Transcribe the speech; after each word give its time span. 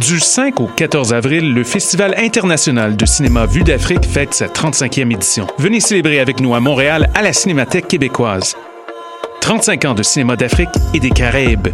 Du 0.00 0.18
5 0.18 0.60
au 0.60 0.66
14 0.66 1.12
avril, 1.12 1.52
le 1.52 1.62
Festival 1.62 2.14
international 2.16 2.96
de 2.96 3.04
cinéma 3.04 3.44
Vue 3.44 3.62
d'Afrique 3.62 4.06
fête 4.06 4.32
sa 4.32 4.46
35e 4.46 5.12
édition. 5.12 5.46
Venez 5.58 5.80
célébrer 5.80 6.20
avec 6.20 6.40
nous 6.40 6.54
à 6.54 6.60
Montréal 6.60 7.10
à 7.14 7.20
la 7.20 7.34
Cinémathèque 7.34 7.86
québécoise. 7.86 8.56
35 9.42 9.84
ans 9.84 9.94
de 9.94 10.02
cinéma 10.02 10.36
d'Afrique 10.36 10.70
et 10.94 11.00
des 11.00 11.10
Caraïbes. 11.10 11.68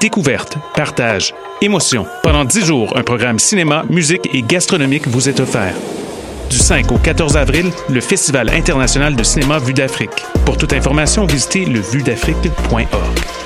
Découverte, 0.00 0.56
partage, 0.74 1.34
émotion. 1.60 2.06
Pendant 2.22 2.46
10 2.46 2.64
jours, 2.64 2.96
un 2.96 3.02
programme 3.02 3.38
cinéma, 3.38 3.84
musique 3.90 4.30
et 4.32 4.40
gastronomique 4.40 5.06
vous 5.06 5.28
est 5.28 5.38
offert. 5.38 5.74
Du 6.48 6.56
5 6.56 6.90
au 6.92 6.96
14 6.96 7.36
avril, 7.36 7.70
le 7.90 8.00
Festival 8.00 8.48
international 8.54 9.14
de 9.16 9.22
cinéma 9.22 9.58
Vue 9.58 9.74
d'Afrique. 9.74 10.24
Pour 10.46 10.56
toute 10.56 10.72
information, 10.72 11.26
visitez 11.26 11.66
levuedafrique.org. 11.66 13.45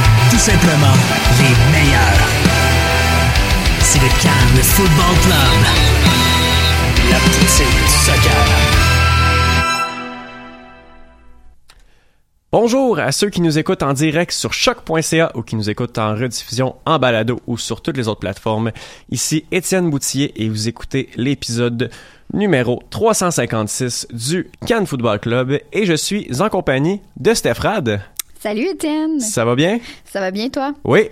Tout 0.31 0.37
simplement 0.37 0.93
les 1.39 1.77
meilleurs. 1.77 2.29
C'est 3.81 3.99
le 3.99 4.07
Cannes 4.23 4.63
Football 4.63 5.17
Club. 5.23 5.59
La 7.11 7.17
poutine 7.17 7.65
du 7.65 7.91
soccer. 8.05 8.45
Bonjour 12.49 12.99
à 12.99 13.11
ceux 13.11 13.29
qui 13.29 13.41
nous 13.41 13.59
écoutent 13.59 13.83
en 13.83 13.91
direct 13.91 14.31
sur 14.31 14.53
choc.ca 14.53 15.33
ou 15.35 15.41
qui 15.41 15.57
nous 15.57 15.69
écoutent 15.69 15.97
en 15.97 16.15
rediffusion 16.15 16.77
en 16.85 16.97
balado 16.97 17.41
ou 17.45 17.57
sur 17.57 17.81
toutes 17.81 17.97
les 17.97 18.07
autres 18.07 18.21
plateformes. 18.21 18.71
Ici 19.09 19.43
Étienne 19.51 19.89
Boutier 19.89 20.31
et 20.41 20.47
vous 20.47 20.69
écoutez 20.69 21.09
l'épisode 21.17 21.91
numéro 22.33 22.81
356 22.89 24.07
du 24.13 24.49
Cannes 24.65 24.87
Football 24.87 25.19
Club 25.19 25.59
et 25.73 25.85
je 25.85 25.93
suis 25.93 26.41
en 26.41 26.47
compagnie 26.47 27.01
de 27.17 27.33
Steph 27.33 27.59
Rad. 27.59 28.01
Salut 28.41 28.69
Étienne. 28.69 29.19
Ça 29.19 29.45
va 29.45 29.53
bien? 29.53 29.79
Ça 30.03 30.19
va 30.19 30.31
bien 30.31 30.49
toi? 30.49 30.73
Oui. 30.83 31.09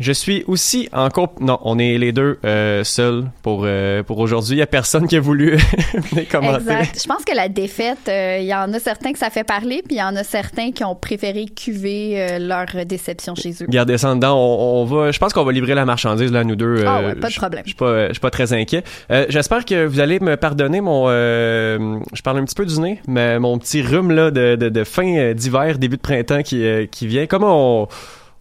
Je 0.00 0.12
suis 0.12 0.44
aussi 0.46 0.88
en 0.92 1.08
comp... 1.08 1.40
Non, 1.40 1.58
on 1.62 1.78
est 1.78 1.98
les 1.98 2.12
deux 2.12 2.38
euh, 2.44 2.84
seuls 2.84 3.24
pour, 3.42 3.62
euh, 3.64 4.02
pour 4.04 4.18
aujourd'hui. 4.18 4.52
Il 4.52 4.56
n'y 4.58 4.62
a 4.62 4.66
personne 4.66 5.08
qui 5.08 5.16
a 5.16 5.20
voulu 5.20 5.56
venir 6.12 6.28
commenter. 6.28 6.56
Exact. 6.58 7.00
Je 7.02 7.08
pense 7.08 7.24
que 7.24 7.34
la 7.34 7.48
défaite, 7.48 7.98
euh, 8.08 8.38
il 8.40 8.46
y 8.46 8.54
en 8.54 8.72
a 8.72 8.78
certains 8.78 9.12
que 9.12 9.18
ça 9.18 9.30
fait 9.30 9.42
parler, 9.44 9.82
puis 9.84 9.96
il 9.96 9.98
y 9.98 10.02
en 10.02 10.14
a 10.14 10.22
certains 10.22 10.70
qui 10.70 10.84
ont 10.84 10.94
préféré 10.94 11.46
cuver 11.46 12.14
euh, 12.14 12.38
leur 12.38 12.66
déception 12.86 13.34
chez 13.34 13.50
eux. 13.60 13.66
Gardez 13.68 13.98
ça 13.98 14.10
en 14.10 14.16
dedans. 14.16 14.36
On, 14.36 14.82
on 14.82 14.84
va, 14.84 15.10
je 15.10 15.18
pense 15.18 15.32
qu'on 15.32 15.44
va 15.44 15.50
livrer 15.52 15.74
la 15.74 15.84
marchandise, 15.84 16.30
là, 16.30 16.44
nous 16.44 16.56
deux. 16.56 16.84
Ah 16.86 16.98
euh, 16.98 17.08
ouais, 17.08 17.14
pas 17.16 17.28
de 17.28 17.34
problème. 17.34 17.62
Je 17.64 17.70
suis 17.70 17.76
pas, 17.76 18.06
je 18.08 18.12
suis 18.12 18.20
pas 18.20 18.30
très 18.30 18.52
inquiet. 18.52 18.84
Euh, 19.10 19.26
J'espère 19.28 19.64
que 19.64 19.84
vous 19.84 19.98
allez 20.00 20.20
me 20.20 20.36
pardonner 20.36 20.80
mon... 20.80 21.06
euh, 21.08 21.98
je 22.12 22.22
parle 22.22 22.38
un 22.38 22.44
petit 22.44 22.54
peu 22.54 22.66
du 22.66 22.78
nez, 22.78 23.00
mais 23.08 23.38
mon 23.40 23.58
petit 23.58 23.82
rhume 23.82 24.12
là, 24.12 24.30
de, 24.30 24.54
de, 24.54 24.68
de 24.68 24.84
fin 24.84 25.16
euh, 25.16 25.34
d'hiver, 25.34 25.78
début 25.78 25.96
de 25.96 26.02
printemps 26.02 26.42
qui, 26.42 26.64
euh, 26.64 26.86
qui 26.86 27.06
vient. 27.08 27.26
Comment 27.26 27.82
on... 27.82 27.88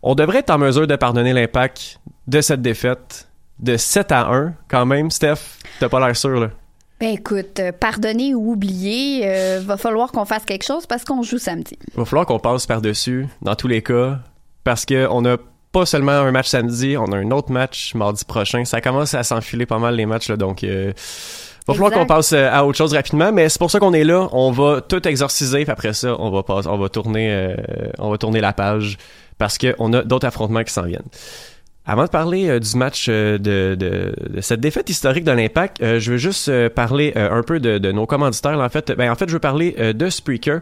On 0.10 0.16
devrait 0.16 0.40
être 0.40 0.52
en 0.52 0.58
mesure 0.58 0.88
de 0.88 0.96
pardonner 0.96 1.34
l'impact 1.34 2.00
de 2.28 2.40
cette 2.40 2.62
défaite 2.62 3.28
de 3.60 3.76
7 3.76 4.14
à 4.14 4.32
1 4.32 4.54
quand 4.70 4.86
même. 4.86 5.12
Steph, 5.12 5.60
t'as 5.82 5.90
pas 5.90 6.00
l'air 6.00 6.16
sûr, 6.16 6.40
là. 6.40 6.50
Ben 7.02 7.10
écoute, 7.10 7.60
euh, 7.60 7.74
pardonner 7.74 8.34
ou 8.34 8.54
oublier, 8.54 9.24
euh, 9.26 9.60
va 9.62 9.76
falloir 9.76 10.14
qu'on 10.14 10.24
fasse 10.24 10.46
quelque 10.46 10.64
chose 10.64 10.86
parce 10.86 11.04
qu'on 11.04 11.24
joue 11.24 11.40
samedi. 11.40 11.78
Va 11.94 12.06
falloir 12.06 12.26
qu'on 12.26 12.40
passe 12.40 12.66
par-dessus, 12.66 13.28
dans 13.42 13.56
tous 13.56 13.68
les 13.68 13.82
cas, 13.82 14.20
parce 14.64 14.86
que 14.86 15.10
on 15.12 15.26
a 15.26 15.36
pas 15.74 15.86
seulement 15.86 16.14
un 16.14 16.32
match 16.32 16.48
samedi, 16.48 16.96
on 16.96 17.12
a 17.12 17.18
un 17.18 17.32
autre 17.32 17.52
match 17.52 17.94
mardi 17.94 18.24
prochain. 18.24 18.64
Ça 18.64 18.80
commence 18.80 19.14
à 19.14 19.24
s'enfiler 19.24 19.66
pas 19.66 19.78
mal 19.78 19.96
les 19.96 20.06
matchs, 20.06 20.30
là, 20.30 20.38
donc... 20.38 20.64
Euh, 20.64 20.94
va 21.68 21.74
falloir 21.74 21.92
qu'on 21.92 22.06
passe 22.06 22.32
à 22.32 22.66
autre 22.66 22.78
chose 22.78 22.94
rapidement, 22.94 23.32
mais 23.34 23.50
c'est 23.50 23.60
pour 23.60 23.70
ça 23.70 23.80
qu'on 23.80 23.94
est 23.94 24.06
là. 24.06 24.30
On 24.32 24.52
va 24.52 24.80
tout 24.80 25.06
exorciser, 25.06 25.64
puis 25.64 25.72
après 25.72 25.94
ça, 25.94 26.16
on 26.18 26.30
va 26.30 26.44
passer, 26.44 26.70
on 26.70 26.78
va 26.78 26.88
tourner, 26.88 27.30
euh, 27.30 27.56
on 28.00 28.10
va 28.10 28.18
tourner 28.18 28.40
la 28.40 28.54
page 28.54 28.98
parce 29.38 29.58
qu'on 29.58 29.94
a 29.94 30.04
d'autres 30.04 30.28
affrontements 30.28 30.64
qui 30.64 30.74
s'en 30.74 30.84
viennent. 30.84 31.10
Avant 31.90 32.04
de 32.04 32.10
parler 32.10 32.50
euh, 32.50 32.60
du 32.60 32.76
match 32.76 33.06
euh, 33.08 33.38
de, 33.38 33.76
de, 33.80 34.14
de 34.30 34.42
cette 34.42 34.60
défaite 34.60 34.90
historique 34.90 35.24
de 35.24 35.32
l'Impact, 35.32 35.82
euh, 35.82 36.02
je 36.02 36.12
veux 36.12 36.18
juste 36.18 36.52
parler 36.70 37.14
un 37.16 37.42
peu 37.44 37.62
de, 37.62 37.92
nos 37.92 38.06
commanditaires. 38.06 38.60
En 38.60 38.68
fait, 38.68 38.92
ben, 38.92 39.10
en 39.10 39.16
fait, 39.16 39.30
je 39.30 39.34
veux 39.34 39.40
parler 39.40 39.94
de 39.94 40.10
Spreaker. 40.10 40.60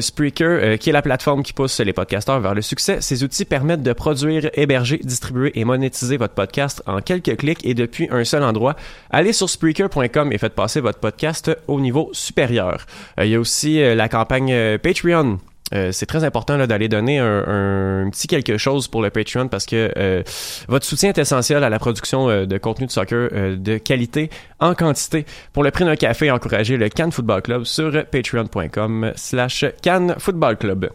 Spreaker, 0.00 0.78
qui 0.78 0.90
est 0.90 0.92
la 0.92 1.00
plateforme 1.00 1.42
qui 1.42 1.54
pousse 1.54 1.80
les 1.80 1.94
podcasteurs 1.94 2.40
vers 2.40 2.54
le 2.54 2.60
succès. 2.60 3.00
Ces 3.00 3.24
outils 3.24 3.46
permettent 3.46 3.82
de 3.82 3.92
produire, 3.94 4.50
héberger, 4.54 4.98
distribuer 4.98 5.58
et 5.58 5.64
monétiser 5.64 6.18
votre 6.18 6.34
podcast 6.34 6.82
en 6.86 7.00
quelques 7.00 7.36
clics 7.36 7.64
et 7.64 7.74
depuis 7.74 8.08
un 8.10 8.24
seul 8.24 8.42
endroit. 8.42 8.76
Allez 9.10 9.32
sur 9.32 9.48
Spreaker.com 9.48 10.32
et 10.32 10.38
faites 10.38 10.54
passer 10.54 10.80
votre 10.80 10.98
podcast 10.98 11.50
au 11.66 11.80
niveau 11.80 12.10
supérieur. 12.12 12.84
Il 13.18 13.28
y 13.28 13.34
a 13.34 13.40
aussi 13.40 13.80
la 13.94 14.08
campagne 14.08 14.78
Patreon. 14.78 15.38
Euh, 15.74 15.92
c'est 15.92 16.06
très 16.06 16.24
important 16.24 16.64
d'aller 16.66 16.88
donner 16.88 17.18
un, 17.18 18.04
un 18.06 18.10
petit 18.10 18.26
quelque 18.26 18.56
chose 18.56 18.88
pour 18.88 19.02
le 19.02 19.10
Patreon 19.10 19.48
parce 19.48 19.66
que 19.66 19.92
euh, 19.96 20.22
votre 20.68 20.86
soutien 20.86 21.10
est 21.10 21.18
essentiel 21.18 21.62
à 21.64 21.68
la 21.68 21.78
production 21.78 22.28
euh, 22.28 22.46
de 22.46 22.58
contenu 22.58 22.86
de 22.86 22.92
soccer 22.92 23.28
de 23.30 23.78
qualité 23.78 24.30
en 24.60 24.74
quantité. 24.74 25.26
Pour 25.52 25.62
le 25.62 25.70
prix 25.70 25.84
d'un 25.84 25.96
café, 25.96 26.30
encouragez 26.30 26.76
le 26.76 26.88
Cannes 26.88 27.12
Football 27.12 27.42
Club 27.42 27.64
sur 27.64 28.04
patreon.com 28.06 29.12
slash 29.16 29.64
Cannes 29.82 30.14
Football 30.18 30.56
Club. 30.56 30.90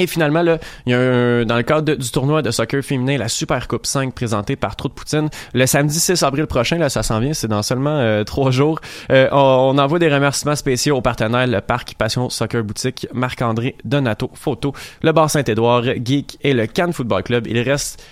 Et 0.00 0.06
finalement, 0.06 0.40
là, 0.40 0.56
dans 0.86 1.56
le 1.56 1.62
cadre 1.62 1.94
du 1.94 2.10
tournoi 2.10 2.40
de 2.40 2.50
soccer 2.50 2.82
féminin, 2.82 3.18
la 3.18 3.28
Super 3.28 3.68
Coupe 3.68 3.84
5 3.84 4.14
présentée 4.14 4.56
par 4.56 4.74
Trou 4.74 4.88
de 4.88 4.94
Poutine, 4.94 5.28
le 5.52 5.66
samedi 5.66 6.00
6 6.00 6.22
avril 6.22 6.46
prochain, 6.46 6.78
là, 6.78 6.88
ça 6.88 7.02
s'en 7.02 7.20
vient, 7.20 7.34
c'est 7.34 7.48
dans 7.48 7.62
seulement 7.62 7.98
euh, 7.98 8.24
trois 8.24 8.50
jours. 8.50 8.80
Euh, 9.12 9.28
on, 9.30 9.74
on 9.74 9.78
envoie 9.78 9.98
des 9.98 10.08
remerciements 10.08 10.56
spéciaux 10.56 10.96
aux 10.96 11.02
partenaires, 11.02 11.46
le 11.46 11.60
Parc 11.60 11.96
Passion 11.96 12.30
Soccer 12.30 12.64
Boutique, 12.64 13.08
Marc-André, 13.12 13.76
Donato, 13.84 14.30
Photo, 14.32 14.72
le 15.02 15.12
Bar 15.12 15.28
Saint-Édouard, 15.28 15.82
Geek 16.02 16.38
et 16.40 16.54
le 16.54 16.66
Cannes 16.66 16.94
Football 16.94 17.22
Club. 17.22 17.46
Il 17.46 17.60
reste 17.60 18.02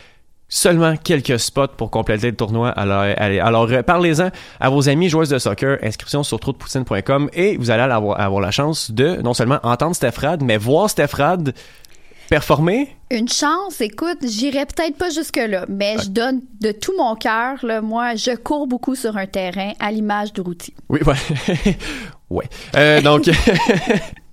seulement 0.48 0.96
quelques 0.96 1.38
spots 1.38 1.68
pour 1.76 1.90
compléter 1.90 2.30
le 2.30 2.36
tournoi. 2.36 2.70
Alors, 2.70 3.02
allez- 3.16 3.40
alors 3.40 3.70
euh, 3.70 3.82
parlez-en 3.82 4.30
à 4.60 4.70
vos 4.70 4.88
amis 4.88 5.08
joueuses 5.08 5.28
de 5.28 5.38
soccer. 5.38 5.78
Inscription 5.82 6.22
sur 6.22 6.40
trotdepoutine.com 6.40 7.28
et 7.32 7.56
vous 7.56 7.70
allez 7.70 7.82
avoir, 7.82 8.18
avoir 8.20 8.40
la 8.40 8.50
chance 8.50 8.90
de 8.90 9.16
non 9.22 9.34
seulement 9.34 9.58
entendre 9.62 9.94
Steph 9.94 10.18
Rad, 10.18 10.42
mais 10.42 10.56
voir 10.56 10.88
Steph 10.90 11.12
Rad 11.14 11.54
performer. 12.28 12.94
Une 13.10 13.28
chance, 13.28 13.80
écoute, 13.80 14.18
j'irai 14.22 14.66
peut-être 14.66 14.96
pas 14.98 15.08
jusque-là, 15.08 15.64
mais 15.68 15.96
je 16.02 16.10
donne 16.10 16.42
de 16.60 16.72
tout 16.72 16.92
mon 16.98 17.14
cœur. 17.14 17.64
Moi, 17.82 18.16
je 18.16 18.36
cours 18.36 18.66
beaucoup 18.66 18.94
sur 18.94 19.16
un 19.16 19.26
terrain 19.26 19.72
à 19.80 19.90
l'image 19.90 20.34
de 20.34 20.42
Routy. 20.42 20.74
Oui, 20.90 21.00
ouais. 21.06 21.76
ouais. 22.30 22.44
Euh, 22.76 23.00
donc, 23.00 23.30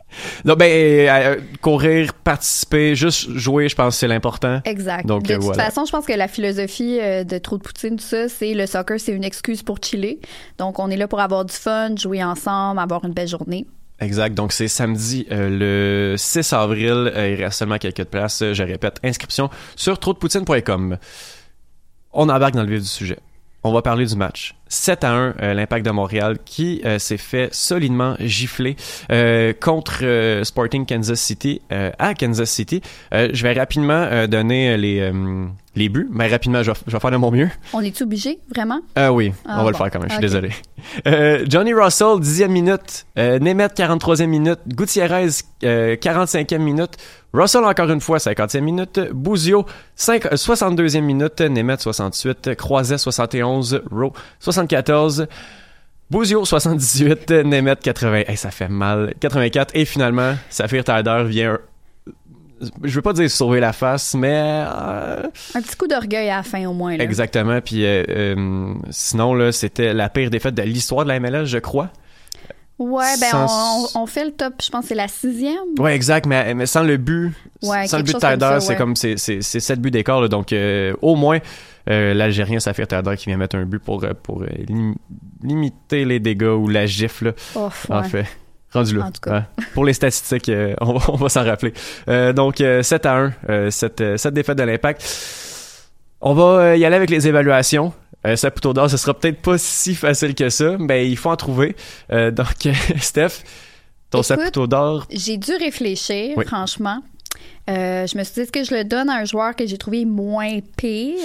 non, 0.45 0.55
ben, 0.55 0.69
euh, 0.69 1.37
courir, 1.61 2.13
participer, 2.13 2.95
juste 2.95 3.29
jouer, 3.31 3.69
je 3.69 3.75
pense 3.75 3.95
que 3.95 3.99
c'est 3.99 4.07
l'important. 4.07 4.61
Exact. 4.65 5.05
Donc, 5.05 5.23
de 5.23 5.33
euh, 5.33 5.35
toute 5.35 5.45
voilà. 5.45 5.65
façon, 5.65 5.85
je 5.85 5.91
pense 5.91 6.05
que 6.05 6.13
la 6.13 6.27
philosophie 6.27 6.99
euh, 7.01 7.23
de 7.23 7.37
Trop 7.37 7.57
de 7.57 7.63
Poutine, 7.63 7.97
tout 7.97 8.03
ça, 8.03 8.29
c'est 8.29 8.53
le 8.53 8.65
soccer, 8.65 8.99
c'est 8.99 9.11
une 9.11 9.23
excuse 9.23 9.63
pour 9.63 9.77
chiller. 9.83 10.19
Donc, 10.57 10.79
on 10.79 10.89
est 10.89 10.97
là 10.97 11.07
pour 11.07 11.19
avoir 11.19 11.45
du 11.45 11.53
fun, 11.53 11.95
jouer 11.95 12.23
ensemble, 12.23 12.79
avoir 12.79 13.03
une 13.05 13.13
belle 13.13 13.27
journée. 13.27 13.65
Exact. 13.99 14.35
Donc, 14.35 14.51
c'est 14.51 14.67
samedi 14.67 15.25
euh, 15.31 16.11
le 16.11 16.17
6 16.17 16.53
avril. 16.53 17.11
Euh, 17.15 17.29
il 17.29 17.43
reste 17.43 17.59
seulement 17.59 17.77
quelques 17.77 18.03
places. 18.05 18.41
Euh, 18.41 18.53
Je 18.53 18.63
répète, 18.63 18.99
inscription 19.03 19.49
sur 19.75 19.97
trotdepoutine.com. 19.99 20.97
On 22.11 22.29
embarque 22.29 22.55
dans 22.55 22.63
le 22.63 22.69
vif 22.69 22.81
du 22.81 22.87
sujet. 22.87 23.19
On 23.67 23.73
va 23.73 23.81
parler 23.81 24.05
du 24.05 24.15
match. 24.15 24.53
7 24.67 25.03
à 25.03 25.11
1, 25.11 25.35
euh, 25.41 25.53
l'impact 25.55 25.83
de 25.83 25.89
Montréal 25.89 26.37
qui 26.45 26.83
euh, 26.85 26.99
s'est 26.99 27.17
fait 27.17 27.51
solidement 27.51 28.15
gifler 28.19 28.75
euh, 29.11 29.53
contre 29.53 30.03
Sporting 30.43 30.85
Kansas 30.85 31.19
City 31.19 31.63
à 31.71 32.13
Kansas 32.13 32.51
City. 32.51 32.81
Je 33.11 33.41
vais 33.41 33.53
rapidement 33.53 34.27
donner 34.27 34.77
les, 34.77 35.11
les 35.75 35.89
buts, 35.89 36.07
mais 36.11 36.27
rapidement, 36.27 36.63
je 36.63 36.71
vais, 36.71 36.77
je 36.87 36.91
vais 36.93 36.99
faire 36.99 37.11
de 37.11 37.17
mon 37.17 37.31
mieux. 37.31 37.49
On 37.73 37.81
est-tu 37.81 38.03
obligé, 38.03 38.39
vraiment? 38.53 38.79
Ah 38.95 39.11
oui, 39.11 39.33
Ah, 39.45 39.57
on 39.59 39.63
va 39.65 39.71
le 39.71 39.77
faire 39.77 39.91
quand 39.91 39.99
même, 39.99 40.09
je 40.09 40.15
suis 40.15 40.23
Ok. 40.25 40.29
désolé. 40.31 40.49
Euh, 41.07 41.45
Johnny 41.49 41.73
Russell, 41.73 42.19
10e 42.19 42.47
minute. 42.49 43.05
Euh, 43.17 43.39
Nemeth, 43.39 43.75
43e 43.77 44.27
minute. 44.27 44.59
Gutiérrez, 44.67 45.27
euh, 45.63 45.95
45e 45.97 46.59
minute. 46.59 46.91
Russell, 47.33 47.65
encore 47.65 47.89
une 47.89 47.99
fois, 48.01 48.17
50e 48.19 48.61
minute. 48.61 48.99
Bouzio, 49.11 49.65
5, 49.95 50.25
euh, 50.27 50.35
62e 50.37 51.01
minute. 51.01 51.41
Nemeth, 51.41 51.81
68. 51.81 52.55
Croiset, 52.55 52.97
71. 52.97 53.81
Rowe, 53.91 54.13
74. 54.39 55.27
Bouzio, 56.09 56.45
78. 56.45 57.31
Nemeth, 57.31 57.81
80. 57.81 58.23
Hey, 58.27 58.37
ça 58.37 58.51
fait 58.51 58.69
mal. 58.69 59.13
84. 59.19 59.71
Et 59.75 59.85
finalement, 59.85 60.35
Saphir 60.49 60.83
Taider 60.83 61.23
vient... 61.27 61.57
Je 62.83 62.95
veux 62.95 63.01
pas 63.01 63.13
dire 63.13 63.29
sauver 63.29 63.59
la 63.59 63.73
face, 63.73 64.13
mais... 64.13 64.31
euh, 64.65 65.23
Un 65.55 65.61
petit 65.61 65.75
coup 65.75 65.87
d'orgueil 65.87 66.29
à 66.29 66.37
la 66.37 66.43
fin, 66.43 66.65
au 66.67 66.73
moins. 66.73 66.95
Là. 66.95 67.03
Exactement. 67.03 67.59
Puis 67.61 67.85
euh, 67.85 68.03
euh, 68.09 68.73
sinon, 68.91 69.33
là, 69.33 69.51
c'était 69.51 69.93
la 69.93 70.07
pire 70.09 70.29
défaite 70.29 70.55
de 70.55 70.61
l'histoire 70.61 71.03
de 71.05 71.09
la 71.09 71.19
MLS, 71.19 71.45
je 71.45 71.57
crois. 71.57 71.89
Ouais, 72.79 73.05
ben, 73.21 73.29
Sans- 73.31 73.87
on, 73.95 74.03
on 74.03 74.05
fait 74.05 74.25
le 74.25 74.31
top, 74.31 74.53
je 74.63 74.69
pense 74.69 74.81
que 74.83 74.87
c'est 74.89 74.95
la 74.95 75.07
sixième. 75.07 75.55
Ouais, 75.79 75.95
exact. 75.95 76.25
Mais, 76.25 76.53
mais 76.53 76.65
sans 76.65 76.83
le 76.83 76.97
but, 76.97 77.31
Ouais, 77.61 77.87
sans 77.87 77.97
le 77.97 78.03
but 78.03 78.15
de 78.15 78.19
Taider, 78.19 78.57
c'est 78.61 78.75
comme 78.75 78.95
c'est 78.95 79.17
sept 79.17 79.79
buts 79.79 79.91
d'écart. 79.91 80.19
là. 80.21 80.27
Donc 80.27 80.53
au 81.01 81.15
moins 81.15 81.39
l'Algérien 81.87 82.59
Safir 82.59 82.87
Taider 82.87 83.15
qui 83.17 83.27
vient 83.27 83.37
mettre 83.37 83.55
un 83.57 83.63
but 83.65 83.79
pour 83.79 84.05
pour 84.23 84.43
lim- 84.43 84.95
limiter 85.43 86.03
les 86.03 86.19
dégâts 86.19 86.43
ou 86.57 86.67
la 86.67 86.85
gifle. 86.85 87.33
Oh, 87.55 87.69
En 87.89 88.01
ouais. 88.01 88.09
fait. 88.09 88.25
Rendu 88.75 88.97
là. 88.97 89.05
En 89.05 89.11
tout 89.11 89.21
cas. 89.21 89.45
Pour 89.73 89.85
les 89.85 89.93
statistiques, 89.93 90.49
euh, 90.49 90.75
on 90.81 90.93
va, 91.15 91.29
s'en 91.29 91.43
rappeler. 91.43 91.73
Euh, 92.07 92.33
donc, 92.33 92.61
euh, 92.61 92.83
7 92.83 93.05
à 93.05 93.15
1, 93.15 93.33
euh, 93.49 93.71
cette, 93.71 94.01
euh, 94.01 94.17
cette 94.17 94.33
défaite 94.33 94.57
de 94.57 94.63
l'impact. 94.63 95.03
On 96.21 96.33
va 96.33 96.43
euh, 96.43 96.75
y 96.77 96.85
aller 96.85 96.95
avec 96.95 97.09
les 97.09 97.27
évaluations. 97.27 97.93
Euh, 98.25 98.35
Saputo 98.35 98.73
d'or, 98.73 98.89
ce 98.89 98.97
sera 98.97 99.13
peut-être 99.13 99.41
pas 99.41 99.57
si 99.57 99.93
facile 99.93 100.33
que 100.33 100.49
ça, 100.49 100.77
mais 100.79 101.07
il 101.09 101.17
faut 101.17 101.29
en 101.29 101.35
trouver. 101.35 101.75
Euh, 102.11 102.31
donc, 102.31 102.67
Steph, 102.99 103.43
ton 104.09 104.19
Écoute, 104.19 104.25
Saputo 104.25 104.67
d'or, 104.67 105.05
J'ai 105.11 105.37
dû 105.37 105.51
réfléchir, 105.59 106.33
Oui. 106.37 106.45
franchement. 106.45 107.01
Euh, 107.69 108.05
je 108.07 108.17
me 108.17 108.23
suis 108.23 108.33
dit, 108.35 108.39
est-ce 108.41 108.51
que 108.51 108.63
je 108.63 108.73
le 108.73 108.83
donne 108.83 109.09
à 109.09 109.15
un 109.17 109.25
joueur 109.25 109.55
que 109.55 109.65
j'ai 109.65 109.77
trouvé 109.77 110.05
moins 110.05 110.59
pire? 110.77 111.17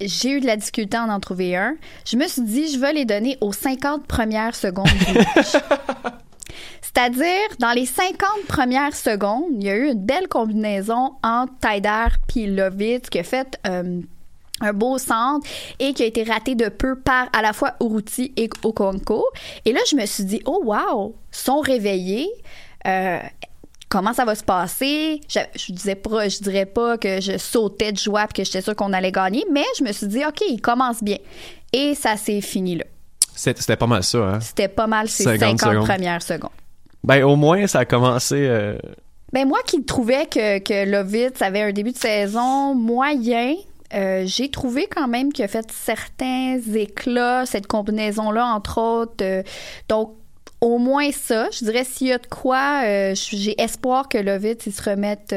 J'ai 0.00 0.30
eu 0.30 0.40
de 0.40 0.46
la 0.46 0.56
difficulté 0.56 0.96
à 0.96 1.04
en 1.04 1.20
trouver 1.20 1.56
un. 1.56 1.74
Je 2.06 2.16
me 2.16 2.26
suis 2.26 2.42
dit, 2.42 2.72
je 2.72 2.78
vais 2.78 2.92
les 2.94 3.04
donner 3.04 3.36
aux 3.42 3.52
50 3.52 4.06
premières 4.06 4.54
secondes 4.54 4.86
du 4.86 5.12
match. 5.14 5.52
C'est-à-dire, 6.82 7.56
dans 7.58 7.72
les 7.72 7.86
50 7.86 8.46
premières 8.48 8.94
secondes, 8.94 9.44
il 9.52 9.64
y 9.64 9.70
a 9.70 9.76
eu 9.76 9.90
une 9.92 10.04
belle 10.04 10.28
combinaison 10.28 11.12
entre 11.22 11.52
Taider 11.60 12.06
et 12.36 12.46
Lovitz 12.46 13.08
qui 13.10 13.18
a 13.18 13.22
fait 13.22 13.58
euh, 13.66 14.00
un 14.60 14.72
beau 14.72 14.98
centre 14.98 15.46
et 15.78 15.92
qui 15.92 16.02
a 16.02 16.06
été 16.06 16.22
raté 16.22 16.54
de 16.54 16.68
peu 16.68 16.98
par 16.98 17.28
à 17.32 17.42
la 17.42 17.52
fois 17.52 17.74
Uruti 17.80 18.32
et 18.36 18.48
Okonko. 18.62 19.24
Et 19.64 19.72
là, 19.72 19.80
je 19.90 19.96
me 19.96 20.06
suis 20.06 20.24
dit, 20.24 20.42
oh 20.46 20.62
wow, 20.64 21.14
sont 21.30 21.60
réveillés. 21.60 22.28
Euh, 22.86 23.18
comment 23.88 24.12
ça 24.12 24.24
va 24.24 24.34
se 24.34 24.44
passer? 24.44 25.20
Je, 25.28 25.40
je 25.54 25.72
disais 25.72 25.94
pas, 25.94 26.28
je 26.28 26.38
dirais 26.38 26.66
pas 26.66 26.96
que 26.98 27.20
je 27.20 27.36
sautais 27.38 27.92
de 27.92 27.98
joie 27.98 28.24
et 28.24 28.32
que 28.32 28.44
j'étais 28.44 28.62
sûre 28.62 28.76
qu'on 28.76 28.92
allait 28.92 29.12
gagner, 29.12 29.44
mais 29.52 29.64
je 29.78 29.84
me 29.84 29.92
suis 29.92 30.06
dit, 30.06 30.24
OK, 30.24 30.42
il 30.48 30.60
commence 30.60 31.02
bien. 31.02 31.18
Et 31.72 31.94
ça 31.94 32.16
s'est 32.16 32.40
fini 32.40 32.76
là. 32.76 32.84
c'était 33.34 33.60
c'était 33.60 33.76
pas 33.76 33.86
mal 33.86 34.02
ça. 34.02 34.18
Hein? 34.18 34.40
C'était 34.40 34.68
pas 34.68 34.86
mal 34.86 35.08
ces 35.08 35.24
50 35.24 35.40
50, 35.40 35.60
secondes. 35.60 35.86
premières 35.86 36.22
secondes. 36.22 36.50
Ben, 37.04 37.24
au 37.24 37.36
moins, 37.36 37.66
ça 37.66 37.80
a 37.80 37.84
commencé... 37.84 38.36
euh, 38.36 38.78
Ben 39.32 39.46
moi 39.48 39.58
qui 39.66 39.84
trouvais 39.84 40.26
que, 40.26 40.58
que 40.58 40.90
Lovitz 40.90 41.40
avait 41.42 41.62
un 41.62 41.72
début 41.72 41.92
de 41.92 41.96
saison 41.96 42.74
moyen, 42.74 43.54
euh, 43.94 44.24
j'ai 44.26 44.50
trouvé 44.50 44.86
quand 44.86 45.08
même 45.08 45.32
qu'il 45.32 45.44
a 45.44 45.48
fait 45.48 45.70
certains 45.72 46.60
éclats, 46.74 47.46
cette 47.46 47.66
combinaison-là, 47.66 48.44
entre 48.46 48.78
autres. 48.78 49.22
euh, 49.24 49.42
donc, 49.88 50.14
au 50.60 50.76
moins 50.78 51.10
ça. 51.10 51.48
Je 51.50 51.64
dirais 51.64 51.84
s'il 51.84 52.08
y 52.08 52.12
a 52.12 52.18
de 52.18 52.26
quoi, 52.26 52.82
j'ai 53.14 53.60
espoir 53.60 54.10
que 54.10 54.18
Lovitz 54.18 54.66
il 54.66 54.72
se 54.72 54.90
remette 54.90 55.34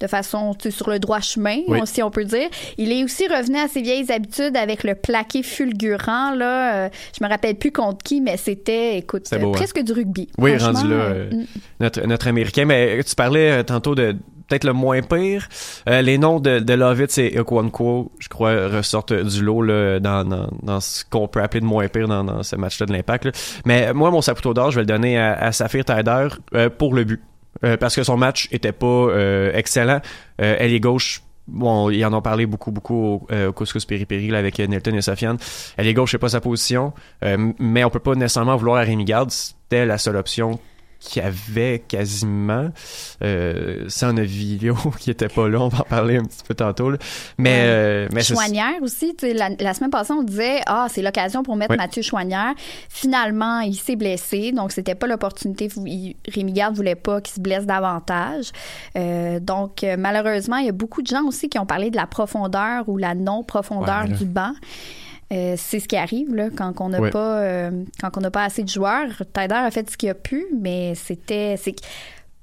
de 0.00 0.06
façon 0.06 0.52
sur 0.70 0.88
le 0.90 0.98
droit 0.98 1.20
chemin, 1.20 1.58
Oui. 1.68 1.80
si 1.84 2.02
on 2.02 2.10
peut 2.10 2.24
dire. 2.24 2.48
Il 2.78 2.90
est 2.92 3.04
aussi 3.04 3.26
revenu 3.28 3.58
à 3.58 3.68
ses 3.68 3.82
vieilles 3.82 4.10
habitudes 4.10 4.56
avec 4.56 4.82
le 4.84 4.94
plaqué 4.94 5.42
fulgurant. 5.42 6.34
Là, 6.34 6.74
Euh, 6.86 6.88
je 7.18 7.24
me 7.24 7.28
rappelle 7.28 7.54
plus 7.56 7.72
contre 7.72 7.98
qui, 8.04 8.20
mais 8.20 8.36
c'était, 8.36 8.96
écoute, 8.98 9.24
beau, 9.32 9.36
euh, 9.36 9.48
hein? 9.48 9.52
presque 9.52 9.82
du 9.82 9.92
rugby. 9.92 10.28
Oui, 10.38 10.56
rendu 10.56 10.88
là, 10.88 10.94
euh, 10.94 11.30
euh, 11.32 11.42
notre, 11.80 12.06
notre 12.06 12.28
Américain. 12.28 12.64
Mais 12.64 13.02
tu 13.04 13.14
parlais 13.14 13.50
euh, 13.50 13.62
tantôt 13.62 13.94
de 13.94 14.16
peut-être 14.48 14.64
le 14.64 14.72
moins 14.72 15.00
pire. 15.02 15.48
Euh, 15.88 16.02
les 16.02 16.18
noms 16.18 16.40
de, 16.40 16.58
de 16.58 16.74
Lovitz 16.74 17.18
et 17.18 17.38
Okwanko, 17.38 18.10
je 18.18 18.28
crois, 18.28 18.68
ressortent 18.68 19.12
du 19.12 19.42
lot 19.42 19.62
là, 19.62 20.00
dans, 20.00 20.24
dans, 20.24 20.48
dans 20.62 20.80
ce 20.80 21.04
qu'on 21.08 21.28
peut 21.28 21.40
appeler 21.42 21.60
de 21.60 21.66
moins 21.66 21.86
pire 21.88 22.08
dans, 22.08 22.24
dans 22.24 22.42
ce 22.42 22.56
match-là 22.56 22.86
de 22.86 22.92
l'Impact. 22.92 23.28
Mais 23.64 23.92
moi, 23.92 24.10
mon 24.10 24.22
sapoteau 24.22 24.52
d'or, 24.54 24.70
je 24.70 24.76
vais 24.76 24.82
le 24.82 24.86
donner 24.86 25.18
à, 25.18 25.34
à 25.34 25.52
Saphir 25.52 25.84
Taider 25.84 26.28
euh, 26.54 26.68
pour 26.70 26.94
le 26.94 27.04
but. 27.04 27.22
Euh, 27.64 27.76
parce 27.76 27.96
que 27.96 28.02
son 28.02 28.16
match 28.16 28.48
était 28.52 28.72
pas 28.72 28.86
euh, 28.86 29.52
excellent. 29.54 30.00
Euh, 30.40 30.56
elle 30.58 30.72
est 30.72 30.80
gauche. 30.80 31.22
Bon, 31.46 31.90
ils 31.90 32.04
en 32.04 32.12
ont 32.12 32.22
parlé 32.22 32.46
beaucoup, 32.46 32.70
beaucoup 32.70 32.94
au, 32.94 33.26
euh, 33.32 33.50
Couscous 33.50 33.84
Péripéri 33.84 34.28
là, 34.28 34.38
avec 34.38 34.60
euh, 34.60 34.66
Nelton 34.66 34.94
et 34.94 35.02
Sofiane. 35.02 35.36
Elle 35.76 35.88
est 35.88 35.94
gauche, 35.94 36.12
c'est 36.12 36.18
pas 36.18 36.28
sa 36.28 36.40
position. 36.40 36.92
Euh, 37.24 37.52
mais 37.58 37.82
on 37.82 37.90
peut 37.90 37.98
pas 37.98 38.14
nécessairement 38.14 38.56
vouloir 38.56 38.76
à 38.76 38.82
Rémi 38.82 39.04
Garde. 39.04 39.30
C'était 39.30 39.84
la 39.84 39.98
seule 39.98 40.16
option 40.16 40.60
qu'il 41.00 41.22
y 41.22 41.24
avait 41.26 41.82
quasiment. 41.88 42.68
Euh, 43.22 43.88
Novilio 44.12 44.74
qui 44.98 45.10
était 45.10 45.28
pas 45.28 45.48
là, 45.48 45.60
on 45.60 45.68
va 45.68 45.80
en 45.80 45.84
parler 45.84 46.16
un 46.18 46.24
petit 46.24 46.42
peu 46.46 46.54
tantôt. 46.54 46.90
là. 46.90 46.98
Mais, 47.38 47.50
Ouais. 47.50 47.56
euh, 47.66 48.08
mais 48.12 48.20
aussi, 48.82 49.14
la, 49.22 49.50
la 49.58 49.74
semaine 49.74 49.90
passée, 49.90 50.12
on 50.12 50.22
disait 50.22 50.60
ah 50.66 50.86
c'est 50.90 51.02
l'occasion 51.02 51.42
pour 51.42 51.56
mettre 51.56 51.70
Ouais. 51.72 51.76
Mathieu 51.76 52.02
Chouanière. 52.02 52.52
Finalement, 52.88 53.60
il 53.60 53.74
s'est 53.74 53.96
blessé, 53.96 54.52
donc 54.52 54.72
c'était 54.72 54.94
pas 54.94 55.06
l'opportunité. 55.06 55.68
Rémi 56.28 56.52
Garde 56.52 56.74
voulait 56.76 56.94
pas 56.94 57.20
qu'il 57.20 57.34
se 57.34 57.40
blesse 57.40 57.66
davantage. 57.66 58.50
Euh, 58.96 59.40
donc 59.40 59.84
euh, 59.84 59.96
malheureusement, 59.98 60.56
il 60.56 60.66
y 60.66 60.68
a 60.68 60.72
beaucoup 60.72 61.02
de 61.02 61.06
gens 61.06 61.24
aussi 61.24 61.48
qui 61.48 61.58
ont 61.58 61.66
parlé 61.66 61.90
de 61.90 61.96
la 61.96 62.06
profondeur 62.06 62.88
ou 62.88 62.98
la 62.98 63.14
non 63.14 63.42
profondeur 63.42 64.02
Ouais, 64.02 64.04
mais 64.04 64.10
là- 64.10 64.16
du 64.16 64.24
banc. 64.24 64.52
Euh, 65.32 65.54
c'est 65.56 65.78
ce 65.78 65.86
qui 65.86 65.96
arrive 65.96 66.34
là, 66.34 66.48
quand 66.54 66.80
on 66.80 66.88
n'a 66.88 67.10
pas 67.10 67.38
euh, 67.40 67.70
quand 68.00 68.16
on 68.16 68.20
n'a 68.20 68.30
pas 68.30 68.44
assez 68.44 68.64
de 68.64 68.68
joueurs. 68.68 69.08
Tyler 69.32 69.54
a 69.54 69.70
fait 69.70 69.88
ce 69.88 69.96
qu'il 69.96 70.10
a 70.10 70.14
pu, 70.14 70.46
mais 70.60 70.94
c'était 70.96 71.56
c'est 71.56 71.74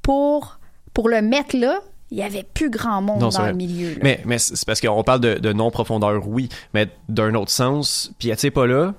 pour 0.02 0.60
pour 0.94 1.10
le 1.10 1.22
mettre 1.22 1.58
là, 1.58 1.80
il 2.12 2.18
y 2.18 2.24
avait 2.24 2.46
plus 2.54 2.70
grand 2.70 3.02
monde 3.02 3.20
Non, 3.22 3.30
dans 3.30 3.40
vrai. 3.40 3.52
le 3.52 3.58
milieu. 3.58 3.90
là. 3.90 4.00
Mais, 4.02 4.22
mais 4.26 4.40
c'est 4.40 4.66
parce 4.66 4.80
qu'on 4.82 5.04
parle 5.04 5.20
de, 5.20 5.36
de 5.36 5.54
non-profondeur, 5.54 6.28
oui, 6.28 6.50
mais 6.74 6.88
d'un 7.10 7.36
autre 7.36 7.52
sens. 7.52 8.12
Puis, 8.20 8.30
tu 8.30 8.38
sais, 8.38 8.52
pas 8.52 8.66
là. 8.66 8.94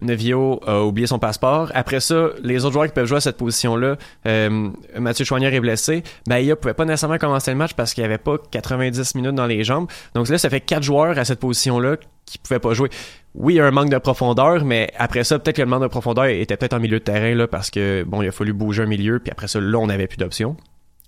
Nevio 0.00 0.60
a 0.66 0.82
oublié 0.82 1.06
son 1.06 1.18
passeport. 1.20 1.70
Après 1.74 2.00
ça, 2.00 2.30
les 2.42 2.64
autres 2.64 2.72
joueurs 2.72 2.86
qui 2.86 2.92
peuvent 2.92 3.06
jouer 3.06 3.18
à 3.18 3.20
cette 3.20 3.36
position-là, 3.36 3.96
euh, 4.26 4.68
Mathieu 4.98 5.24
Chouanière 5.24 5.54
est 5.54 5.60
blessé. 5.60 6.02
Ben, 6.26 6.38
il 6.38 6.56
pouvait 6.56 6.74
pas 6.74 6.84
nécessairement 6.84 7.18
commencer 7.18 7.52
le 7.52 7.56
match 7.56 7.74
parce 7.74 7.94
qu'il 7.94 8.02
y 8.02 8.04
avait 8.04 8.18
pas 8.18 8.36
90 8.50 9.14
minutes 9.14 9.34
dans 9.36 9.46
les 9.46 9.62
jambes. 9.62 9.86
Donc 10.14 10.28
là, 10.28 10.38
ça 10.38 10.50
fait 10.50 10.60
quatre 10.60 10.82
joueurs 10.82 11.16
à 11.18 11.24
cette 11.24 11.38
position-là 11.38 11.96
qui 12.26 12.38
pouvaient 12.38 12.58
pas 12.58 12.74
jouer. 12.74 12.90
Oui, 13.34 13.54
il 13.54 13.56
y 13.56 13.60
a 13.60 13.66
un 13.66 13.70
manque 13.70 13.88
de 13.90 13.96
profondeur, 13.98 14.64
mais 14.64 14.90
après 14.98 15.24
ça, 15.24 15.38
peut-être 15.38 15.56
que 15.56 15.62
le 15.62 15.68
manque 15.68 15.82
de 15.82 15.86
profondeur 15.88 16.26
était 16.26 16.56
peut-être 16.56 16.74
en 16.74 16.80
milieu 16.80 16.98
de 16.98 17.04
terrain, 17.04 17.34
là, 17.34 17.46
parce 17.48 17.70
que, 17.70 18.04
bon, 18.06 18.20
il 18.22 18.28
a 18.28 18.32
fallu 18.32 18.52
bouger 18.52 18.82
un 18.82 18.86
milieu, 18.86 19.18
puis 19.20 19.30
après 19.32 19.48
ça, 19.48 19.58
là, 19.60 19.78
on 19.78 19.86
n'avait 19.86 20.06
plus 20.06 20.18
d'options. 20.18 20.56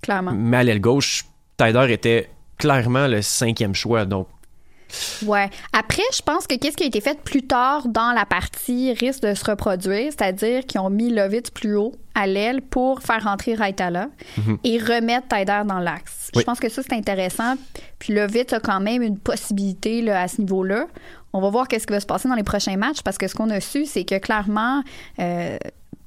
Clairement. 0.03 0.33
Mais 0.35 0.57
à 0.59 0.63
l'aile 0.65 0.81
gauche, 0.81 1.25
Tyler 1.59 1.93
était 1.93 2.31
clairement 2.59 3.07
le 3.09 3.21
cinquième 3.23 3.75
choix. 3.75 4.05
Donc, 4.07 4.29
Ouais. 5.27 5.51
Après, 5.73 6.03
je 6.15 6.23
pense 6.23 6.47
que 6.47 6.55
qu'est-ce 6.57 6.77
qui 6.77 6.85
a 6.85 6.87
été 6.87 7.01
fait 7.01 7.19
plus 7.21 7.43
tard 7.43 7.89
dans 7.89 8.13
la 8.13 8.25
partie 8.27 8.93
risque 8.93 9.23
de 9.23 9.35
se 9.35 9.45
reproduire, 9.45 10.13
c'est-à-dire 10.13 10.65
qu'ils 10.67 10.81
ont 10.81 10.91
mis 10.91 11.11
Lovitz 11.13 11.51
plus 11.51 11.75
haut 11.75 11.95
à 12.15 12.29
l'aile 12.29 12.63
pour 12.63 13.03
faire 13.03 13.25
rentrer 13.25 13.55
Raitala 13.55 14.09
Mhm. 14.39 14.59
et 14.63 14.79
remettre 14.79 15.27
Taider 15.27 15.63
dans 15.67 15.81
l'axe. 15.81 16.31
Oui. 16.35 16.43
Je 16.43 16.45
pense 16.47 16.61
que 16.61 16.69
ça, 16.69 16.83
c'est 16.83 16.95
intéressant. 16.95 17.55
Puis 17.99 18.15
Lovitz 18.15 18.53
a 18.53 18.61
quand 18.61 18.79
même 18.81 19.03
une 19.03 19.19
possibilité 19.19 20.01
là, 20.01 20.21
à 20.23 20.29
ce 20.29 20.41
niveau-là. 20.41 20.87
On 21.35 21.41
va 21.41 21.51
voir 21.51 21.69
qu'est-ce 21.69 21.87
qui 21.87 21.93
va 21.93 22.01
se 22.01 22.07
passer 22.07 22.29
dans 22.29 22.35
les 22.37 22.43
prochains 22.45 22.77
matchs 22.77 23.03
parce 23.05 23.19
que 23.19 23.29
ce 23.29 23.35
qu'on 23.35 23.51
a 23.51 23.61
su, 23.61 23.85
c'est 23.85 24.05
que 24.05 24.17
clairement, 24.19 24.83
euh, 25.19 25.59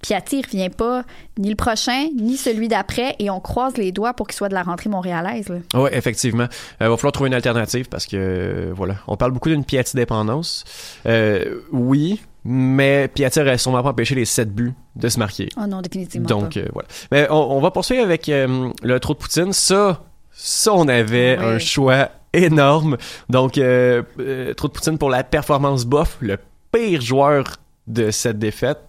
Piatti 0.02 0.38
ne 0.38 0.44
revient 0.44 0.70
pas 0.70 1.04
ni 1.38 1.50
le 1.50 1.56
prochain, 1.56 2.08
ni 2.16 2.38
celui 2.38 2.68
d'après 2.68 3.16
et 3.20 3.30
on 3.30 3.40
croise 3.40 3.78
les 3.78 3.92
doigts 3.92 4.14
pour 4.14 4.28
qu'il 4.28 4.36
soit 4.38 4.48
de 4.50 4.54
la 4.54 4.64
rentrée 4.64 4.90
montréalaise. 4.90 5.48
Oui, 5.74 5.90
effectivement. 5.92 6.48
Il 6.80 6.88
va 6.88 6.96
falloir 6.98 7.12
trouver 7.12 7.28
une 7.28 7.34
alternative 7.34 7.90
parce 7.90 8.06
que, 8.06 8.16
euh, 8.16 8.72
voilà, 8.76 8.96
on 9.08 9.18
parle 9.18 9.32
beaucoup 9.32 9.50
d'une 9.50 9.66
Piatti 9.66 9.96
dépendance. 9.98 10.64
Euh, 11.08 11.62
oui, 11.72 12.22
mais 12.46 13.10
Piatti 13.10 13.40
aurait 13.42 13.58
sûrement 13.58 13.84
pas 13.84 13.90
empêché 13.90 14.16
les 14.16 14.26
sept 14.26 14.54
buts 14.54 14.74
de 14.96 15.10
se 15.10 15.20
marquer. 15.20 15.50
Oh 15.62 15.66
non, 15.68 15.82
définitivement 15.82 16.28
Donc, 16.28 16.54
pas. 16.54 16.60
euh, 16.62 16.70
voilà. 16.74 16.88
Mais 17.12 17.28
on, 17.30 17.58
on 17.58 17.60
va 17.60 17.72
poursuivre 17.72 18.04
avec 18.04 18.30
euh, 18.30 18.70
le 18.84 19.00
trou 19.02 19.14
de 19.14 19.20
Poutine. 19.20 19.52
Ça, 19.52 20.04
ça, 20.32 20.74
on 20.74 20.88
avait 20.88 21.38
un 21.38 21.58
choix 21.60 22.10
énorme. 22.34 22.98
Donc, 23.30 23.58
euh, 23.58 24.04
euh, 24.20 24.54
trou 24.54 24.68
de 24.68 24.74
Poutine 24.74 24.98
pour 24.98 25.10
la 25.10 25.24
performance 25.24 25.86
bof, 25.86 26.18
le 26.22 26.38
pire 26.72 27.02
joueur 27.02 27.46
de 27.88 28.12
cette 28.12 28.40
défaite. 28.40 28.80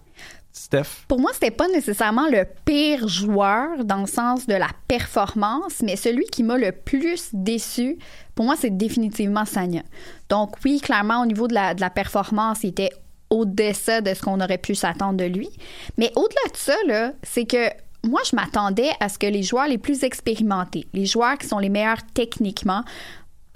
Steph? 0.53 1.05
Pour 1.07 1.21
moi, 1.21 1.31
c'était 1.35 1.53
pas 1.53 1.69
nécessairement 1.69 2.29
le 2.29 2.45
pire 2.65 3.07
joueur 3.07 3.85
dans 3.85 4.01
le 4.01 4.07
sens 4.07 4.47
de 4.47 4.55
la 4.55 4.69
performance, 4.89 5.83
mais 5.83 5.95
celui 5.95 6.25
qui 6.27 6.43
m'a 6.43 6.59
le 6.59 6.73
plus 6.73 7.29
déçu, 7.33 7.97
pour 8.35 8.45
moi, 8.45 8.57
c'est 8.59 8.77
définitivement 8.77 9.45
Sanya. 9.45 9.83
Donc 10.29 10.57
oui, 10.65 10.81
clairement, 10.81 11.23
au 11.23 11.27
niveau 11.27 11.47
de 11.47 11.55
la, 11.55 11.75
de 11.75 11.81
la 11.81 11.91
performance, 11.91 12.65
il 12.65 12.71
était 12.71 12.91
au-dessus 13.31 14.03
de 14.03 14.15
ce 14.15 14.23
qu'on 14.23 14.41
aurait 14.41 14.59
pu 14.59 14.75
s'attendre 14.75 15.17
de 15.17 15.25
lui. 15.25 15.49
Mais 15.97 16.11
au-delà 16.17 16.51
de 16.53 16.57
ça, 16.57 17.13
c'est 17.23 17.45
que 17.45 17.69
moi, 18.05 18.21
je 18.29 18.35
m'attendais 18.37 18.91
à 19.01 19.09
ce 19.09 19.19
que 19.19 19.27
les 19.27 19.43
joueurs 19.43 19.69
les 19.69 19.79
plus 19.79 20.05
expérimentés, 20.05 20.87
les 20.95 21.07
joueurs 21.07 21.37
qui 21.37 21.47
sont 21.47 21.59
les 21.59 21.69
meilleurs 21.69 22.03
techniquement, 22.15 22.83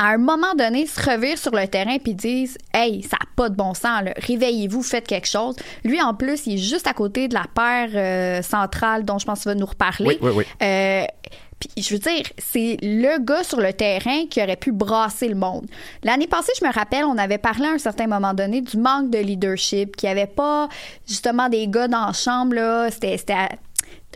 à 0.03 0.07
un 0.07 0.19
moment 0.19 0.55
donné, 0.59 0.87
se 0.87 1.01
revirent 1.01 1.39
sur 1.39 1.53
le 1.53 1.69
terrain 1.69 1.97
puis 1.99 2.15
disent 2.15 2.59
Hey, 2.75 3.03
ça 3.03 3.17
n'a 3.21 3.27
pas 3.37 3.49
de 3.49 3.55
bon 3.55 3.73
sens, 3.73 4.03
réveillez-vous, 4.17 4.83
faites 4.83 5.07
quelque 5.07 5.29
chose. 5.29 5.55
Lui, 5.85 6.03
en 6.03 6.13
plus, 6.13 6.47
il 6.47 6.55
est 6.55 6.59
juste 6.59 6.89
à 6.89 6.93
côté 6.93 7.29
de 7.29 7.35
la 7.35 7.45
paire 7.55 7.91
euh, 7.95 8.43
centrale 8.43 9.05
dont 9.05 9.19
je 9.19 9.27
pense 9.27 9.43
qu'il 9.43 9.51
va 9.51 9.55
nous 9.55 9.67
reparler. 9.67 10.07
Oui, 10.09 10.19
oui, 10.21 10.31
oui. 10.35 10.45
Euh, 10.61 11.05
puis, 11.61 11.85
je 11.85 11.95
veux 11.95 12.01
dire, 12.01 12.25
c'est 12.39 12.79
le 12.83 13.21
gars 13.21 13.45
sur 13.45 13.61
le 13.61 13.73
terrain 13.73 14.27
qui 14.29 14.43
aurait 14.43 14.57
pu 14.57 14.73
brasser 14.73 15.29
le 15.29 15.37
monde. 15.37 15.67
L'année 16.03 16.27
passée, 16.27 16.51
je 16.61 16.67
me 16.67 16.73
rappelle, 16.73 17.05
on 17.05 17.17
avait 17.17 17.39
parlé 17.39 17.67
à 17.67 17.71
un 17.71 17.79
certain 17.79 18.09
moment 18.09 18.35
donné 18.35 18.61
du 18.61 18.79
manque 18.79 19.11
de 19.11 19.19
leadership, 19.19 19.95
qu'il 19.95 20.09
n'y 20.09 20.13
avait 20.19 20.27
pas 20.27 20.69
justement 21.07 21.49
des 21.49 21.69
gars 21.69 21.87
dans 21.87 22.07
la 22.07 22.13
chambre, 22.13 22.57
là. 22.57 22.91
C'était. 22.91 23.17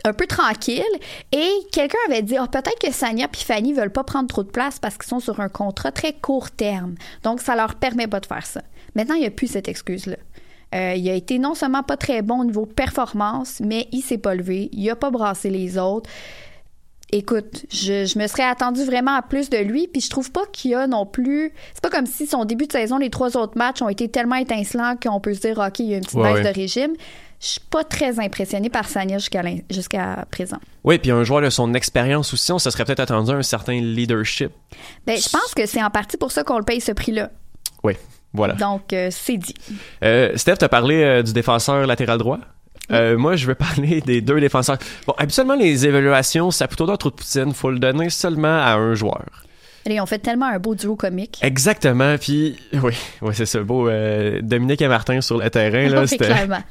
Un 0.03 0.13
peu 0.13 0.27
tranquille. 0.27 0.83
Et 1.31 1.49
quelqu'un 1.71 1.97
avait 2.07 2.21
dit 2.21 2.37
Ah, 2.37 2.47
peut-être 2.47 2.79
que 2.79 2.91
Sanya 2.91 3.27
et 3.31 3.37
Fanny 3.43 3.73
veulent 3.73 3.91
pas 3.91 4.03
prendre 4.03 4.27
trop 4.27 4.43
de 4.43 4.49
place 4.49 4.79
parce 4.79 4.97
qu'ils 4.97 5.07
sont 5.07 5.19
sur 5.19 5.39
un 5.39 5.49
contrat 5.49 5.91
très 5.91 6.13
court 6.13 6.51
terme. 6.51 6.95
Donc 7.23 7.41
ça 7.41 7.55
leur 7.55 7.75
permet 7.75 8.07
pas 8.07 8.19
de 8.19 8.25
faire 8.25 8.45
ça. 8.45 8.61
Maintenant 8.95 9.15
il 9.15 9.21
n'y 9.21 9.27
a 9.27 9.31
plus 9.31 9.47
cette 9.47 9.67
excuse 9.67 10.05
là 10.05 10.17
Euh, 10.75 10.95
il 10.95 11.09
a 11.09 11.13
été 11.13 11.39
non 11.39 11.55
seulement 11.55 11.81
pas 11.81 11.95
très 11.95 12.21
bon 12.21 12.41
au 12.41 12.43
niveau 12.43 12.65
performance 12.65 13.61
mais 13.61 13.87
il 13.93 14.01
s'est 14.01 14.17
pas 14.17 14.35
levé 14.35 14.69
il 14.73 14.89
a 14.89 14.97
pas 14.97 15.11
brassé 15.11 15.49
les 15.49 15.77
autres 15.77 16.09
Écoute, 17.11 17.65
je, 17.71 18.05
je 18.05 18.19
me 18.19 18.27
serais 18.27 18.43
attendu 18.43 18.83
vraiment 18.83 19.15
à 19.15 19.21
plus 19.21 19.49
de 19.49 19.57
lui, 19.57 19.87
puis 19.87 20.01
je 20.01 20.09
trouve 20.09 20.29
pas 20.31 20.45
qu'il 20.51 20.71
y 20.71 20.75
a 20.75 20.87
non 20.87 21.05
plus. 21.05 21.53
C'est 21.73 21.81
pas 21.81 21.89
comme 21.89 22.05
si 22.05 22.27
son 22.27 22.43
début 22.43 22.67
de 22.67 22.71
saison, 22.73 22.97
les 22.97 23.09
trois 23.09 23.37
autres 23.37 23.57
matchs 23.57 23.81
ont 23.81 23.87
été 23.87 24.09
tellement 24.09 24.35
étincelants 24.35 24.95
qu'on 25.01 25.21
peut 25.21 25.33
se 25.33 25.39
dire, 25.39 25.57
OK, 25.57 25.79
il 25.79 25.85
y 25.85 25.93
a 25.93 25.97
une 25.97 26.03
petite 26.03 26.17
Ouais, 26.19 26.33
baisse 26.33 26.43
ouais. 26.45 26.51
de 26.53 26.55
régime. 26.59 26.91
Je 27.39 27.47
suis 27.47 27.61
pas 27.69 27.83
très 27.83 28.19
impressionnée 28.19 28.69
par 28.69 28.89
Sanya 28.89 29.17
jusqu'à 29.19 30.25
présent. 30.31 30.57
Oui, 30.83 30.97
puis 30.97 31.11
un 31.11 31.23
joueur 31.23 31.41
de 31.41 31.49
son 31.51 31.73
expérience 31.75 32.33
aussi, 32.33 32.51
on 32.51 32.59
se 32.59 32.69
serait 32.71 32.83
peut-être 32.83 32.99
attendu 32.99 33.31
un 33.31 33.43
certain 33.43 33.79
leadership. 33.79 34.51
Ben, 35.05 35.17
je 35.17 35.29
pense 35.29 35.53
que 35.55 35.65
c'est 35.67 35.81
en 35.83 35.91
partie 35.91 36.17
pour 36.17 36.31
ça 36.31 36.43
qu'on 36.43 36.57
le 36.57 36.63
paye 36.65 36.81
ce 36.81 36.91
prix-là. 36.91 37.29
Oui, 37.83 37.93
voilà. 38.33 38.55
Donc, 38.55 38.91
euh, 38.91 39.09
c'est 39.11 39.37
dit. 39.37 39.53
Euh, 40.03 40.31
Steph, 40.35 40.55
t'as 40.57 40.67
parlé 40.67 41.03
euh, 41.03 41.21
du 41.23 41.31
défenseur 41.31 41.85
latéral 41.85 42.17
droit? 42.17 42.39
Euh, 42.91 43.17
moi, 43.17 43.35
je 43.35 43.47
veux 43.47 43.55
parler 43.55 44.01
des 44.05 44.21
deux 44.21 44.39
défenseurs. 44.39 44.77
Bon, 45.05 45.13
habituellement, 45.17 45.55
les 45.55 45.85
évaluations, 45.85 46.51
ça 46.51 46.67
plutôt 46.67 46.85
dans 46.85 46.97
trop 46.97 47.09
de 47.09 47.15
poutine. 47.15 47.53
Faut 47.53 47.71
le 47.71 47.79
donner 47.79 48.09
seulement 48.09 48.57
à 48.59 48.73
un 48.73 48.93
joueur. 48.93 49.25
Ils 49.93 50.01
ont 50.01 50.05
fait 50.05 50.19
tellement 50.19 50.47
un 50.47 50.59
beau 50.59 50.75
duo 50.75 50.95
comique. 50.95 51.39
Exactement. 51.41 52.17
Puis, 52.17 52.57
oui, 52.73 52.93
oui 53.21 53.33
c'est 53.33 53.45
ça. 53.45 53.61
Beau 53.61 53.87
euh, 53.87 54.41
Dominique 54.41 54.81
et 54.81 54.87
Martin 54.87 55.21
sur 55.21 55.37
le 55.37 55.49
terrain. 55.49 55.87
Là, 55.87 56.01
Oui, 56.11 56.17
clairement. 56.17 56.61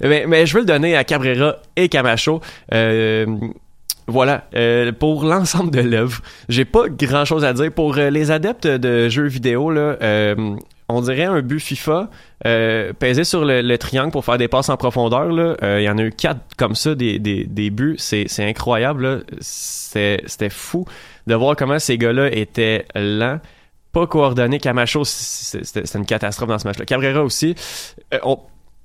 mais, 0.00 0.24
mais 0.26 0.46
je 0.46 0.54
veux 0.54 0.60
le 0.60 0.66
donner 0.66 0.96
à 0.96 1.04
Cabrera 1.04 1.56
et 1.76 1.88
Camacho. 1.88 2.40
Euh, 2.72 3.26
voilà, 4.06 4.44
euh, 4.54 4.90
pour 4.92 5.24
l'ensemble 5.24 5.70
de 5.70 5.80
l'œuvre, 5.80 6.20
j'ai 6.48 6.64
pas 6.64 6.88
grand 6.88 7.24
chose 7.24 7.44
à 7.44 7.52
dire. 7.52 7.70
Pour 7.72 7.94
les 7.94 8.30
adeptes 8.30 8.66
de 8.66 9.08
jeux 9.08 9.26
vidéo, 9.26 9.70
là, 9.70 9.96
on 10.88 11.00
dirait 11.00 11.24
un 11.24 11.40
but 11.40 11.60
FIFA 11.60 12.10
euh, 12.46 12.92
pesé 12.92 13.24
sur 13.24 13.44
le, 13.44 13.62
le 13.62 13.78
triangle 13.78 14.10
pour 14.10 14.24
faire 14.24 14.38
des 14.38 14.48
passes 14.48 14.68
en 14.68 14.76
profondeur. 14.76 15.28
Euh, 15.62 15.80
Il 15.80 15.84
y 15.84 15.88
en 15.88 15.98
a 15.98 16.02
eu 16.02 16.10
quatre 16.10 16.40
comme 16.56 16.74
ça, 16.74 16.94
des, 16.94 17.18
des, 17.18 17.44
des 17.44 17.70
buts. 17.70 17.96
C'est 17.98 18.24
c'est 18.28 18.44
incroyable. 18.48 19.24
C'était 19.40 20.50
fou 20.50 20.84
de 21.26 21.34
voir 21.34 21.56
comment 21.56 21.78
ces 21.78 21.98
gars-là 21.98 22.32
étaient 22.32 22.86
lents 22.94 23.40
pas 23.92 24.06
coordonnés. 24.06 24.58
Camacho, 24.58 25.04
c'était 25.04 25.98
une 25.98 26.06
catastrophe 26.06 26.48
dans 26.48 26.58
ce 26.58 26.66
match-là. 26.66 26.84
Cabrera 26.86 27.22
aussi. 27.22 27.54
Euh, 28.14 28.36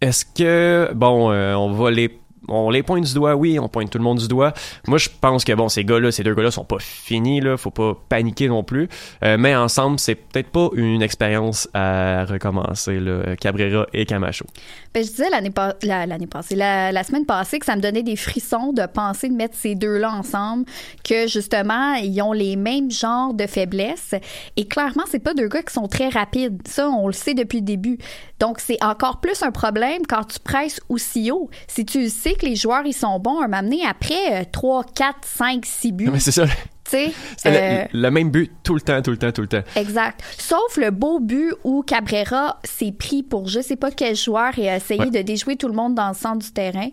Est-ce 0.02 0.26
que, 0.26 0.92
bon, 0.94 1.32
euh, 1.32 1.56
on 1.56 1.72
va 1.72 1.90
les. 1.92 2.20
On 2.48 2.70
les 2.70 2.84
pointe 2.84 3.04
du 3.04 3.14
doigt, 3.14 3.36
oui, 3.36 3.60
on 3.60 3.68
pointe 3.68 3.90
tout 3.90 3.98
le 3.98 4.04
monde 4.04 4.20
du 4.20 4.28
doigt. 4.28 4.54
Moi, 4.88 4.98
je 4.98 5.10
pense 5.22 5.44
que, 5.44 5.54
bon, 5.54 5.70
ces 5.70 5.84
gars-là, 5.84 6.12
ces 6.12 6.24
deux 6.24 6.34
gars-là 6.34 6.52
sont 6.52 6.64
pas 6.64 6.78
finis, 6.80 7.42
là, 7.42 7.58
faut 7.58 7.72
pas 7.72 7.98
paniquer 8.10 8.48
non 8.48 8.64
plus. 8.64 8.88
Euh, 9.24 9.38
mais 9.38 9.56
ensemble, 9.56 10.00
c'est 10.00 10.16
peut-être 10.16 10.50
pas 10.50 10.70
une 10.74 11.02
expérience 11.02 11.68
à 11.74 12.26
recommencer, 12.26 13.00
là, 13.00 13.36
Cabrera 13.36 13.86
et 13.94 14.06
Camacho. 14.06 14.46
Ben, 14.94 15.04
je 15.04 15.10
disais 15.10 15.30
l'année 15.30 15.52
la- 15.84 16.08
passée, 16.28 16.56
la 16.56 17.04
semaine 17.04 17.26
passée, 17.26 17.60
que 17.60 17.66
ça 17.66 17.76
me 17.76 17.82
donnait 17.82 18.04
des 18.04 18.16
frissons 18.16 18.74
de 18.74 18.86
penser 18.86 19.30
de 19.30 19.36
mettre 19.36 19.56
ces 19.56 19.76
deux-là 19.76 20.12
ensemble, 20.12 20.66
que 21.04 21.28
justement, 21.28 21.94
ils 21.96 22.22
ont 22.22 22.34
les 22.34 22.56
mêmes 22.56 22.90
genres 22.92 23.34
de 23.34 23.46
faiblesses. 23.46 24.16
Et 24.56 24.66
clairement, 24.66 25.04
c'est 25.10 25.20
pas 25.20 25.34
deux 25.34 25.48
gars 25.48 25.62
qui 25.62 25.74
sont 25.74 25.88
très 25.88 26.10
rapides. 26.10 26.62
Ça, 26.68 26.90
on 26.90 27.08
le 27.08 27.14
sait 27.14 27.34
depuis 27.34 27.60
le 27.60 27.66
début. 27.66 27.98
Donc, 28.40 28.60
c'est 28.60 28.82
encore 28.84 29.20
plus 29.20 29.42
un 29.44 29.52
problème 29.52 30.02
quand 30.08 30.24
tu 30.26 30.40
presses 30.40 30.80
aussi 30.90 31.32
haut. 31.32 31.50
Si 31.68 31.86
tu 31.86 32.08
sais 32.10 32.34
que 32.34 32.46
les 32.46 32.56
joueurs, 32.56 32.86
ils 32.86 32.94
sont 32.94 33.18
bons, 33.20 33.40
à 33.42 33.48
m'amener 33.48 33.82
après 33.86 34.46
3, 34.52 34.84
4, 34.96 35.16
5, 35.24 35.66
6 35.66 35.92
buts. 35.92 36.10
Mais 36.12 36.20
c'est 36.20 36.32
ça, 36.32 36.46
Tu 36.46 36.52
sais, 36.86 37.12
c'est 37.38 37.50
le- 37.52 37.58
euh, 37.58 37.86
le, 37.94 38.10
même 38.12 38.30
but 38.30 38.52
tout 38.64 38.76
le 38.76 38.82
temps, 38.82 39.02
tout 39.02 39.12
le 39.12 39.18
temps, 39.18 39.32
tout 39.32 39.42
le 39.42 39.48
temps. 39.48 39.64
Exact. 39.76 40.22
Sauf 40.38 40.78
le 40.78 40.92
beau 40.92 41.20
but 41.20 41.54
où 41.64 41.82
Cabrera 41.82 42.60
s'est 42.64 42.92
pris 42.92 43.24
pour 43.24 43.48
je 43.48 43.60
sais 43.60 43.76
pas 43.76 43.92
quel 43.92 44.16
joueur 44.16 44.58
et 44.60 44.70
a 44.70 44.78
essayé 44.78 45.02
Ouais. 45.02 45.10
de 45.10 45.22
déjouer 45.22 45.56
tout 45.58 45.68
le 45.68 45.74
monde 45.74 45.96
dans 45.96 46.10
le 46.10 46.14
centre 46.16 46.46
du 46.46 46.52
terrain. 46.52 46.90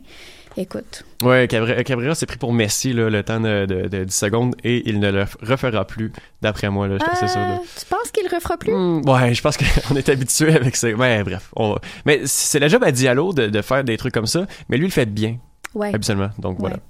Écoute, 0.57 1.05
Ouais, 1.23 1.49
Cabrera, 1.49 1.83
Cabrera 1.83 2.15
s'est 2.15 2.27
pris 2.27 2.37
pour 2.39 2.53
Messi, 2.53 2.93
là, 2.93 3.11
le 3.11 3.23
temps 3.25 3.41
de, 3.41 3.67
de, 3.67 3.89
de 3.89 4.05
10 4.05 4.15
secondes, 4.15 4.55
et 4.63 4.89
il 4.89 5.01
ne 5.01 5.11
le 5.11 5.25
refera 5.43 5.85
plus, 5.85 6.13
d'après 6.43 6.71
moi, 6.71 6.87
là, 6.87 6.97
sûr, 7.27 7.41
là. 7.41 7.55
Euh, 7.55 7.57
tu 7.79 7.85
penses 7.87 8.11
qu'il 8.13 8.25
le 8.31 8.35
refera 8.37 8.57
plus? 8.57 8.73
Hmm, 8.73 9.03
ouais, 9.09 9.35
je 9.35 9.43
pense 9.43 9.57
qu'on 9.89 9.97
est 9.97 10.09
habitué 10.09 10.55
avec 10.55 10.77
ça. 10.77 10.89
Ouais, 10.91 11.25
bref. 11.25 11.51
On 11.57 11.77
Mais 12.07 12.21
c'est 12.27 12.61
la 12.61 12.69
job 12.69 12.85
à 12.85 12.93
Diallo 12.93 13.33
de, 13.33 13.49
de 13.49 13.63
faire 13.63 13.83
des 13.83 13.97
trucs 13.97 14.15
comme 14.15 14.27
ça, 14.27 14.47
mais 14.69 14.77
lui, 14.77 14.85
il 14.85 14.89
le 14.89 14.93
fait 14.93 15.07
bien, 15.07 15.39
Ouais. 15.75 15.93
habituellement. 15.93 16.31
Donc 16.39 16.59
voilà. 16.61 16.77
Ouais. 16.77 16.83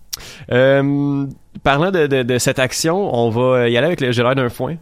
Euh, 0.52 1.26
parlant 1.62 1.90
de, 1.90 2.06
de, 2.06 2.22
de 2.22 2.38
cette 2.38 2.58
action, 2.58 3.14
on 3.14 3.30
va 3.30 3.68
y 3.68 3.76
aller 3.76 3.86
avec 3.86 4.00
le 4.00 4.10
l'air 4.10 4.34
d'un 4.34 4.48
foin 4.48 4.76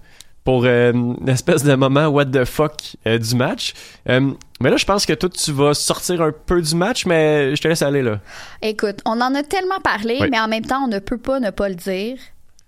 pour 0.45 0.65
euh, 0.65 0.93
une 0.93 1.29
espèce 1.29 1.63
de 1.63 1.75
moment 1.75 2.07
what 2.09 2.27
the 2.27 2.45
fuck 2.45 2.97
euh, 3.07 3.19
du 3.19 3.35
match. 3.37 3.75
Euh, 4.09 4.33
mais 4.61 4.71
là, 4.71 4.77
je 4.77 4.85
pense 4.85 5.07
que 5.07 5.13
toi, 5.13 5.29
tu 5.29 5.53
vas 5.53 5.75
sortir 5.75 6.21
un 6.23 6.33
peu 6.33 6.61
du 6.61 6.75
match, 6.75 7.07
mais 7.07 7.55
je 7.55 7.63
te 7.63 7.69
laisse 7.69 7.83
aller 7.83 8.03
là. 8.03 8.19
Écoute, 8.61 9.01
on 9.07 9.21
en 9.21 9.35
a 9.35 9.43
tellement 9.43 9.81
parlé, 9.81 10.19
Oui. 10.21 10.29
mais 10.31 10.41
en 10.41 10.49
même 10.49 10.65
temps, 10.65 10.83
on 10.85 10.89
ne 10.89 10.99
peut 10.99 11.19
pas 11.19 11.39
ne 11.41 11.51
pas 11.51 11.69
le 11.69 11.75
dire. 11.77 12.19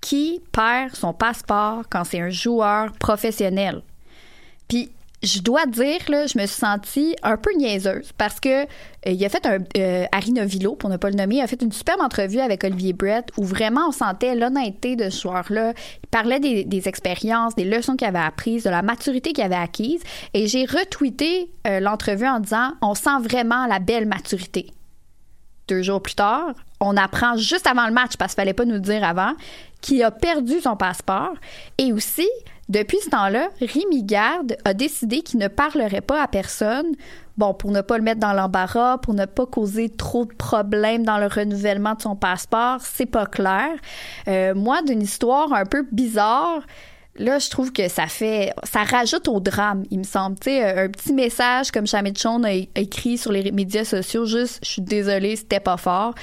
Qui 0.00 0.40
perd 0.52 0.94
son 0.94 1.12
passeport 1.14 1.82
quand 1.90 2.04
c'est 2.04 2.20
un 2.20 2.28
joueur 2.30 2.92
professionnel? 2.92 3.82
Puis, 4.68 4.90
je 5.24 5.40
dois 5.40 5.66
dire, 5.66 6.00
là, 6.08 6.26
je 6.26 6.38
me 6.38 6.46
suis 6.46 6.58
sentie 6.58 7.16
un 7.22 7.36
peu 7.36 7.50
niaiseuse 7.56 8.12
parce 8.16 8.40
que 8.40 8.62
euh, 8.62 8.66
il 9.06 9.24
a 9.24 9.28
fait 9.28 9.44
un. 9.46 9.58
Euh, 9.76 10.04
Harry 10.12 10.32
Novillo, 10.32 10.74
pour 10.74 10.90
ne 10.90 10.96
pas 10.96 11.10
le 11.10 11.16
nommer, 11.16 11.40
a 11.40 11.46
fait 11.46 11.60
une 11.62 11.72
superbe 11.72 12.00
entrevue 12.00 12.40
avec 12.40 12.64
Olivier 12.64 12.92
Brett 12.92 13.30
où 13.36 13.44
vraiment 13.44 13.88
on 13.88 13.92
sentait 13.92 14.34
l'honnêteté 14.34 14.96
de 14.96 15.10
ce 15.10 15.22
joueur-là. 15.22 15.72
Il 16.02 16.08
parlait 16.08 16.40
des, 16.40 16.88
expériences, 16.88 17.54
des 17.54 17.64
leçons 17.64 17.96
qu'il 17.96 18.06
avait 18.06 18.18
apprises, 18.18 18.64
de 18.64 18.70
la 18.70 18.82
maturité 18.82 19.32
qu'il 19.32 19.44
avait 19.44 19.54
acquise. 19.54 20.02
Et 20.34 20.46
j'ai 20.46 20.64
retweeté 20.64 21.50
euh, 21.66 21.80
l'entrevue 21.80 22.26
en 22.26 22.40
disant 22.40 22.72
on 22.82 22.94
sent 22.94 23.20
vraiment 23.20 23.66
la 23.66 23.78
belle 23.78 24.06
maturité 24.06 24.66
deux 25.66 25.82
jours 25.82 26.02
plus 26.02 26.14
tard, 26.14 26.52
on 26.80 26.94
apprend 26.96 27.36
juste 27.36 27.66
avant 27.66 27.86
le 27.86 27.92
match, 27.92 28.18
parce 28.18 28.34
qu'il 28.34 28.42
fallait 28.42 28.52
pas 28.52 28.66
nous 28.66 28.74
le 28.74 28.80
dire 28.80 29.02
avant, 29.02 29.32
qu'il 29.80 30.02
a 30.02 30.10
perdu 30.10 30.60
son 30.60 30.76
passeport. 30.76 31.32
Et 31.78 31.92
aussi, 31.92 32.28
Depuis 32.68 32.98
ce 33.04 33.10
temps-là, 33.10 33.48
Rémi 33.60 34.04
Garde 34.04 34.56
a 34.64 34.72
décidé 34.72 35.20
qu'il 35.20 35.38
ne 35.38 35.48
parlerait 35.48 36.00
pas 36.00 36.22
à 36.22 36.28
personne, 36.28 36.92
bon, 37.36 37.52
pour 37.52 37.70
ne 37.70 37.82
pas 37.82 37.98
le 37.98 38.04
mettre 38.04 38.20
dans 38.20 38.32
l'embarras, 38.32 38.98
pour 38.98 39.12
ne 39.12 39.26
pas 39.26 39.46
causer 39.46 39.90
trop 39.90 40.24
de 40.24 40.32
problèmes 40.32 41.04
dans 41.04 41.18
le 41.18 41.26
renouvellement 41.26 41.94
de 41.94 42.02
son 42.02 42.16
passeport, 42.16 42.78
c'est 42.80 43.06
pas 43.06 43.26
clair. 43.26 43.70
Euh, 44.28 44.54
moi, 44.54 44.82
d'une 44.82 45.02
histoire 45.02 45.52
un 45.52 45.66
peu 45.66 45.86
bizarre, 45.92 46.62
Là, 47.16 47.38
je 47.38 47.48
trouve 47.48 47.72
que 47.72 47.88
ça 47.88 48.08
fait, 48.08 48.52
ça 48.64 48.82
rajoute 48.82 49.28
au 49.28 49.38
drame, 49.38 49.84
il 49.92 50.00
me 50.00 50.04
semble. 50.04 50.36
Tu 50.40 50.50
sais, 50.50 50.80
un 50.80 50.88
petit 50.88 51.12
message 51.12 51.70
comme 51.70 51.86
Chamit 51.86 52.12
Chon 52.16 52.42
a 52.42 52.52
écrit 52.52 53.18
sur 53.18 53.30
les 53.30 53.52
médias 53.52 53.84
sociaux, 53.84 54.26
juste, 54.26 54.58
je 54.64 54.70
suis 54.70 54.82
désolée, 54.82 55.36
c'était 55.36 55.60
pas 55.60 55.76
fort. 55.76 56.14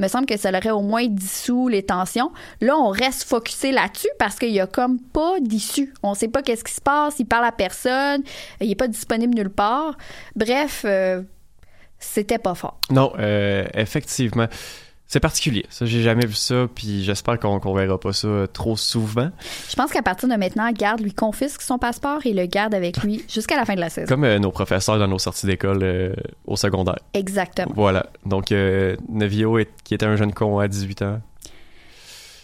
Me 0.00 0.08
semble 0.08 0.26
que 0.26 0.36
ça 0.36 0.48
aurait 0.48 0.70
au 0.70 0.80
moins 0.80 1.06
dissous 1.06 1.68
les 1.68 1.84
tensions. 1.84 2.32
Là, 2.60 2.76
on 2.76 2.88
reste 2.88 3.24
focusé 3.24 3.70
là-dessus 3.70 4.08
parce 4.18 4.36
qu'il 4.36 4.50
y 4.50 4.58
a 4.58 4.66
comme 4.66 4.98
pas 4.98 5.38
d'issue. 5.40 5.94
On 6.02 6.14
sait 6.14 6.28
pas 6.28 6.42
qu'est-ce 6.42 6.64
qui 6.64 6.74
se 6.74 6.80
passe, 6.80 7.20
il 7.20 7.26
parle 7.26 7.44
à 7.44 7.52
personne, 7.52 8.24
il 8.60 8.70
est 8.72 8.76
pas 8.76 8.88
disponible 8.88 9.34
nulle 9.34 9.50
part. 9.50 9.96
Bref, 10.34 10.82
euh, 10.84 11.22
c'était 12.00 12.38
pas 12.38 12.56
fort. 12.56 12.80
Non, 12.90 13.12
euh, 13.20 13.66
effectivement. 13.74 14.48
C'est 15.12 15.18
particulier. 15.18 15.66
Ça, 15.70 15.86
j'ai 15.86 16.02
jamais 16.02 16.24
vu 16.24 16.34
ça, 16.34 16.68
puis 16.72 17.02
j'espère 17.02 17.40
qu'on 17.40 17.58
qu'on 17.58 17.74
verra 17.74 17.98
pas 17.98 18.12
ça 18.12 18.46
trop 18.52 18.76
souvent. 18.76 19.30
Je 19.68 19.74
pense 19.74 19.90
qu'à 19.90 20.02
partir 20.02 20.28
de 20.28 20.34
maintenant, 20.36 20.70
Garde 20.70 21.00
lui 21.00 21.12
confisque 21.12 21.62
son 21.62 21.78
passeport 21.78 22.20
et 22.24 22.32
le 22.32 22.46
garde 22.46 22.74
avec 22.74 23.02
lui 23.02 23.24
jusqu'à 23.28 23.56
la 23.56 23.64
fin 23.64 23.74
de 23.74 23.80
la 23.80 23.90
saison. 23.90 24.06
Comme 24.06 24.22
euh, 24.22 24.38
nos 24.38 24.52
professeurs 24.52 25.00
dans 25.00 25.08
nos 25.08 25.18
sorties 25.18 25.46
d'école 25.46 25.80
euh, 25.82 26.14
au 26.46 26.54
secondaire. 26.54 27.00
Exactement. 27.12 27.72
Voilà. 27.74 28.06
Donc, 28.24 28.52
euh, 28.52 28.94
Nevio, 29.08 29.58
est- 29.58 29.68
qui 29.82 29.94
était 29.94 30.06
un 30.06 30.14
jeune 30.14 30.32
con 30.32 30.60
à 30.60 30.68
18 30.68 31.02
ans. 31.02 31.20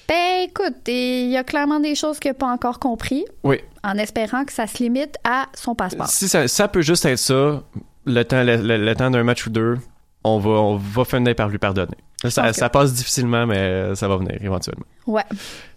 Ben, 0.08 0.48
écoute, 0.48 0.88
il 0.88 1.28
y 1.30 1.36
a 1.36 1.44
clairement 1.44 1.78
des 1.80 1.94
choses 1.94 2.18
qu'il 2.18 2.30
n'a 2.30 2.34
pas 2.34 2.46
encore 2.50 2.78
compris, 2.80 3.24
Oui. 3.44 3.58
en 3.84 3.96
espérant 3.96 4.44
que 4.44 4.52
ça 4.52 4.66
se 4.66 4.82
limite 4.82 5.16
à 5.24 5.46
son 5.54 5.74
passeport. 5.76 6.08
Si 6.08 6.28
ça, 6.28 6.46
ça 6.48 6.66
peut 6.68 6.82
juste 6.82 7.04
être 7.06 7.18
ça, 7.18 7.62
le 8.06 8.22
temps, 8.24 8.42
le, 8.42 8.56
le- 8.56 8.84
le 8.84 8.94
temps 8.96 9.10
d'un 9.12 9.22
match 9.24 9.46
ou 9.46 9.50
deux, 9.50 9.78
on 10.24 10.38
va, 10.38 10.50
on 10.50 10.76
va 10.76 11.04
finir 11.04 11.34
par 11.36 11.48
lui 11.48 11.58
pardonner. 11.58 11.96
Ça, 12.30 12.42
pense 12.42 12.50
que- 12.52 12.56
ça 12.58 12.68
passe 12.68 12.92
difficilement, 12.94 13.46
mais 13.46 13.94
ça 13.94 14.08
va 14.08 14.16
venir 14.16 14.36
éventuellement. 14.42 14.84
Ouais. 15.06 15.22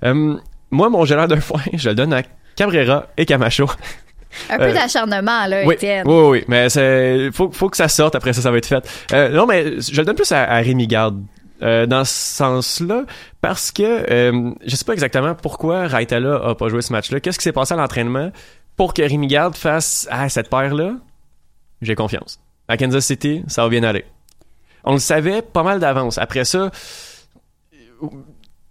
Euh, 0.03 0.35
moi, 0.71 0.89
mon 0.89 1.05
gelard 1.05 1.27
d'un 1.27 1.39
foin, 1.41 1.61
je 1.73 1.89
le 1.89 1.95
donne 1.95 2.13
à 2.13 2.21
Cabrera 2.55 3.07
et 3.17 3.25
Camacho. 3.25 3.65
Un 4.49 4.57
peu 4.57 4.63
Euh, 4.65 4.73
d'acharnement, 4.73 5.47
là, 5.47 5.63
oui, 5.65 5.73
Étienne. 5.73 6.03
oui, 6.07 6.23
oui, 6.29 6.43
mais 6.47 6.69
c'est 6.69 7.31
faut, 7.33 7.49
faut 7.51 7.67
que 7.69 7.77
ça 7.77 7.87
sorte 7.87 8.13
après 8.15 8.31
ça, 8.33 8.41
ça 8.43 8.51
va 8.51 8.57
être 8.57 8.67
fait. 8.67 8.87
Euh, 9.11 9.29
non, 9.29 9.47
mais 9.47 9.79
je 9.81 9.99
le 9.99 10.05
donne 10.05 10.15
plus 10.15 10.31
à, 10.31 10.43
à 10.43 10.57
Rémi 10.57 10.85
Garde. 10.87 11.21
euh, 11.61 11.85
dans 11.85 12.05
ce 12.05 12.13
sens-là, 12.13 13.03
parce 13.41 13.71
que 13.71 14.05
je 14.65 14.75
sais 14.77 14.85
pas 14.85 14.93
exactement 14.93 15.35
pourquoi 15.35 15.87
Raitala 15.87 16.35
a 16.47 16.55
pas 16.55 16.69
joué 16.69 16.81
ce 16.81 16.93
match-là. 16.93 17.19
Qu'est-ce 17.19 17.37
qui 17.37 17.43
s'est 17.43 17.51
passé 17.51 17.73
à 17.73 17.77
l'entraînement 17.77 18.31
pour 18.77 18.93
que 18.93 19.01
Rémi 19.01 19.27
Garde 19.27 19.55
fasse 19.57 20.07
ah 20.09 20.29
cette 20.29 20.49
paire-là, 20.49 20.93
j'ai 21.81 21.95
confiance. 21.95 22.39
À 22.69 22.77
Kansas 22.77 23.05
City, 23.05 23.43
ça 23.47 23.63
va 23.63 23.67
bien 23.69 23.83
aller. 23.83 24.05
On 24.83 24.93
le 24.93 25.00
savait 25.00 25.41
pas 25.41 25.63
mal 25.63 25.79
d'avance. 25.79 26.17
Après 26.17 26.45
ça, 26.45 26.71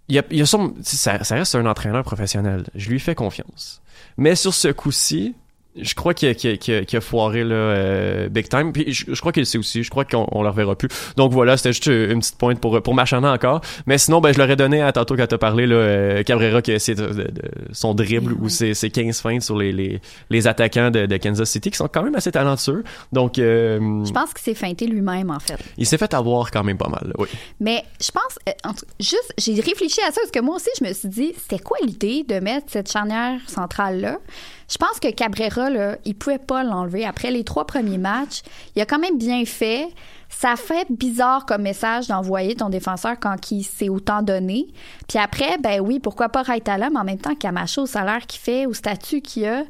y 0.09 0.19
a, 0.19 0.23
y 0.31 0.41
a 0.41 0.47
ça 0.47 1.13
reste 1.35 1.55
un 1.55 1.67
entraîneur 1.67 2.05
professionnel. 2.05 2.65
Je 2.75 2.91
lui 2.91 3.01
fais 3.01 3.15
confiance. 3.15 3.83
Mais 4.17 4.35
sur 4.35 4.55
ce 4.55 4.69
coup-ci, 4.69 5.35
je 5.81 5.95
crois 5.95 6.15
qu'il 6.15 6.29
a, 6.29 6.33
a- 6.33 6.81
a- 6.95 6.97
a 6.97 7.01
foiré 7.01 7.45
là, 7.45 7.55
euh, 7.55 8.29
big 8.29 8.49
time. 8.49 8.73
Puis 8.73 8.93
je, 8.93 9.05
je 9.15 9.21
crois 9.21 9.33
qu'il 9.33 9.43
le 9.43 9.45
sait 9.47 9.59
aussi. 9.59 9.83
Je 9.83 9.91
crois 9.91 10.05
qu'on 10.05 10.27
on 10.33 10.43
le 10.43 10.49
reverra 10.49 10.75
plus. 10.77 10.89
Donc 11.17 11.33
voilà, 11.33 11.57
c'était 11.57 11.73
juste 11.73 11.87
une 11.87 12.21
petite 12.21 12.37
pointe 12.37 12.61
pour, 12.61 12.81
pour 12.83 12.95
m'acharner 12.95 13.29
encore. 13.29 13.61
Mais 13.87 13.99
sinon, 13.99 14.21
ben, 14.21 14.33
je 14.33 14.39
l'aurais 14.39 14.57
donné 14.57 14.83
à 14.83 14.93
tantôt 14.93 15.17
quand 15.17 15.27
t'as 15.27 15.39
parlé, 15.39 15.67
là, 15.67 15.77
euh, 15.77 16.23
Cabrera, 16.23 16.63
que 16.63 16.79
c'est 16.79 16.95
de- 16.95 17.07
de- 17.09 17.13
de- 17.25 17.51
son 17.73 17.95
dribble 17.95 18.33
ou 18.41 18.49
ses, 18.49 18.75
ses 18.75 18.91
15 18.91 19.21
feintes 19.21 19.43
sur 19.43 19.57
les, 19.57 19.73
les, 19.73 20.01
les 20.31 20.47
attaquants 20.47 20.91
de, 20.91 21.07
de 21.07 21.17
Kansas 21.17 21.49
City 21.51 21.71
qui 21.71 21.77
sont 21.77 21.89
quand 21.89 22.03
même 22.03 22.15
assez 22.15 22.33
talentueux. 22.33 22.85
Donc, 23.13 23.39
euh, 23.39 23.79
Je 24.05 24.13
pense 24.13 24.33
qu'il 24.35 24.43
s'est 24.43 24.55
feinté 24.55 24.87
lui-même, 24.87 25.31
en 25.31 25.41
fait. 25.41 25.59
il 25.77 25.87
s'est 25.87 25.99
fait 25.99 26.15
avoir 26.15 26.51
quand 26.51 26.65
même 26.65 26.79
pas 26.79 26.89
mal. 26.89 27.03
là, 27.07 27.13
Oui. 27.19 27.29
Mais 27.61 27.85
je 28.01 28.11
pense, 28.11 28.39
euh, 28.49 28.53
en 28.65 28.73
tout- 28.75 28.85
juste, 29.01 29.33
j'ai 29.39 29.55
réfléchi 29.61 30.01
à 30.03 30.11
ça 30.13 30.21
parce 30.21 30.31
que 30.31 30.41
moi 30.41 30.57
aussi, 30.57 30.71
je 30.81 30.85
me 30.87 30.93
suis 30.93 31.09
dit, 31.09 31.33
c'était 31.37 31.63
quoi 31.63 31.77
l'idée 31.85 32.25
de 32.29 32.41
mettre 32.41 32.67
cette 32.71 32.91
charnière 32.91 33.41
centrale-là? 33.47 34.19
Je 34.71 34.77
pense 34.77 35.01
que 35.01 35.11
Cabrera, 35.11 35.71
là, 35.71 35.97
il 36.05 36.15
pouvait 36.15 36.39
pas 36.39 36.63
l'enlever. 36.63 37.05
Après 37.07 37.31
les 37.31 37.43
trois 37.45 37.67
premiers 37.67 37.97
matchs, 37.99 38.43
il 38.77 38.83
a 38.83 38.87
quand 38.87 38.99
même 38.99 39.17
bien 39.19 39.45
fait. 39.45 39.89
Ça 40.29 40.57
fait 40.57 40.87
bizarre 40.91 41.47
comme 41.47 41.63
message 41.63 42.07
d'envoyer 42.09 42.55
ton 42.55 42.69
défenseur 42.69 43.15
quand 43.19 43.51
il 43.51 43.63
s'est 43.65 43.89
autant 43.89 44.21
donné. 44.23 44.67
Puis 45.09 45.19
après, 45.19 45.57
ben 45.59 45.81
oui, 45.81 46.01
pourquoi 46.01 46.29
pas 46.29 46.43
Raitala, 46.43 46.91
mais 46.91 46.99
en 46.99 47.05
même 47.05 47.19
temps, 47.19 47.35
Camacho, 47.35 47.83
au 47.83 47.87
salaire 47.87 48.27
qu'il 48.27 48.41
fait, 48.41 48.67
au 48.67 48.75
statut 48.75 49.23
qu'il 49.23 49.47
a, 49.47 49.63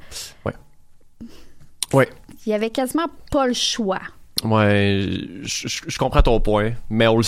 Ouais. 1.92 2.08
il 2.44 2.50
y 2.50 2.54
avait 2.54 2.70
quasiment 2.70 3.06
pas 3.30 3.46
le 3.46 3.52
choix. 3.54 4.00
Ouais, 4.44 5.00
je, 5.42 5.68
je- 5.68 5.82
je 5.88 5.98
comprends 5.98 6.22
ton 6.22 6.40
point, 6.40 6.72
mais 6.90 7.06
on 7.06 7.16
le 7.18 7.24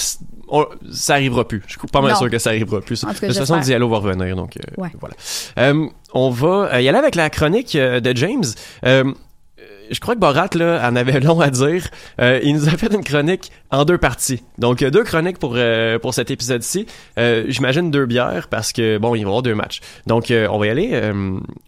on- 0.51 0.67
ça 0.93 1.15
arrivera 1.15 1.47
plus. 1.47 1.63
Je 1.67 1.79
suis 1.79 1.89
pas 1.93 2.01
mal 2.01 2.13
Non. 2.13 2.19
sûr 2.19 2.31
que 2.31 2.39
ça 2.39 2.51
arrivera 2.51 2.81
plus. 2.81 3.01
Cas, 3.05 3.13
de 3.13 3.27
toute 3.27 3.37
façon. 3.37 3.59
Diallo 3.59 3.89
va 3.89 3.99
revenir, 3.99 4.37
donc 4.37 4.57
euh, 4.57 4.83
Ouais. 4.83 4.91
voilà. 5.01 5.15
Euh, 5.59 5.87
on 6.15 6.31
va 6.31 6.71
euh, 6.75 6.81
y 6.81 6.89
aller 6.89 6.99
avec 6.99 7.15
la 7.15 7.31
chronique 7.31 7.75
euh, 7.77 8.01
de 8.01 8.17
James. 8.17 8.45
Euh, 8.85 9.05
je 9.93 9.99
crois 9.99 10.15
que 10.15 10.21
Borat 10.21 10.49
là 10.55 10.89
en 10.89 10.95
avait 10.95 11.19
long 11.21 11.41
à 11.41 11.51
dire. 11.51 11.89
Euh, 12.21 12.39
il 12.45 12.55
nous 12.55 12.69
a 12.69 12.71
fait 12.73 12.93
une 12.95 13.03
chronique 13.03 13.51
en 13.73 13.85
deux 13.85 13.99
parties. 13.99 14.41
Donc 14.57 14.85
deux 14.85 15.03
chroniques 15.03 15.39
pour 15.39 15.55
euh, 15.57 15.99
pour 15.99 16.15
cet 16.15 16.31
épisode-ci. 16.31 16.87
Euh, 17.19 17.45
J'imagine 17.49 17.91
deux 17.91 18.07
bières 18.07 18.47
parce 18.49 18.73
que 18.73 18.99
bon, 18.99 19.17
il 19.17 19.19
va 19.19 19.23
y 19.23 19.25
avoir 19.25 19.43
deux 19.43 19.55
matchs. 19.57 19.81
Donc 20.07 20.31
euh, 20.31 20.47
on 20.51 20.59
va 20.59 20.67
y 20.67 20.71
aller 20.71 20.91
euh, 20.93 21.13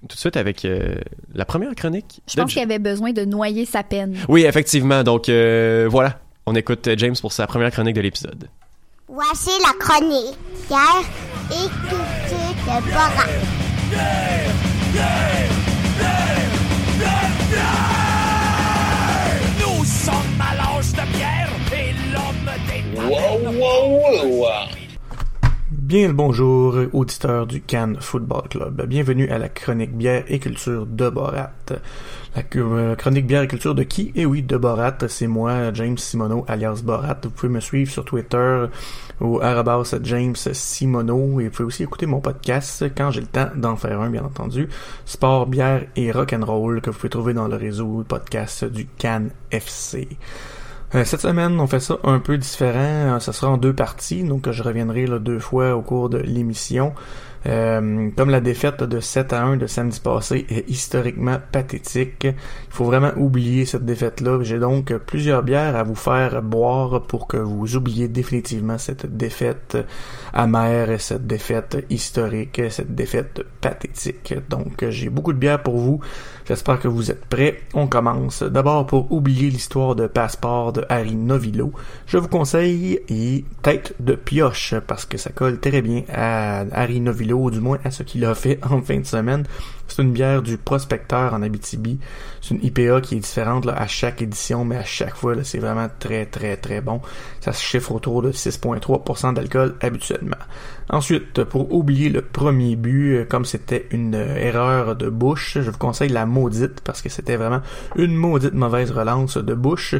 tout 0.09 0.15
de 0.15 0.21
suite 0.21 0.37
avec 0.37 0.65
euh, 0.65 0.95
la 1.35 1.45
première 1.45 1.75
chronique. 1.75 2.21
Je 2.31 2.37
pense 2.37 2.53
qu'il 2.53 2.63
avait 2.63 2.79
besoin 2.79 3.13
de 3.13 3.25
noyer 3.25 3.65
sa 3.65 3.83
peine. 3.83 4.15
oui, 4.29 4.45
effectivement. 4.45 5.03
Donc 5.03 5.29
euh, 5.29 5.89
voilà, 5.91 6.21
on 6.47 6.55
écoute 6.55 6.89
James 6.97 7.17
pour 7.21 7.33
sa 7.33 7.49
première 7.49 7.73
chronique 7.73 7.97
de 7.97 8.03
l'épisode. 8.03 8.45
Voici 9.15 9.51
la 9.61 9.75
chronique 9.79 10.39
Pierre 10.69 11.05
et 11.51 11.69
culture 11.87 12.55
de 12.65 12.81
Borat. 12.91 13.29
Nous 19.61 19.85
sommes 19.85 20.41
à 20.41 20.55
l'âge 20.55 20.93
de 20.93 21.05
pierre 21.15 21.51
et 21.75 21.93
l'homme 22.11 22.49
des 22.67 22.83
Bien 25.93 26.09
le 26.09 26.15
bonjour, 26.15 26.75
auditeurs 26.95 27.47
du 27.47 27.61
Cannes 27.61 27.99
Football 28.01 28.49
Club. 28.49 28.87
Bienvenue 28.87 29.29
à 29.29 29.37
la 29.37 29.51
chronique 29.51 29.95
bière 29.95 30.25
et 30.27 30.39
culture 30.39 30.87
de 30.87 31.11
Borat. 31.11 31.51
La 32.35 32.43
euh, 32.57 32.97
chronique 32.97 33.27
bière 33.27 33.43
et 33.43 33.47
culture 33.47 33.75
de 33.75 33.83
qui? 33.83 34.11
Eh 34.15 34.25
oui, 34.25 34.41
de 34.41 34.57
Borat. 34.57 34.97
C'est 35.09 35.27
moi, 35.27 35.71
James 35.75 35.99
Simoneau, 35.99 36.47
alias 36.49 36.81
Borat. 36.83 37.19
Vous 37.23 37.29
pouvez 37.29 37.53
me 37.53 37.61
suivre 37.61 37.93
sur 37.93 38.07
Twitter 38.07 38.65
au 39.21 39.43
arabas 39.43 39.95
James 40.03 40.35
Simoneau 40.35 41.41
et 41.41 41.49
vous 41.49 41.51
pouvez 41.51 41.67
aussi 41.67 41.83
écouter 41.83 42.07
mon 42.07 42.21
podcast 42.21 42.87
quand 42.97 43.11
j'ai 43.11 43.21
le 43.21 43.27
temps 43.27 43.51
d'en 43.55 43.77
faire 43.77 44.01
un, 44.01 44.09
bien 44.09 44.25
entendu. 44.25 44.71
Sport, 45.05 45.47
bière 45.47 45.85
et 45.95 46.11
rock'n'roll 46.11 46.81
que 46.81 46.89
vous 46.89 46.97
pouvez 46.97 47.11
trouver 47.11 47.35
dans 47.35 47.49
le 47.49 47.57
réseau 47.57 48.03
podcast 48.09 48.65
du 48.65 48.87
Cannes 48.87 49.29
FC. 49.51 50.09
Euh, 50.95 51.05
cette 51.07 51.23
semaine, 51.23 51.59
on 51.59 51.67
fait 51.67 51.81
ça 51.81 51.99
un 52.05 52.19
peu 52.19 52.37
différent. 52.37 53.17
Euh, 53.17 53.19
Ça 53.19 53.33
sera 53.33 53.51
en 53.51 53.57
deux 53.57 53.73
parties, 53.73 54.25
donc 54.25 54.47
euh, 54.47 54.53
je 54.53 54.63
reviendrai 54.63 55.07
là, 55.07 55.19
deux 55.19 55.39
fois 55.39 55.75
au 55.75 55.81
cours 55.81 56.11
de 56.11 56.19
l'émission. 56.19 56.93
Euh, 57.47 58.11
comme 58.17 58.31
la 58.31 58.41
défaite 58.41 58.85
de 58.85 59.01
7 59.01 59.33
à 59.33 59.43
1 59.43 59.57
de 59.57 59.67
samedi 59.67 59.99
passé 59.99 60.47
est 60.49 60.69
historiquement 60.71 61.39
pathétique, 61.51 62.25
il 62.25 62.35
faut 62.71 62.85
vraiment 62.85 63.11
oublier 63.17 63.65
cette 63.65 63.85
défaite-là. 63.85 64.43
J'ai 64.43 64.61
donc 64.61 64.95
plusieurs 64.99 65.43
bières 65.43 65.75
à 65.75 65.83
vous 65.83 65.97
faire 65.97 66.41
boire 66.43 67.03
pour 67.03 67.27
que 67.27 67.39
vous 67.39 67.75
oubliez 67.75 68.07
définitivement 68.07 68.79
cette 68.79 69.17
défaite 69.17 69.77
amère, 70.33 71.01
cette 71.01 71.27
défaite 71.27 71.85
historique, 71.91 72.63
cette 72.71 72.95
défaite 72.95 73.43
pathétique. 73.61 74.35
Donc 74.49 74.85
j'ai 74.91 75.09
beaucoup 75.09 75.33
de 75.33 75.39
bières 75.39 75.63
pour 75.65 75.79
vous. 75.79 76.01
J'espère 76.53 76.81
que 76.81 76.87
vous 76.89 77.11
êtes 77.11 77.25
prêts. 77.25 77.63
On 77.73 77.87
commence. 77.87 78.43
D'abord 78.43 78.85
pour 78.85 79.11
oublier 79.11 79.49
l'histoire 79.49 79.95
de 79.95 80.07
passeport 80.07 80.75
de 80.75 80.85
Harry 80.91 81.17
Novillo, 81.17 81.73
je 82.05 82.19
vous 82.19 82.29
conseille 82.29 83.01
Tête 83.63 83.95
de 84.01 84.15
pioche 84.15 84.75
parce 84.87 85.07
que 85.07 85.17
ça 85.17 85.31
colle 85.31 85.61
très 85.61 85.81
bien 85.81 86.03
à 86.13 86.67
Harry 86.73 87.01
Novillo, 87.01 87.51
du 87.51 87.59
moins 87.59 87.79
à 87.85 87.91
ce 87.91 88.03
qu'il 88.03 88.27
a 88.27 88.35
fait 88.35 88.59
en 88.71 88.83
fin 88.83 89.01
de 89.01 89.07
semaine. 89.07 89.45
C'est 89.95 90.01
une 90.01 90.13
bière 90.13 90.41
du 90.41 90.57
prospecteur 90.57 91.35
en 91.35 91.43
Abitibi. 91.43 91.99
C'est 92.41 92.55
une 92.55 92.65
IPA 92.65 93.03
qui 93.03 93.17
est 93.17 93.21
différente 93.21 93.69
à 93.69 93.87
chaque 93.87 94.23
édition, 94.23 94.65
mais 94.65 94.77
à 94.77 94.85
chaque 94.85 95.15
fois, 95.15 95.35
c'est 95.45 95.59
vraiment 95.59 95.89
très 95.99 96.25
très 96.25 96.57
très 96.57 96.81
bon. 96.81 97.03
Ça 97.41 97.53
se 97.53 97.63
chiffre 97.63 97.93
autour 97.93 98.23
de 98.23 98.33
6,3% 98.33 99.35
d'alcool 99.35 99.75
habituellement. 99.83 100.39
Ensuite, 100.89 101.45
pour 101.45 101.75
oublier 101.75 102.09
le 102.09 102.23
premier 102.23 102.75
but, 102.75 103.17
euh, 103.17 103.25
comme 103.29 103.45
c'était 103.45 103.87
une 103.91 104.15
euh, 104.15 104.37
erreur 104.37 104.97
de 104.97 105.11
bouche, 105.11 105.59
je 105.61 105.71
vous 105.71 105.79
conseille 105.79 106.09
la 106.09 106.25
maudite 106.25 106.81
parce 106.81 107.03
que 107.03 107.11
c'était 107.11 107.37
vraiment 107.37 107.61
une 107.97 108.15
maudite 108.15 108.55
mauvaise 108.55 108.93
relance 108.93 109.37
de 109.37 109.55
bouche. 109.55 109.95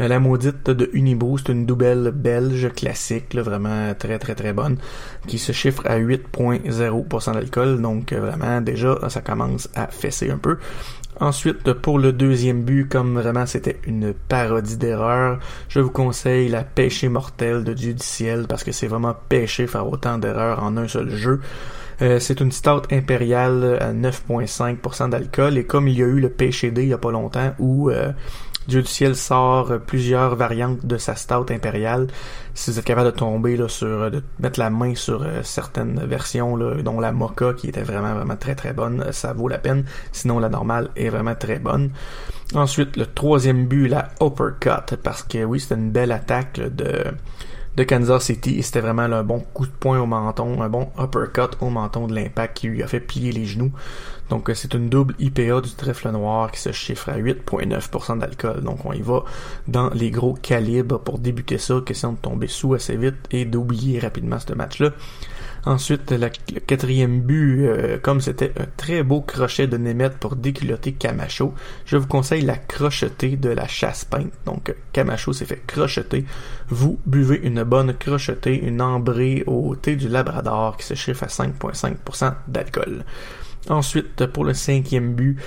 Euh, 0.00 0.08
La 0.08 0.18
maudite 0.20 0.70
de 0.70 0.88
Unibrew, 0.92 1.38
c'est 1.38 1.52
une 1.52 1.66
double 1.66 2.12
belge 2.12 2.70
classique, 2.74 3.34
vraiment 3.34 3.94
très 3.94 4.18
très 4.18 4.34
très 4.34 4.52
bonne, 4.52 4.78
qui 5.26 5.38
se 5.38 5.52
chiffre 5.52 5.82
à 5.86 5.98
8.0% 5.98 7.34
d'alcool, 7.34 7.80
donc 7.80 8.12
euh, 8.12 8.20
vraiment 8.20 8.60
déjà 8.60 8.98
ça 9.08 9.20
commence 9.20 9.68
à 9.74 9.88
fesser 9.88 10.30
un 10.30 10.38
peu. 10.38 10.58
Ensuite, 11.20 11.72
pour 11.74 11.98
le 11.98 12.12
deuxième 12.12 12.62
but, 12.62 12.88
comme 12.88 13.20
vraiment 13.20 13.44
c'était 13.44 13.78
une 13.86 14.14
parodie 14.14 14.78
d'erreur, 14.78 15.38
je 15.68 15.80
vous 15.80 15.90
conseille 15.90 16.48
la 16.48 16.64
pêchée 16.64 17.08
mortelle 17.08 17.64
de 17.64 17.74
Dieu 17.74 17.92
du 17.92 18.02
ciel 18.02 18.46
parce 18.48 18.64
que 18.64 18.72
c'est 18.72 18.86
vraiment 18.86 19.14
péché 19.28 19.66
faire 19.66 19.86
autant 19.86 20.16
d'erreurs 20.18 20.62
en 20.62 20.76
un 20.78 20.88
seul 20.88 21.10
jeu. 21.10 21.40
Euh, 22.00 22.18
c'est 22.18 22.40
une 22.40 22.50
stout 22.50 22.82
impériale 22.90 23.76
à 23.80 23.92
9.5% 23.92 25.10
d'alcool 25.10 25.58
et 25.58 25.64
comme 25.64 25.86
il 25.86 25.98
y 25.98 26.02
a 26.02 26.06
eu 26.06 26.18
le 26.18 26.30
pêché 26.30 26.70
D 26.70 26.82
il 26.82 26.88
y 26.88 26.94
a 26.94 26.98
pas 26.98 27.12
longtemps 27.12 27.54
où 27.58 27.90
Dieu 28.68 28.82
du 28.82 28.88
ciel 28.88 29.16
sort 29.16 29.72
plusieurs 29.86 30.36
variantes 30.36 30.84
de 30.86 30.96
sa 30.96 31.16
stout 31.16 31.50
impériale. 31.50 32.06
Si 32.54 32.70
vous 32.70 32.78
êtes 32.78 32.84
capable 32.84 33.12
de 33.12 33.16
tomber 33.16 33.56
là, 33.56 33.68
sur, 33.68 34.10
de 34.10 34.22
mettre 34.38 34.60
la 34.60 34.70
main 34.70 34.94
sur 34.94 35.22
euh, 35.22 35.40
certaines 35.42 36.00
versions, 36.06 36.56
dont 36.56 37.00
la 37.00 37.12
Mocha 37.12 37.54
qui 37.56 37.68
était 37.68 37.82
vraiment 37.82 38.14
vraiment 38.14 38.36
très 38.36 38.54
très 38.54 38.72
bonne, 38.72 39.06
ça 39.12 39.32
vaut 39.32 39.48
la 39.48 39.58
peine. 39.58 39.84
Sinon 40.12 40.38
la 40.38 40.48
normale 40.48 40.90
est 40.96 41.08
vraiment 41.08 41.34
très 41.34 41.58
bonne. 41.58 41.90
Ensuite 42.54 42.96
le 42.96 43.06
troisième 43.06 43.66
but, 43.66 43.88
la 43.88 44.10
uppercut, 44.20 44.96
parce 45.02 45.22
que 45.22 45.44
oui 45.44 45.60
c'était 45.60 45.76
une 45.76 45.90
belle 45.90 46.12
attaque 46.12 46.60
de 46.60 47.04
de 47.74 47.84
Kansas 47.84 48.24
City 48.24 48.62
c'était 48.62 48.80
vraiment 48.80 49.02
un 49.02 49.24
bon 49.24 49.40
coup 49.40 49.64
de 49.64 49.72
poing 49.72 49.98
au 49.98 50.04
menton, 50.06 50.60
un 50.60 50.68
bon 50.68 50.90
uppercut 50.98 51.56
au 51.60 51.70
menton 51.70 52.06
de 52.06 52.14
l'impact 52.14 52.58
qui 52.58 52.66
lui 52.66 52.82
a 52.82 52.86
fait 52.86 53.00
plier 53.00 53.32
les 53.32 53.46
genoux. 53.46 53.72
Donc 54.32 54.48
euh, 54.48 54.54
c'est 54.54 54.72
une 54.72 54.88
double 54.88 55.14
IPA 55.18 55.60
du 55.60 55.72
trèfle 55.72 56.10
noir 56.10 56.50
qui 56.50 56.58
se 56.58 56.72
chiffre 56.72 57.10
à 57.10 57.18
8.9% 57.18 58.18
d'alcool. 58.18 58.62
Donc 58.62 58.86
on 58.86 58.94
y 58.94 59.02
va 59.02 59.24
dans 59.68 59.90
les 59.90 60.10
gros 60.10 60.32
calibres 60.32 60.98
pour 60.98 61.18
débuter 61.18 61.58
ça, 61.58 61.82
question 61.84 62.12
de 62.12 62.16
tomber 62.16 62.48
sous 62.48 62.72
assez 62.72 62.96
vite 62.96 63.16
et 63.30 63.44
d'oublier 63.44 63.98
rapidement 63.98 64.38
ce 64.38 64.54
match-là. 64.54 64.88
Ensuite, 65.66 66.10
le 66.10 66.30
quatrième 66.60 67.20
but, 67.20 67.66
euh, 67.66 67.98
comme 67.98 68.22
c'était 68.22 68.52
un 68.58 68.64
très 68.78 69.02
beau 69.02 69.20
crochet 69.20 69.66
de 69.66 69.76
Nemeth 69.76 70.16
pour 70.16 70.34
déculotter 70.34 70.92
Camacho, 70.92 71.52
je 71.84 71.98
vous 71.98 72.06
conseille 72.08 72.42
la 72.42 72.56
crochetée 72.56 73.36
de 73.36 73.50
la 73.50 73.68
chasse 73.68 74.06
peinte. 74.06 74.32
Donc, 74.46 74.74
Camacho 74.92 75.34
s'est 75.34 75.44
fait 75.44 75.62
crocheter. 75.64 76.24
Vous 76.68 76.98
buvez 77.04 77.38
une 77.44 77.64
bonne 77.64 77.92
crochetée, 77.92 78.56
une 78.56 78.80
ambrée 78.80 79.44
au 79.46 79.76
thé 79.76 79.94
du 79.94 80.08
Labrador 80.08 80.78
qui 80.78 80.86
se 80.86 80.94
chiffre 80.94 81.22
à 81.22 81.28
5,5% 81.28 82.34
d'alcool. 82.48 83.04
Ensuite, 83.68 84.26
pour 84.26 84.44
le 84.44 84.54
cinquième 84.54 85.14
but, 85.14 85.38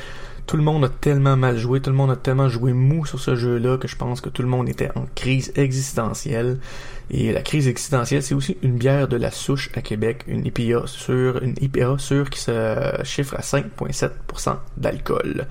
tout 0.46 0.58
le 0.58 0.64
monde 0.64 0.86
a 0.86 0.90
tellement 0.90 1.36
mal 1.36 1.58
joué, 1.58 1.82
tout 1.82 1.90
le 1.90 1.96
monde 1.96 2.12
a 2.12 2.16
tellement 2.16 2.50
joué 2.50 2.72
mou 2.72 3.06
sur 3.06 3.20
ce 3.20 3.36
jeu-là 3.36 3.78
que 3.78 3.88
je 3.88 3.96
pense 3.96 4.22
que 4.22 4.30
tout 4.30 4.44
le 4.44 4.48
monde 4.48 4.70
était 4.70 4.92
en 4.96 5.06
crise 5.16 5.52
existentielle. 5.56 6.60
Et 7.10 7.32
la 7.32 7.42
crise 7.42 7.68
existentielle, 7.68 8.24
c'est 8.24 8.36
aussi 8.36 8.58
une 8.62 8.78
bière 8.78 9.08
de 9.08 9.18
la 9.18 9.32
souche 9.32 9.70
à 9.76 9.82
Québec, 9.82 10.24
une 10.28 10.46
IPA 10.46 10.88
sur 10.88 11.42
une 11.42 11.56
IPA 11.62 11.98
sur 11.98 12.30
qui 12.30 12.40
se 12.40 13.02
chiffre 13.04 13.36
à 13.36 13.42
5,7% 13.42 14.58
d'alcool. 14.78 15.48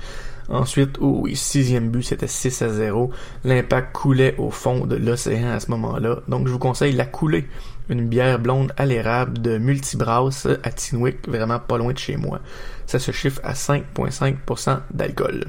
Ensuite, 0.48 0.98
au 0.98 1.26
sixième 1.34 1.88
but, 1.88 2.02
c'était 2.02 2.28
6 2.28 2.62
à 2.62 2.68
0. 2.68 3.10
L'impact 3.44 3.94
coulait 3.94 4.34
au 4.38 4.50
fond 4.50 4.86
de 4.86 4.96
l'océan 4.96 5.50
à 5.50 5.60
ce 5.60 5.70
moment-là. 5.70 6.20
Donc, 6.28 6.46
je 6.46 6.52
vous 6.52 6.58
conseille 6.58 6.92
la 6.92 7.06
coulée 7.06 7.46
une 7.88 8.08
bière 8.08 8.38
blonde 8.38 8.72
à 8.76 8.86
l'érable 8.86 9.40
de 9.40 9.58
Multibrass 9.58 10.46
à 10.62 10.70
Tinwick, 10.70 11.28
vraiment 11.28 11.58
pas 11.58 11.78
loin 11.78 11.92
de 11.92 11.98
chez 11.98 12.16
moi. 12.16 12.40
Ça 12.86 12.98
se 12.98 13.12
chiffre 13.12 13.40
à 13.44 13.52
5,5% 13.52 14.80
d'alcool. 14.92 15.44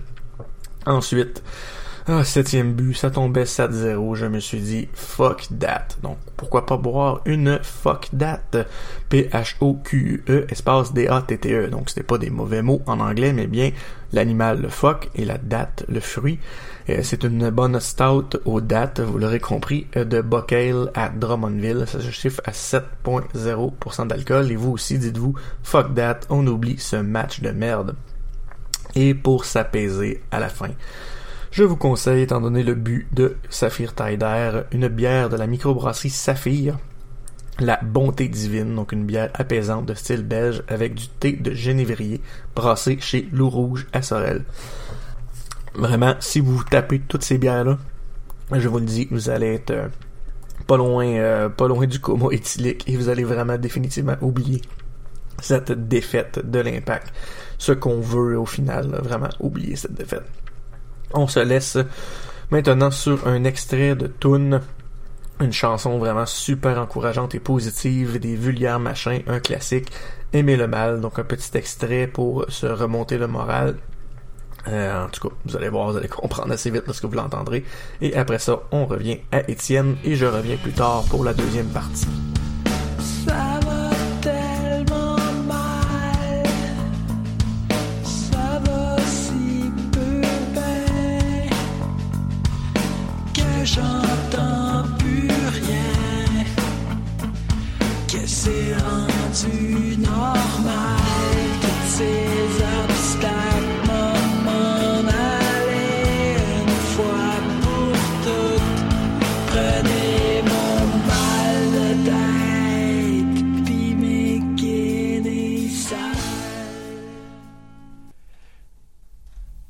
Ensuite, 0.86 1.42
ah, 2.08 2.24
septième 2.24 2.74
but, 2.74 2.94
ça 2.94 3.10
tombait 3.10 3.46
7-0. 3.46 4.14
Je 4.14 4.28
me 4.28 4.40
suis 4.40 4.60
dit, 4.60 4.88
fuck 4.94 5.48
that. 5.60 5.88
Donc, 6.04 6.18
pourquoi 6.38 6.68
pas 6.68 6.78
boire 6.78 7.22
une 7.26 7.60
fuck 7.64 8.10
that? 8.16 8.68
P-H-O-Q-E, 9.10 10.46
espace 10.50 10.94
D-A-T-T-E. 10.94 11.70
Donc, 11.70 11.90
c'était 11.90 12.04
pas 12.04 12.20
des 12.20 12.30
mauvais 12.30 12.62
mots 12.62 12.84
en 12.86 13.00
anglais, 13.00 13.34
mais 13.34 13.48
bien 13.48 13.72
l'animal, 14.14 14.62
le 14.62 14.70
fuck, 14.70 15.10
et 15.16 15.26
la 15.26 15.40
date, 15.40 15.84
le 15.90 16.00
fruit. 16.00 16.38
Euh, 16.90 17.00
c'est 17.02 17.24
une 17.24 17.50
bonne 17.50 17.80
stout 17.80 18.38
aux 18.46 18.62
dates, 18.62 19.00
vous 19.00 19.18
l'aurez 19.18 19.40
compris, 19.40 19.88
euh, 19.98 20.06
de 20.06 20.22
Buckale 20.22 20.92
à 20.94 21.10
Drummondville. 21.10 21.86
Ça 21.88 22.00
se 22.00 22.12
chiffre 22.12 22.42
à 22.46 22.52
7.0% 22.52 24.08
d'alcool. 24.08 24.52
Et 24.52 24.56
vous 24.56 24.72
aussi, 24.72 25.00
dites-vous, 25.00 25.34
fuck 25.64 25.96
that, 25.96 26.22
on 26.30 26.46
oublie 26.46 26.78
ce 26.78 26.98
match 26.98 27.42
de 27.42 27.50
merde. 27.50 27.96
Et 28.96 29.14
pour 29.14 29.46
s'apaiser 29.46 30.22
à 30.32 30.40
la 30.40 30.50
fin, 30.50 30.70
je 31.52 31.64
vous 31.64 31.76
conseille, 31.76 32.22
étant 32.22 32.42
donné 32.42 32.64
le 32.64 32.76
but 32.76 33.08
de 33.14 33.38
Saphir 33.50 33.96
Tider, 33.96 34.62
une 34.72 34.88
bière 34.88 35.30
de 35.30 35.38
la 35.38 35.48
microbrasserie 35.48 36.10
Saphir, 36.10 36.78
la 37.60 37.80
bonté 37.82 38.28
divine, 38.28 38.76
donc 38.76 38.92
une 38.92 39.06
bière 39.06 39.32
apaisante 39.34 39.86
de 39.86 39.94
style 39.94 40.24
belge 40.24 40.64
avec 40.68 40.94
du 40.94 41.08
thé 41.08 41.34
de 41.34 41.54
genévrier 41.54 42.22
brassé 42.56 42.98
chez 43.00 43.28
Loup 43.32 43.50
Rouge 43.50 43.88
à 43.94 44.02
Sorel. 44.02 44.44
Vraiment, 45.78 46.16
si 46.20 46.40
vous 46.40 46.64
tapez 46.64 47.00
toutes 47.00 47.24
ces 47.24 47.38
bières-là, 47.38 47.78
je 48.52 48.68
vous 48.68 48.80
le 48.80 48.86
dis, 48.86 49.08
vous 49.12 49.30
allez 49.30 49.56
être 49.56 49.72
euh, 49.72 49.88
pas 50.68 50.78
loin, 50.78 51.06
euh, 51.06 51.50
pas 51.50 51.68
loin 51.68 51.86
du 51.86 52.00
coma 52.00 52.28
éthylique 52.32 52.88
et 52.88 52.96
vous 52.96 53.10
allez 53.10 53.24
vraiment 53.24 53.58
définitivement 53.58 54.16
oublier 54.22 54.62
cette 55.42 55.72
défaite 55.88 56.50
de 56.50 56.60
l'impact. 56.60 57.14
Ce 57.58 57.72
qu'on 57.72 58.00
veut 58.00 58.38
au 58.38 58.46
final, 58.46 59.00
vraiment 59.04 59.30
oublier 59.40 59.76
cette 59.76 59.94
défaite. 59.94 60.26
On 61.14 61.28
se 61.28 61.40
laisse 61.40 61.78
maintenant 62.52 62.92
sur 62.92 63.28
un 63.28 63.44
extrait 63.44 63.96
de 63.96 64.08
Toon, 64.08 64.62
une 65.42 65.54
chanson 65.54 65.98
vraiment 65.98 66.26
super 66.26 66.80
encourageante 66.80 67.36
et 67.36 67.40
positive, 67.40 68.20
des 68.20 68.36
vulgaires 68.36 68.80
machins, 68.80 69.22
un 69.28 69.40
classique, 69.40 69.92
Aimer 70.34 70.58
le 70.58 70.68
mal, 70.68 71.00
donc 71.00 71.18
un 71.18 71.24
petit 71.24 71.58
extrait 71.58 72.08
pour 72.08 72.46
se 72.50 72.66
remonter 72.66 73.18
le 73.18 73.28
moral. 73.28 73.78
Euh, 74.68 75.06
en 75.06 75.10
tout 75.10 75.28
cas, 75.28 75.36
vous 75.46 75.56
allez 75.56 75.70
voir, 75.70 75.92
vous 75.92 75.98
allez 75.98 76.08
comprendre 76.08 76.52
assez 76.52 76.70
vite 76.72 76.84
lorsque 76.86 77.06
vous 77.06 77.16
l'entendrez. 77.16 77.64
Et 78.02 78.16
après 78.16 78.40
ça, 78.40 78.62
on 78.72 78.86
revient 78.86 79.20
à 79.32 79.50
Étienne 79.50 79.98
et 80.04 80.16
je 80.16 80.26
reviens 80.26 80.58
plus 80.58 80.74
tard 80.74 81.04
pour 81.10 81.24
la 81.24 81.34
deuxième 81.34 81.68
partie. 81.68 82.08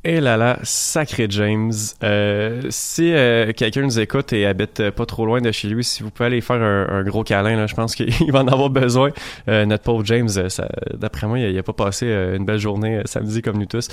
Et 0.08 0.22
là 0.22 0.38
là, 0.38 0.60
sacré 0.62 1.26
James. 1.32 1.74
Euh, 2.04 2.62
si 2.70 3.12
euh, 3.12 3.52
quelqu'un 3.54 3.82
nous 3.82 4.00
écoute 4.00 4.34
et 4.34 4.46
habite 4.46 4.80
euh, 4.80 4.92
pas 4.92 5.08
trop 5.08 5.26
loin 5.26 5.42
de 5.42 5.52
chez 5.52 5.68
lui, 5.68 5.84
si 5.84 6.04
vous 6.04 6.12
pouvez 6.12 6.28
aller 6.28 6.42
faire 6.42 6.62
un, 6.62 7.02
gros 7.02 7.24
câlin, 7.24 7.56
là, 7.56 7.66
je 7.66 7.74
pense 7.74 7.96
qu'il 7.96 8.32
va 8.32 8.42
en 8.42 8.48
avoir 8.48 8.70
besoin. 8.70 9.10
notre 9.48 9.84
pauvre 9.84 10.06
James, 10.06 10.30
d'après 10.94 11.26
moi, 11.26 11.40
il, 11.40 11.58
a 11.58 11.64
pas 11.64 11.74
passé 11.74 12.06
une 12.06 12.46
belle 12.46 12.60
journée 12.60 13.02
samedi 13.06 13.42
comme 13.42 13.58
nous 13.58 13.66
tous. 13.66 13.88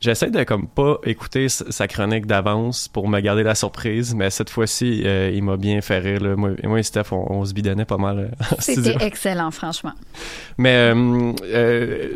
J'essaie 0.00 0.30
de 0.30 0.44
comme 0.44 0.68
pas 0.68 0.98
écouter 1.04 1.48
sa 1.48 1.88
chronique 1.88 2.26
d'avance 2.26 2.86
pour 2.86 3.08
me 3.08 3.18
garder 3.18 3.42
la 3.42 3.56
surprise, 3.56 4.14
mais 4.14 4.30
cette 4.30 4.50
fois-ci, 4.50 5.02
il 5.02 5.42
m'a 5.42 5.56
bien 5.56 5.80
fait 5.80 5.98
rire. 5.98 6.22
Là. 6.22 6.36
Moi, 6.36 6.50
moi 6.62 6.78
et 6.78 6.84
Steph, 6.84 7.10
on, 7.10 7.44
se 7.44 7.52
bidonnait 7.54 7.84
pas 7.84 7.98
mal. 7.98 8.30
C'était 8.60 9.04
excellent, 9.04 9.50
franchement. 9.50 9.92
Mais 10.58 10.92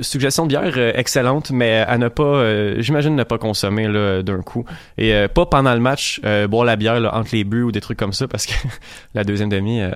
suggestion 0.03 0.45
de 0.45 0.51
bière 0.51 0.79
excellente, 0.79 1.51
mais 1.51 1.79
à 1.79 1.99
ne 1.99 2.09
pas, 2.09 2.79
j'imagine 2.79 3.24
pas 3.25 3.39
consommer 3.39 3.89
d'un 4.23 4.43
coup. 4.43 4.65
Et 4.99 5.15
euh, 5.15 5.29
pas 5.29 5.47
pendant 5.47 5.75
le 5.75 5.81
match, 5.81 6.21
euh, 6.25 6.47
boire 6.47 6.65
la 6.65 6.77
bière 6.77 7.13
entre 7.15 7.31
les 7.33 7.45
buts 7.45 7.63
ou 7.63 7.73
des 7.73 7.81
trucs 7.81 7.99
comme 7.99 8.13
ça 8.13 8.29
parce 8.29 8.47
que 8.47 8.53
la 9.15 9.25
deuxième 9.25 9.49
demi 9.49 9.81
euh, 9.81 9.91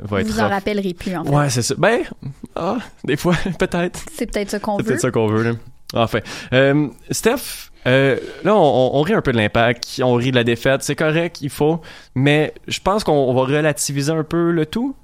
va 0.00 0.20
être. 0.20 0.28
Vous 0.28 0.40
en 0.40 0.48
rappellerez 0.48 0.94
plus, 0.94 1.16
en 1.16 1.24
fait. 1.24 1.30
Ouais, 1.30 1.50
c'est 1.50 1.62
ça. 1.62 1.74
Ben, 1.78 2.00
ah, 2.54 2.78
des 3.04 3.16
fois, 3.16 3.34
peut-être. 3.58 4.00
C'est 4.12 4.30
peut-être 4.30 4.50
ce 4.50 4.56
qu'on 4.56 4.76
veut. 4.76 4.82
C'est 4.82 4.88
peut-être 4.88 5.00
ça 5.00 5.10
qu'on 5.10 5.26
veut, 5.26 5.42
là. 5.42 5.52
Enfin. 5.94 6.20
Steph, 7.10 7.70
euh, 7.86 8.16
là, 8.42 8.56
on, 8.56 9.00
rit 9.02 9.14
un 9.14 9.22
peu 9.22 9.30
de 9.30 9.36
l'impact, 9.36 10.00
on 10.02 10.14
rit 10.14 10.32
de 10.32 10.36
la 10.36 10.44
défaite, 10.44 10.82
c'est 10.82 10.96
correct, 10.96 11.38
il 11.40 11.50
faut, 11.50 11.80
mais 12.16 12.52
je 12.66 12.80
pense 12.80 13.04
qu'on 13.04 13.32
va 13.32 13.42
relativiser 13.42 14.10
un 14.10 14.24
peu 14.24 14.50
le 14.50 14.66
tout. 14.66 14.96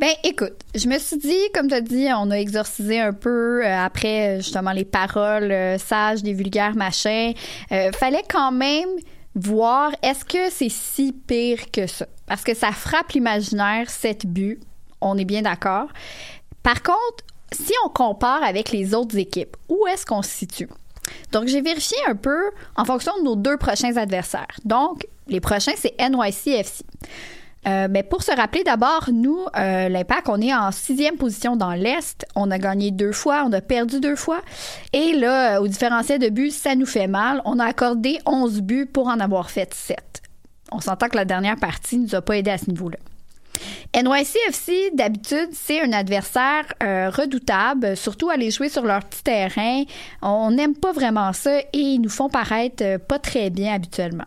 Ben, 0.00 0.10
écoute, 0.24 0.54
je 0.74 0.88
me 0.88 0.98
suis 0.98 1.16
dit, 1.16 1.38
comme 1.54 1.68
tu 1.68 1.74
as 1.74 1.80
dit, 1.80 2.08
on 2.16 2.32
a 2.32 2.36
exorcisé 2.36 3.00
un 3.00 3.12
peu 3.12 3.64
euh, 3.64 3.78
après 3.78 4.38
justement 4.38 4.72
les 4.72 4.84
paroles 4.84 5.52
euh, 5.52 5.78
sages 5.78 6.24
des 6.24 6.32
vulgaires 6.32 6.74
machins. 6.74 7.34
fallait 7.68 8.24
quand 8.28 8.50
même 8.50 8.88
voir 9.36 9.92
est-ce 10.02 10.24
que 10.24 10.50
c'est 10.50 10.70
si 10.70 11.12
pire 11.12 11.70
que 11.72 11.86
ça? 11.86 12.06
Parce 12.26 12.42
que 12.42 12.54
ça 12.54 12.72
frappe 12.72 13.12
l'imaginaire, 13.12 13.88
cette 13.88 14.26
but, 14.26 14.58
on 15.00 15.16
est 15.16 15.24
bien 15.24 15.42
d'accord. 15.42 15.88
Par 16.64 16.82
contre, 16.82 17.24
si 17.54 17.72
on 17.84 17.88
compare 17.88 18.42
avec 18.42 18.70
les 18.70 18.94
autres 18.94 19.16
équipes, 19.16 19.56
où 19.68 19.86
est-ce 19.86 20.04
qu'on 20.04 20.22
se 20.22 20.30
situe? 20.30 20.68
Donc, 21.32 21.46
j'ai 21.46 21.60
vérifié 21.60 21.96
un 22.08 22.14
peu 22.16 22.50
en 22.76 22.84
fonction 22.84 23.12
de 23.18 23.24
nos 23.24 23.36
deux 23.36 23.56
prochains 23.56 23.96
adversaires. 23.96 24.46
Donc, 24.64 25.06
les 25.28 25.40
prochains, 25.40 25.72
c'est 25.76 25.94
NYCFC. 25.98 26.84
Euh, 27.66 27.88
mais 27.90 28.02
pour 28.02 28.22
se 28.22 28.32
rappeler 28.32 28.62
d'abord, 28.62 29.08
nous, 29.12 29.38
euh, 29.56 29.88
l'Impact, 29.88 30.28
on 30.28 30.40
est 30.40 30.54
en 30.54 30.70
sixième 30.70 31.16
position 31.16 31.56
dans 31.56 31.72
l'Est. 31.72 32.26
On 32.34 32.50
a 32.50 32.58
gagné 32.58 32.90
deux 32.90 33.12
fois, 33.12 33.44
on 33.46 33.52
a 33.52 33.60
perdu 33.60 34.00
deux 34.00 34.16
fois. 34.16 34.42
Et 34.92 35.14
là, 35.14 35.60
au 35.60 35.66
différentiel 35.66 36.18
de 36.18 36.28
buts, 36.28 36.50
ça 36.50 36.74
nous 36.74 36.86
fait 36.86 37.06
mal. 37.06 37.40
On 37.44 37.58
a 37.58 37.64
accordé 37.64 38.18
11 38.26 38.60
buts 38.60 38.86
pour 38.86 39.08
en 39.08 39.18
avoir 39.18 39.50
fait 39.50 39.72
7. 39.72 39.98
On 40.72 40.80
s'entend 40.80 41.08
que 41.08 41.16
la 41.16 41.24
dernière 41.24 41.56
partie 41.56 41.96
ne 41.96 42.04
nous 42.04 42.14
a 42.14 42.20
pas 42.20 42.36
aidé 42.36 42.50
à 42.50 42.58
ce 42.58 42.68
niveau-là. 42.68 42.98
NYCFC, 43.94 44.90
d'habitude, 44.94 45.50
c'est 45.52 45.80
un 45.80 45.92
adversaire 45.92 46.64
euh, 46.82 47.10
redoutable, 47.10 47.96
surtout 47.96 48.28
aller 48.28 48.50
jouer 48.50 48.68
sur 48.68 48.82
leur 48.82 49.04
petit 49.04 49.22
terrain. 49.22 49.84
On 50.20 50.50
n'aime 50.50 50.74
pas 50.74 50.92
vraiment 50.92 51.32
ça 51.32 51.60
et 51.60 51.78
ils 51.78 52.00
nous 52.00 52.08
font 52.08 52.28
paraître 52.28 52.82
euh, 52.84 52.98
pas 52.98 53.20
très 53.20 53.50
bien 53.50 53.72
habituellement. 53.72 54.24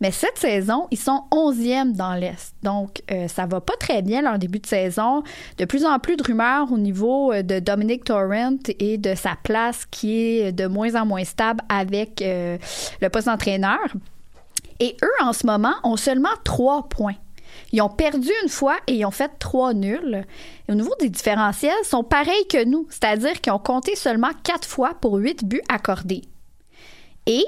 Mais 0.00 0.12
cette 0.12 0.38
saison, 0.38 0.86
ils 0.90 0.98
sont 0.98 1.24
11e 1.32 1.94
dans 1.94 2.14
l'Est. 2.14 2.54
Donc, 2.62 3.02
euh, 3.10 3.28
ça 3.28 3.46
va 3.46 3.60
pas 3.60 3.74
très 3.78 4.02
bien 4.02 4.22
leur 4.22 4.38
début 4.38 4.60
de 4.60 4.66
saison. 4.66 5.22
De 5.56 5.64
plus 5.64 5.84
en 5.84 5.98
plus 5.98 6.16
de 6.16 6.22
rumeurs 6.22 6.70
au 6.72 6.78
niveau 6.78 7.34
de 7.34 7.58
Dominic 7.58 8.04
Torrent 8.04 8.58
et 8.78 8.98
de 8.98 9.14
sa 9.14 9.36
place 9.42 9.84
qui 9.90 10.38
est 10.40 10.52
de 10.52 10.66
moins 10.66 10.94
en 10.94 11.06
moins 11.06 11.24
stable 11.24 11.60
avec 11.68 12.22
le 12.24 13.08
poste 13.08 13.26
d'entraîneur. 13.26 13.78
Et 14.80 14.96
eux, 15.02 15.24
en 15.24 15.32
ce 15.32 15.46
moment, 15.46 15.74
ont 15.84 15.96
seulement 15.96 16.28
trois 16.44 16.88
points. 16.88 17.16
Ils 17.72 17.82
ont 17.82 17.88
perdu 17.88 18.30
une 18.42 18.48
fois 18.48 18.76
et 18.86 18.94
ils 18.94 19.04
ont 19.04 19.10
fait 19.10 19.30
trois 19.38 19.74
nuls. 19.74 20.24
Au 20.68 20.74
niveau 20.74 20.94
des 21.00 21.10
différentiels, 21.10 21.72
ils 21.82 21.86
sont 21.86 22.04
pareils 22.04 22.46
que 22.48 22.64
nous, 22.64 22.86
c'est-à-dire 22.90 23.40
qu'ils 23.40 23.52
ont 23.52 23.58
compté 23.58 23.94
seulement 23.94 24.30
quatre 24.42 24.66
fois 24.66 24.94
pour 25.00 25.16
huit 25.16 25.44
buts 25.44 25.62
accordés. 25.68 26.22
Et 27.26 27.44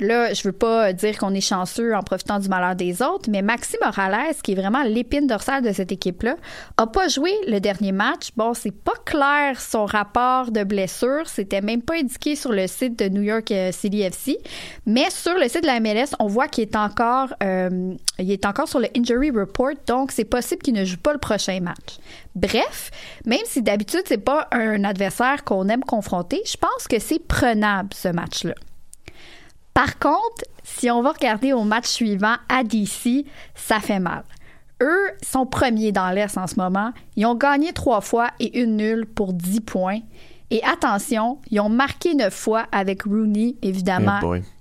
Là, 0.00 0.32
je 0.32 0.44
veux 0.44 0.52
pas 0.52 0.92
dire 0.92 1.18
qu'on 1.18 1.34
est 1.34 1.40
chanceux 1.40 1.92
en 1.92 2.04
profitant 2.04 2.38
du 2.38 2.48
malheur 2.48 2.76
des 2.76 3.02
autres, 3.02 3.28
mais 3.28 3.42
Maxime 3.42 3.80
Morales, 3.84 4.36
qui 4.44 4.52
est 4.52 4.54
vraiment 4.54 4.84
l'épine 4.84 5.26
dorsale 5.26 5.64
de 5.64 5.72
cette 5.72 5.90
équipe-là, 5.90 6.36
a 6.76 6.86
pas 6.86 7.08
joué 7.08 7.32
le 7.48 7.58
dernier 7.58 7.90
match. 7.90 8.28
Bon, 8.36 8.54
c'est 8.54 8.70
pas 8.70 8.92
clair 9.04 9.60
son 9.60 9.86
rapport 9.86 10.52
de 10.52 10.62
blessure, 10.62 11.26
c'était 11.26 11.62
même 11.62 11.82
pas 11.82 11.94
indiqué 11.94 12.36
sur 12.36 12.52
le 12.52 12.68
site 12.68 12.96
de 12.96 13.08
New 13.08 13.22
York 13.22 13.50
euh, 13.50 13.72
City 13.72 14.02
FC, 14.02 14.38
mais 14.86 15.10
sur 15.10 15.34
le 15.34 15.48
site 15.48 15.62
de 15.62 15.66
la 15.66 15.80
MLS, 15.80 16.14
on 16.20 16.28
voit 16.28 16.46
qu'il 16.46 16.62
est 16.62 16.76
encore, 16.76 17.34
euh, 17.42 17.94
il 18.20 18.30
est 18.30 18.46
encore 18.46 18.68
sur 18.68 18.78
le 18.78 18.86
injury 18.96 19.32
report, 19.32 19.72
donc 19.88 20.12
c'est 20.12 20.24
possible 20.24 20.62
qu'il 20.62 20.74
ne 20.74 20.84
joue 20.84 20.98
pas 20.98 21.12
le 21.12 21.18
prochain 21.18 21.58
match. 21.58 21.98
Bref, 22.36 22.92
même 23.26 23.38
si 23.46 23.62
d'habitude 23.62 24.02
c'est 24.06 24.18
pas 24.18 24.46
un 24.52 24.84
adversaire 24.84 25.42
qu'on 25.42 25.68
aime 25.68 25.82
confronter, 25.82 26.40
je 26.46 26.56
pense 26.56 26.86
que 26.88 27.00
c'est 27.00 27.18
prenable 27.18 27.88
ce 27.92 28.06
match-là. 28.06 28.54
Par 29.78 30.00
contre, 30.00 30.42
si 30.64 30.90
on 30.90 31.02
va 31.02 31.12
regarder 31.12 31.52
au 31.52 31.62
match 31.62 31.86
suivant 31.86 32.34
à 32.48 32.64
DC, 32.64 33.24
ça 33.54 33.78
fait 33.78 34.00
mal. 34.00 34.24
Eux 34.82 35.10
sont 35.22 35.46
premiers 35.46 35.92
dans 35.92 36.10
l'Est 36.10 36.36
en 36.36 36.48
ce 36.48 36.56
moment. 36.56 36.92
Ils 37.14 37.26
ont 37.26 37.36
gagné 37.36 37.72
trois 37.72 38.00
fois 38.00 38.30
et 38.40 38.60
une 38.60 38.76
nulle 38.76 39.06
pour 39.06 39.32
10 39.32 39.60
points. 39.60 40.00
Et 40.50 40.64
attention, 40.64 41.38
ils 41.52 41.60
ont 41.60 41.68
marqué 41.68 42.16
neuf 42.16 42.34
fois 42.34 42.66
avec 42.72 43.04
Rooney, 43.04 43.54
évidemment, 43.62 44.18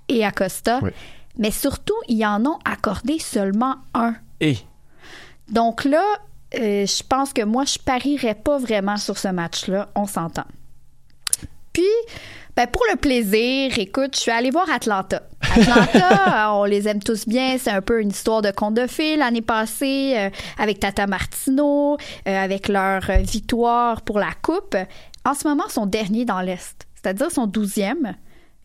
et 0.07 0.23
Acosta. 0.23 0.81
Mais 1.39 1.49
surtout, 1.49 1.97
ils 2.07 2.23
en 2.23 2.45
ont 2.45 2.59
accordé 2.63 3.17
seulement 3.17 3.77
un. 3.95 4.13
Et? 4.39 4.57
Donc 5.49 5.83
là, 5.83 6.03
euh, 6.53 6.85
je 6.85 7.01
pense 7.01 7.33
que 7.33 7.41
moi, 7.41 7.65
je 7.65 7.79
parierais 7.79 8.35
pas 8.35 8.59
vraiment 8.59 8.97
sur 8.97 9.17
ce 9.17 9.29
match-là. 9.29 9.89
On 9.95 10.05
s'entend. 10.05 10.45
Puis, 11.77 11.85
ben, 12.55 12.65
pour 12.65 12.81
le 12.91 12.97
plaisir, 12.97 13.77
écoute, 13.77 14.15
je 14.15 14.21
suis 14.21 14.31
allée 14.31 14.49
voir 14.49 14.67
Atlanta. 14.67 15.21
Atlanta, 15.41 16.51
on 16.55 16.63
les 16.63 16.87
aime 16.87 17.03
tous 17.03 17.27
bien. 17.27 17.55
C'est 17.59 17.69
un 17.69 17.83
peu 17.83 18.01
une 18.01 18.09
histoire 18.09 18.41
de 18.41 18.49
conte 18.49 18.73
de 18.73 18.87
fées 18.87 19.15
l'année 19.15 19.43
passée 19.43 20.15
euh, 20.17 20.29
avec 20.57 20.79
Tata 20.79 21.05
Martino, 21.05 21.93
euh, 21.93 21.97
avec 22.25 22.67
leur 22.67 23.01
victoire 23.19 24.01
pour 24.01 24.17
la 24.17 24.31
Coupe. 24.41 24.75
En 25.23 25.35
ce 25.35 25.47
moment, 25.47 25.65
ils 25.67 25.71
sont 25.71 25.85
derniers 25.85 26.25
dans 26.25 26.41
l'Est, 26.41 26.87
c'est-à-dire 26.95 27.29
sont 27.29 27.45
douzièmes. 27.45 28.15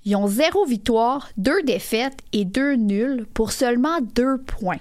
Ils 0.07 0.17
ont 0.17 0.27
zéro 0.27 0.65
victoire, 0.65 1.29
deux 1.37 1.63
défaites 1.63 2.17
et 2.33 2.47
deux 2.47 2.77
nuls 2.77 3.27
pour 3.35 3.53
seulement 3.53 3.99
deux 4.01 4.39
points. 4.39 4.81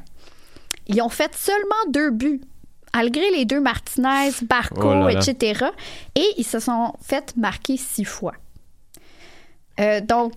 Ils 0.87 1.01
ont 1.01 1.09
fait 1.09 1.35
seulement 1.35 1.89
deux 1.89 2.11
buts 2.11 2.39
malgré 2.93 3.29
les 3.31 3.45
deux 3.45 3.59
Martinez, 3.59 4.31
Barco, 4.43 4.93
oh 5.05 5.09
etc. 5.09 5.65
Et 6.15 6.25
ils 6.37 6.45
se 6.45 6.59
sont 6.59 6.93
fait 7.01 7.35
marquer 7.37 7.77
six 7.77 8.05
fois. 8.05 8.33
Euh, 9.79 10.01
donc, 10.01 10.33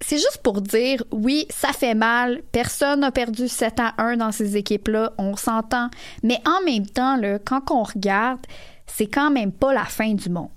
c'est 0.00 0.16
juste 0.16 0.40
pour 0.42 0.60
dire, 0.60 1.02
oui, 1.12 1.46
ça 1.48 1.72
fait 1.72 1.94
mal. 1.94 2.42
Personne 2.50 3.00
n'a 3.00 3.12
perdu 3.12 3.48
7 3.48 3.78
à 3.78 3.94
1 3.98 4.16
dans 4.16 4.32
ces 4.32 4.56
équipes-là. 4.56 5.12
On 5.18 5.36
s'entend. 5.36 5.88
Mais 6.22 6.40
en 6.44 6.64
même 6.64 6.86
temps, 6.86 7.16
là, 7.16 7.38
quand 7.38 7.70
on 7.70 7.84
regarde, 7.84 8.40
c'est 8.86 9.06
quand 9.06 9.30
même 9.30 9.52
pas 9.52 9.72
la 9.72 9.84
fin 9.84 10.12
du 10.14 10.28
monde. 10.28 10.50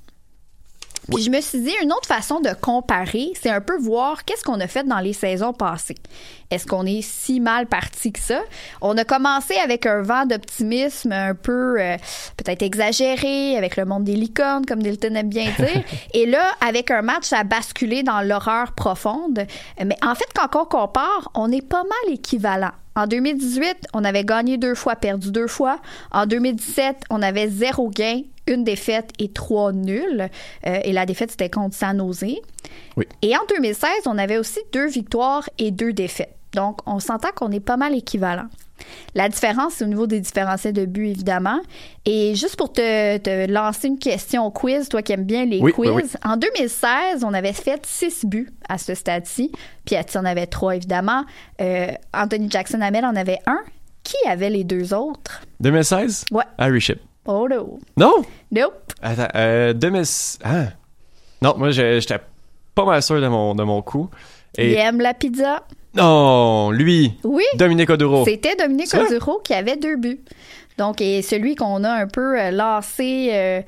Puis 1.13 1.21
je 1.21 1.29
me 1.29 1.39
suis 1.39 1.61
dit, 1.61 1.73
une 1.83 1.93
autre 1.93 2.07
façon 2.07 2.39
de 2.39 2.49
comparer, 2.59 3.31
c'est 3.39 3.51
un 3.51 3.61
peu 3.61 3.77
voir 3.77 4.25
qu'est-ce 4.25 4.43
qu'on 4.43 4.59
a 4.59 4.67
fait 4.67 4.83
dans 4.83 4.99
les 4.99 5.13
saisons 5.13 5.53
passées. 5.53 5.97
Est-ce 6.51 6.65
qu'on 6.65 6.85
est 6.85 7.01
si 7.01 7.39
mal 7.39 7.65
parti 7.67 8.11
que 8.11 8.19
ça? 8.19 8.41
On 8.81 8.97
a 8.97 9.03
commencé 9.03 9.55
avec 9.55 9.85
un 9.85 10.01
vent 10.01 10.25
d'optimisme 10.25 11.11
un 11.11 11.33
peu 11.33 11.79
euh, 11.79 11.97
peut-être 12.37 12.61
exagéré, 12.61 13.57
avec 13.57 13.77
le 13.77 13.85
monde 13.85 14.03
des 14.03 14.15
licornes, 14.15 14.65
comme 14.65 14.83
Dilton 14.83 15.15
aime 15.15 15.29
bien 15.29 15.51
dire. 15.57 15.83
Et 16.13 16.25
là, 16.25 16.45
avec 16.65 16.91
un 16.91 17.01
match, 17.01 17.25
ça 17.25 17.39
a 17.39 17.43
basculé 17.43 18.03
dans 18.03 18.21
l'horreur 18.21 18.73
profonde. 18.73 19.45
Mais 19.83 19.97
en 20.03 20.15
fait, 20.15 20.27
quand 20.35 20.61
on 20.61 20.65
compare, 20.65 21.31
on 21.33 21.51
est 21.51 21.67
pas 21.67 21.83
mal 21.83 22.13
équivalent. 22.13 22.71
En 22.97 23.07
2018, 23.07 23.87
on 23.93 24.05
avait 24.05 24.23
gagné 24.23 24.57
deux 24.57 24.75
fois, 24.75 24.95
perdu 24.95 25.31
deux 25.31 25.47
fois. 25.47 25.79
En 26.11 26.25
2017, 26.25 26.95
on 27.09 27.21
avait 27.21 27.49
zéro 27.49 27.89
gain, 27.89 28.21
une 28.47 28.63
défaite 28.63 29.09
et 29.19 29.31
trois 29.33 29.73
nuls. 29.73 30.29
Euh, 30.65 30.79
et 30.83 30.93
la 30.93 31.05
défaite, 31.05 31.31
c'était 31.31 31.49
contre 31.49 31.75
San 31.75 31.97
Jose. 31.97 32.37
Et 33.21 33.35
en 33.35 33.41
2016, 33.49 33.89
on 34.05 34.17
avait 34.17 34.37
aussi 34.37 34.59
deux 34.71 34.87
victoires 34.87 35.49
et 35.57 35.71
deux 35.71 35.93
défaites. 35.93 36.35
Donc, 36.53 36.79
on 36.85 36.99
s'entend 36.99 37.29
qu'on 37.35 37.51
est 37.51 37.59
pas 37.59 37.77
mal 37.77 37.93
équivalent. 37.93 38.47
La 39.13 39.29
différence, 39.29 39.75
c'est 39.75 39.85
au 39.85 39.87
niveau 39.87 40.07
des 40.07 40.19
différentiels 40.19 40.73
de 40.73 40.85
buts, 40.85 41.07
évidemment. 41.07 41.59
Et 42.05 42.35
juste 42.35 42.55
pour 42.55 42.71
te, 42.71 43.51
lancer 43.51 43.87
une 43.87 43.99
question 43.99 44.45
au 44.45 44.51
quiz, 44.51 44.89
toi 44.89 45.01
qui 45.01 45.13
aimes 45.13 45.23
bien 45.23 45.45
les 45.45 45.59
quiz, 45.59 46.17
en 46.23 46.37
2016, 46.37 47.23
on 47.23 47.33
avait 47.33 47.53
fait 47.53 47.85
six 47.85 48.25
buts 48.25 48.49
à 48.67 48.77
ce 48.77 48.93
stade-ci. 48.93 49.51
Puis 49.85 49.95
on 50.15 50.25
avait 50.25 50.47
trois, 50.47 50.75
évidemment. 50.75 51.23
Euh, 51.61 51.87
Anthony 52.13 52.49
Jackson 52.49 52.81
Hamel 52.81 53.05
en 53.05 53.15
avait 53.15 53.39
un. 53.45 53.59
Qui 54.03 54.17
avait 54.27 54.51
les 54.51 54.63
deux 54.63 54.93
autres? 54.93 55.41
2016? 55.61 56.25
Ouais. 56.31 56.43
Harry 56.57 56.79
Ship. 56.79 56.99
Oh 57.25 57.47
no. 57.49 57.79
Non? 57.97 58.23
Nope. 58.51 58.93
Attends, 59.01 59.27
euh, 59.35 59.73
2016... 59.73 60.39
Ah. 60.43 60.65
Non, 61.41 61.55
moi, 61.57 61.71
j'étais 61.71 62.19
pas 62.75 62.85
mal 62.85 63.01
sûr 63.01 63.19
de 63.21 63.27
mon, 63.27 63.55
de 63.55 63.63
mon 63.63 63.81
coup. 63.81 64.09
Et... 64.57 64.71
Il 64.71 64.77
aime 64.77 64.99
la 64.99 65.13
pizza. 65.13 65.63
Non, 65.95 66.71
lui. 66.71 67.13
Oui. 67.23 67.43
Dominique 67.55 67.89
Oduro. 67.89 68.25
C'était 68.25 68.55
Dominique 68.55 68.93
Oduro 68.93 69.39
qui 69.39 69.53
avait 69.53 69.77
deux 69.77 69.95
buts. 69.95 70.19
Donc, 70.77 70.99
et 70.99 71.21
celui 71.21 71.55
qu'on 71.55 71.83
a 71.83 71.91
un 71.91 72.07
peu 72.07 72.39
euh, 72.39 72.51
lancé 72.51 73.29
euh, 73.31 73.61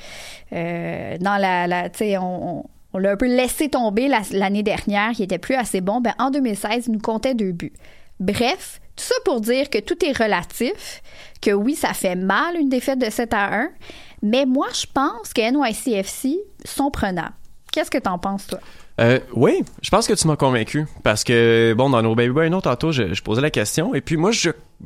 euh, 0.54 1.18
dans 1.20 1.38
la, 1.38 1.90
tu 1.90 2.00
sais, 2.00 2.18
on, 2.18 2.66
l'a 2.94 3.12
un 3.12 3.16
peu 3.18 3.28
laissé 3.28 3.70
tomber 3.70 4.10
l'année 4.32 4.64
dernière, 4.64 5.12
qui 5.12 5.24
était 5.24 5.38
plus 5.38 5.56
assez 5.56 5.82
bon. 5.82 6.02
Ben, 6.02 6.14
en 6.20 6.32
2016, 6.32 6.88
il 6.88 6.94
nous 6.94 7.00
comptait 7.00 7.34
deux 7.34 7.52
buts. 7.54 7.74
Bref, 8.20 8.82
tout 8.96 9.06
ça 9.06 9.16
pour 9.24 9.40
dire 9.40 9.70
que 9.70 9.78
tout 9.78 10.04
est 10.04 10.18
relatif, 10.18 11.02
que 11.42 11.52
oui, 11.52 11.76
ça 11.76 11.94
fait 11.94 12.16
mal 12.16 12.56
une 12.60 12.70
défaite 12.70 13.00
de 13.00 13.10
7 13.10 13.34
à 13.34 13.54
1, 13.54 13.70
mais 14.24 14.46
moi, 14.46 14.68
je 14.74 14.86
pense 14.92 15.32
que 15.34 15.42
NYCFC 15.42 16.40
sont 16.66 16.90
prenables. 16.90 17.36
Qu'est-ce 17.72 17.92
que 17.92 18.00
t'en 18.00 18.18
penses, 18.18 18.48
toi? 18.48 18.60
Euh, 19.00 19.20
oui, 19.34 19.64
je 19.84 19.90
pense 19.92 20.08
que 20.08 20.14
tu 20.14 20.28
m'as 20.28 20.36
convaincu 20.36 20.86
parce 21.04 21.24
que 21.24 21.76
bon 21.78 21.92
dans 21.92 22.02
nos 22.02 22.16
baby 22.16 22.32
boy 22.32 22.48
autre 22.48 22.62
tantôt 22.62 22.92
je, 22.92 23.14
je, 23.14 23.22
posais 23.22 23.42
la 23.42 23.52
question 23.52 23.94
et 23.94 24.02
puis 24.02 24.18
moi 24.18 24.32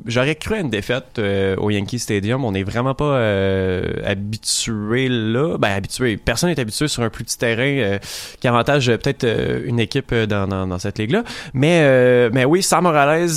j'aurais 0.06 0.36
cru 0.36 0.56
à 0.56 0.60
une 0.60 0.70
défaite 0.70 1.18
euh, 1.18 1.56
au 1.56 1.70
Yankee 1.70 1.98
Stadium. 1.98 2.44
On 2.44 2.52
n'est 2.52 2.64
vraiment 2.64 2.94
pas 2.94 3.16
euh, 3.16 3.86
habitué 4.06 5.08
là. 5.08 5.58
Ben 5.58 5.70
habitué. 5.70 6.18
Personne 6.18 6.50
n'est 6.50 6.60
habitué 6.60 6.90
sur 6.90 7.04
un 7.04 7.10
plus 7.10 7.24
petit 7.24 7.38
terrain 7.38 7.64
euh, 7.64 8.00
qui 8.42 8.50
avantage 8.50 8.88
peut-être 8.88 9.26
une 9.66 9.80
équipe 9.80 10.14
dans, 10.14 10.46
dans, 10.46 10.68
dans, 10.68 10.80
cette 10.80 10.98
ligue 10.98 11.12
là 11.12 11.24
mais 11.54 12.30
mais 12.32 12.44
oui 12.44 12.64
Sam 12.64 12.84
Morales 12.84 13.30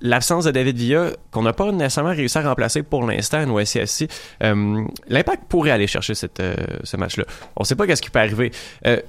l'absence 0.00 0.44
de 0.44 0.50
David 0.50 0.76
Villa 0.76 1.10
qu'on 1.30 1.42
n'a 1.42 1.52
pas 1.52 1.70
nécessairement 1.70 2.10
réussi 2.10 2.38
à 2.38 2.42
remplacer 2.42 2.82
pour 2.82 3.06
l'instant 3.06 3.38
à 3.38 3.46
NYCFC 3.46 4.08
l'impact 4.40 5.44
pourrait 5.48 5.70
aller 5.70 5.86
chercher 5.86 6.14
cette, 6.14 6.42
ce 6.82 6.96
match 6.96 7.16
là 7.16 7.24
on 7.56 7.64
sait 7.64 7.76
pas 7.76 7.86
qu'est-ce 7.86 8.02
qui 8.02 8.10
peut 8.10 8.18
arriver. 8.18 8.50
Euh, 8.86 9.00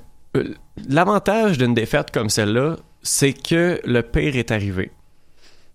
l'avantage 0.88 1.58
d'une 1.58 1.74
défaite 1.74 2.12
comme 2.12 2.30
celle-là, 2.30 2.78
c'est 3.02 3.34
que 3.34 3.80
le 3.86 4.02
pire 4.02 4.36
est 4.36 4.52
arrivé. 4.52 4.92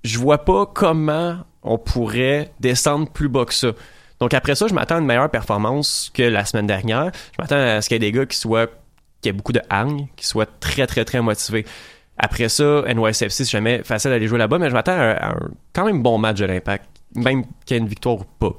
Je 0.05 0.19
vois 0.19 0.45
pas 0.45 0.67
comment 0.67 1.39
on 1.63 1.79
pourrait 1.79 2.53
descendre 2.61 3.09
plus 3.11 3.29
bas 3.29 3.45
que 3.45 3.55
ça. 3.55 3.73
Donc 4.19 4.35
après 4.35 4.55
ça, 4.55 4.67
je 4.67 4.75
m'attends 4.75 4.97
à 4.97 4.99
une 4.99 5.07
meilleure 5.07 5.31
performance 5.31 6.11
que 6.13 6.23
la 6.23 6.45
semaine 6.45 6.67
dernière. 6.67 7.11
Je 7.37 7.43
m'attends 7.43 7.57
à 7.57 7.81
ce 7.81 7.89
qu'il 7.89 7.95
y 7.95 8.07
ait 8.07 8.11
des 8.11 8.17
gars 8.17 8.27
qui 8.27 8.37
soient 8.37 8.69
qui 9.21 9.29
aient 9.29 9.33
beaucoup 9.33 9.53
de 9.53 9.61
hargne, 9.69 10.07
qui 10.17 10.27
soient 10.27 10.47
très 10.47 10.87
très 10.87 11.05
très 11.05 11.21
motivés. 11.21 11.67
Après 12.17 12.49
ça, 12.49 12.83
NYCFC, 12.87 13.31
c'est 13.31 13.51
jamais 13.51 13.83
facile 13.83 14.11
d'aller 14.11 14.27
jouer 14.27 14.39
là-bas, 14.39 14.59
mais 14.59 14.69
je 14.69 14.75
m'attends 14.75 14.93
à, 14.93 15.31
un 15.31 15.51
quand 15.73 15.85
même 15.85 16.03
bon 16.03 16.19
match 16.19 16.39
de 16.39 16.47
l'Impact, 16.47 16.87
même 17.15 17.45
qu'il 17.65 17.77
y 17.77 17.79
ait 17.79 17.83
une 17.83 17.89
victoire 17.89 18.17
ou 18.17 18.25
pas. 18.39 18.53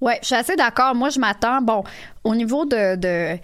Ouais, 0.00 0.18
je 0.22 0.26
suis 0.28 0.36
assez 0.36 0.54
d'accord. 0.54 0.94
Moi, 0.94 1.10
je 1.10 1.18
m'attends, 1.18 1.60
bon, 1.60 1.82
au 2.22 2.34
niveau 2.36 2.64
de 2.64 3.38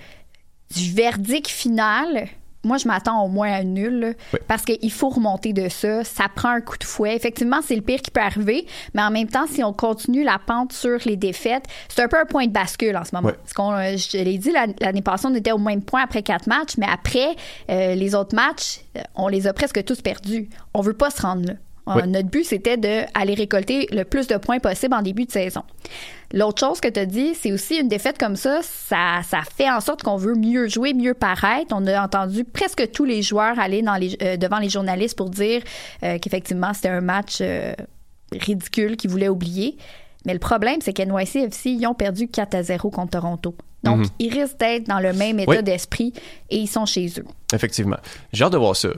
du 0.71 0.93
verdict 0.93 1.49
final, 1.49 2.29
moi, 2.65 2.79
je 2.79 2.89
m'attends 2.89 3.23
au 3.25 3.29
moins 3.29 3.53
à 3.53 3.63
nul, 3.63 4.17
parce 4.49 4.65
qu'il 4.65 4.91
faut 4.91 5.11
remonter 5.11 5.53
de 5.53 5.69
ça. 5.69 6.03
Ça 6.05 6.29
prend 6.35 6.49
un 6.51 6.61
coup 6.61 6.79
de 6.79 6.85
fouet. 6.85 7.15
Effectivement, 7.15 7.61
c'est 7.63 7.77
le 7.77 7.83
pire 7.83 8.01
qui 8.01 8.11
peut 8.11 8.21
arriver, 8.21 8.67
mais 8.95 9.03
en 9.03 9.11
même 9.11 9.29
temps, 9.29 9.47
si 9.47 9.63
on 9.63 9.73
continue 9.73 10.25
la 10.25 10.39
pente 10.39 10.73
sur 10.73 10.99
les 11.05 11.17
défaites, 11.17 11.65
c'est 11.89 12.03
un 12.03 12.09
peu 12.09 12.19
un 12.19 12.25
point 12.25 12.47
de 12.47 12.53
bascule 12.53 12.97
en 12.97 13.05
ce 13.05 13.15
moment. 13.15 13.31
Parce 13.43 13.53
qu'on, 13.53 13.73
euh, 13.73 13.97
je 13.97 14.17
l'ai 14.19 14.39
dit, 14.39 14.53
l'année 14.81 15.03
passée, 15.03 15.27
on 15.27 15.35
était 15.35 15.53
au 15.53 15.59
même 15.59 15.83
point 15.83 16.03
après 16.03 16.23
quatre 16.23 16.47
matchs, 16.47 16.77
mais 16.79 16.87
après, 16.91 17.37
euh, 17.71 17.95
les 17.95 18.15
autres 18.15 18.35
matchs, 18.35 18.81
euh, 18.97 19.03
on 19.15 19.29
les 19.29 19.47
a 19.47 19.53
presque 19.53 19.85
tous 19.85 20.01
perdus. 20.01 20.49
On 20.73 20.81
veut 20.81 20.95
pas 20.95 21.11
se 21.11 21.21
rendre 21.21 21.47
là. 21.47 21.55
Notre 21.87 22.29
but, 22.29 22.45
c'était 22.45 22.77
d'aller 22.77 23.35
récolter 23.35 23.87
le 23.93 24.05
plus 24.05 24.27
de 24.27 24.37
points 24.37 24.59
possible 24.59 24.95
en 24.95 25.03
début 25.03 25.27
de 25.27 25.31
saison. 25.31 25.63
L'autre 26.33 26.61
chose 26.61 26.81
que 26.81 26.89
tu 26.89 26.99
as 26.99 27.07
dit, 27.07 27.35
c'est 27.35 27.53
aussi 27.53 27.77
une 27.77 27.89
défaite 27.89 28.19
comme 28.19 28.37
ça, 28.37 28.61
ça, 28.63 29.21
ça 29.23 29.43
fait 29.57 29.71
en 29.71 29.81
sorte 29.81 30.03
qu'on 30.03 30.17
veut 30.17 30.35
mieux 30.35 30.67
jouer, 30.69 30.95
mieux 30.95 31.15
paraître. 31.15 31.75
On 31.77 31.87
a 31.87 32.03
entendu 32.03 32.45
presque 32.45 32.91
tous 32.91 33.05
les 33.05 33.23
joueurs 33.23 33.59
aller 33.59 33.83
dans 33.83 33.97
les, 33.97 34.17
euh, 34.23 34.37
devant 34.37 34.59
les 34.59 34.71
journalistes 34.71 35.17
pour 35.17 35.31
dire 35.31 35.63
euh, 36.03 36.19
qu'effectivement, 36.19 36.73
c'était 36.73 36.89
un 36.89 37.03
match 37.03 37.39
euh, 37.41 37.75
ridicule 38.33 38.97
qu'ils 38.97 39.11
voulaient 39.11 39.29
oublier. 39.29 39.77
Mais 40.27 40.33
le 40.33 40.39
problème, 40.39 40.79
c'est 40.81 40.95
qu'NYCFC, 40.95 41.67
ils 41.67 41.87
ont 41.87 41.95
perdu 41.95 42.29
4 42.29 42.55
à 42.55 42.63
0 42.63 42.91
contre 42.91 43.11
Toronto. 43.11 43.55
Donc, 43.85 43.99
mhm. 43.99 44.09
ils 44.19 44.33
risquent 44.33 44.59
d'être 44.59 44.89
dans 44.89 45.01
le 45.01 45.13
même 45.13 45.39
état 45.39 45.61
d'esprit 45.61 46.15
et 46.49 46.57
ils 46.57 46.67
sont 46.67 46.87
chez 46.87 47.07
eux. 47.19 47.27
Effectivement. 47.53 47.99
J'ai 48.33 48.45
hâte 48.45 48.53
de 48.53 48.59
voir 48.59 48.75
ça. 48.75 48.89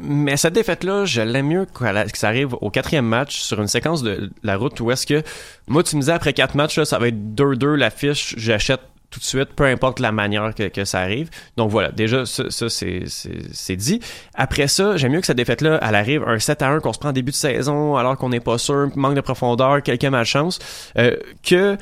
Mais 0.00 0.36
cette 0.36 0.54
défaite-là, 0.54 1.04
je 1.04 1.22
l'aime 1.22 1.48
mieux 1.48 1.66
que 1.66 1.84
ça 2.18 2.28
arrive 2.28 2.54
au 2.60 2.70
quatrième 2.70 3.06
match 3.06 3.40
sur 3.40 3.60
une 3.60 3.68
séquence 3.68 4.02
de 4.02 4.30
la 4.42 4.56
route 4.56 4.78
où 4.80 4.90
est-ce 4.90 5.06
que, 5.06 5.22
moi, 5.66 5.82
tu 5.82 5.96
me 5.96 6.00
disais 6.00 6.12
après 6.12 6.32
quatre 6.32 6.54
matchs, 6.54 6.82
ça 6.82 6.98
va 6.98 7.08
être 7.08 7.34
2-2 7.34 7.74
l'affiche, 7.74 8.34
j'achète 8.36 8.80
tout 9.14 9.20
de 9.20 9.24
suite, 9.24 9.50
peu 9.54 9.64
importe 9.64 10.00
la 10.00 10.10
manière 10.10 10.52
que, 10.54 10.84
ça 10.84 11.00
arrive. 11.00 11.30
Donc 11.56 11.70
voilà, 11.70 11.92
déjà, 11.92 12.26
ça, 12.26 12.68
c'est 12.68 13.76
dit. 13.76 14.00
Après 14.34 14.66
ça, 14.66 14.96
j'aime 14.96 15.12
mieux 15.12 15.20
que 15.20 15.26
cette 15.26 15.36
défaite-là, 15.36 15.78
elle 15.80 15.94
arrive 15.94 16.24
un 16.26 16.40
7 16.40 16.62
à 16.62 16.70
1 16.70 16.80
qu'on 16.80 16.92
se 16.92 16.98
prend 16.98 17.10
en 17.10 17.12
début 17.12 17.30
de 17.30 17.36
saison 17.36 17.96
alors 17.96 18.16
qu'on 18.16 18.30
n'est 18.30 18.40
pas 18.40 18.58
sûr, 18.58 18.90
manque 18.96 19.14
de 19.14 19.20
profondeur, 19.20 19.82
quelqu'un 19.84 20.10
malchance, 20.10 20.58
euh, 20.98 21.16
que 21.44 21.78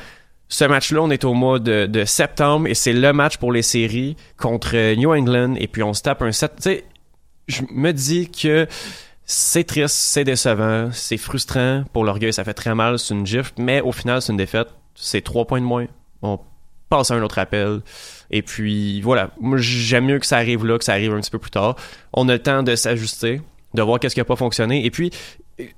ce 0.49 0.67
match-là, 0.67 1.01
on 1.01 1.11
est 1.11 1.25
au 1.25 1.33
mois 1.33 1.59
de, 1.59 1.87
de 1.87 2.05
septembre 2.05 2.67
et 2.67 2.75
c'est 2.75 2.93
le 2.93 3.13
match 3.15 3.39
pour 3.39 3.51
les 3.51 3.63
séries 3.63 4.17
contre 4.37 4.95
New 4.97 5.11
England 5.11 5.55
et 5.55 5.69
puis 5.69 5.83
on 5.83 5.95
se 5.95 6.03
tape 6.03 6.21
un 6.21 6.33
7. 6.33 6.53
Tu 6.57 6.63
sais, 6.63 6.85
je 7.49 7.63
me 7.71 7.93
dis 7.93 8.31
que 8.31 8.67
c'est 9.25 9.65
triste, 9.65 9.95
c'est 9.95 10.25
décevant, 10.25 10.91
c'est 10.93 11.17
frustrant 11.17 11.85
pour 11.93 12.05
l'orgueil, 12.05 12.33
ça 12.33 12.45
fait 12.45 12.55
très 12.55 12.75
mal, 12.75 12.99
c'est 12.99 13.15
une 13.15 13.27
gifle, 13.27 13.53
mais 13.59 13.81
au 13.81 13.93
final, 13.93 14.21
c'est 14.21 14.33
une 14.33 14.39
défaite. 14.39 14.69
C'est 14.95 15.23
trois 15.23 15.47
points 15.47 15.61
de 15.61 15.67
moins. 15.67 15.87
On 16.21 16.39
passe 16.89 17.11
à 17.11 17.15
un 17.15 17.23
autre 17.23 17.39
appel. 17.39 17.81
Et 18.31 18.43
puis, 18.43 19.01
voilà. 19.01 19.31
J'aime 19.57 20.07
mieux 20.07 20.19
que 20.19 20.27
ça 20.27 20.37
arrive 20.37 20.67
là, 20.67 20.79
que 20.79 20.85
ça 20.85 20.93
arrive 20.93 21.13
un 21.15 21.21
petit 21.21 21.31
peu 21.31 21.39
plus 21.39 21.51
tard. 21.51 21.77
On 22.13 22.29
a 22.29 22.35
le 22.35 22.43
temps 22.43 22.63
de 22.63 22.77
s'ajuster, 22.77 23.41
de 23.75 23.83
voir 23.83 23.99
qu'est-ce 23.99 24.15
qui 24.15 24.21
a 24.21 24.25
pas 24.25 24.37
fonctionné. 24.37 24.85
Et 24.85 24.91
puis, 24.91 25.11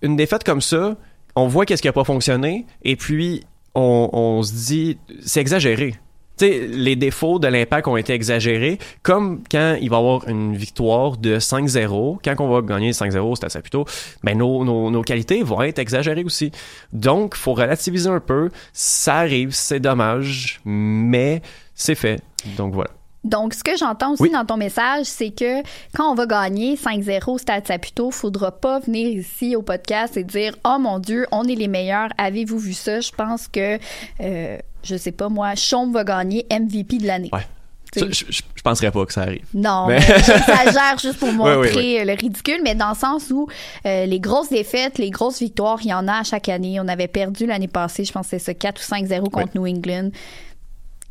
une 0.02 0.16
défaite 0.16 0.42
comme 0.42 0.60
ça, 0.60 0.96
on 1.36 1.46
voit 1.46 1.64
qu'est-ce 1.64 1.82
qui 1.82 1.88
a 1.88 1.92
pas 1.92 2.04
fonctionné, 2.04 2.66
et 2.82 2.96
puis, 2.96 3.44
on, 3.74 4.10
on 4.12 4.42
se 4.42 4.52
dit, 4.52 4.98
c'est 5.24 5.40
exagéré 5.40 5.94
sais, 6.36 6.66
les 6.66 6.96
défauts 6.96 7.38
de 7.38 7.48
l'impact 7.48 7.88
ont 7.88 7.96
été 7.96 8.12
exagérés, 8.12 8.78
comme 9.02 9.42
quand 9.50 9.76
il 9.80 9.90
va 9.90 9.96
y 9.96 9.98
avoir 9.98 10.28
une 10.28 10.56
victoire 10.56 11.16
de 11.16 11.38
5-0, 11.38 12.18
quand 12.24 12.34
on 12.40 12.48
va 12.48 12.60
gagner 12.62 12.92
5-0, 12.92 13.36
c'est 13.36 13.46
assez 13.46 13.60
plutôt, 13.60 13.84
ben 14.22 14.36
nos, 14.36 14.64
nos, 14.64 14.90
nos, 14.90 15.02
qualités 15.02 15.42
vont 15.42 15.62
être 15.62 15.78
exagérées 15.78 16.24
aussi. 16.24 16.50
Donc, 16.92 17.34
faut 17.34 17.54
relativiser 17.54 18.08
un 18.08 18.20
peu. 18.20 18.50
Ça 18.72 19.16
arrive, 19.16 19.50
c'est 19.52 19.80
dommage, 19.80 20.60
mais 20.64 21.42
c'est 21.74 21.94
fait. 21.94 22.20
Donc 22.56 22.74
voilà. 22.74 22.90
Donc, 23.24 23.54
ce 23.54 23.64
que 23.64 23.76
j'entends 23.76 24.12
aussi 24.12 24.28
dans 24.28 24.44
ton 24.44 24.58
message, 24.58 25.06
c'est 25.06 25.30
que 25.30 25.62
quand 25.96 26.10
on 26.10 26.14
va 26.14 26.26
gagner 26.26 26.76
5-0 26.76 27.38
Stade 27.38 27.66
Saputo, 27.66 28.10
faudra 28.10 28.52
pas 28.52 28.80
venir 28.80 29.08
ici 29.08 29.56
au 29.56 29.62
podcast 29.62 30.18
et 30.18 30.24
dire 30.24 30.54
Oh 30.64 30.76
mon 30.78 30.98
Dieu, 30.98 31.26
on 31.32 31.44
est 31.44 31.54
les 31.54 31.68
meilleurs. 31.68 32.10
Avez-vous 32.18 32.58
vu 32.58 32.74
ça? 32.74 33.00
Je 33.00 33.10
pense 33.12 33.48
que, 33.48 33.78
euh, 34.20 34.58
je 34.84 34.96
sais 34.96 35.12
pas 35.12 35.28
moi, 35.28 35.54
Chaume 35.54 35.92
va 35.92 36.04
gagner 36.04 36.46
MVP 36.50 36.98
de 36.98 37.06
l'année. 37.06 37.30
Ouais. 37.32 37.46
je, 37.96 38.24
je, 38.28 38.42
penserais 38.62 38.90
pas 38.90 39.04
que 39.06 39.12
ça 39.12 39.22
arrive. 39.22 39.44
Non, 39.54 39.86
mais... 39.88 40.00
j'exagère 40.00 40.98
juste 41.00 41.18
pour 41.18 41.32
montrer 41.32 42.04
le 42.04 42.12
ridicule, 42.12 42.60
mais 42.62 42.74
dans 42.74 42.90
le 42.90 42.96
sens 42.96 43.30
où 43.30 43.48
euh, 43.86 44.06
les 44.06 44.20
grosses 44.20 44.50
défaites, 44.50 44.98
les 44.98 45.10
grosses 45.10 45.40
victoires, 45.40 45.78
il 45.82 45.88
y 45.88 45.94
en 45.94 46.08
a 46.08 46.20
à 46.20 46.22
chaque 46.22 46.48
année. 46.48 46.78
On 46.80 46.88
avait 46.88 47.08
perdu 47.08 47.46
l'année 47.46 47.68
passée, 47.68 48.04
je 48.04 48.12
pense 48.12 48.26
que 48.26 48.38
c'est 48.38 48.52
ce 48.52 48.52
4 48.52 48.80
ou 48.80 48.94
5-0 48.94 49.30
contre 49.30 49.50
New 49.54 49.66
England 49.66 50.10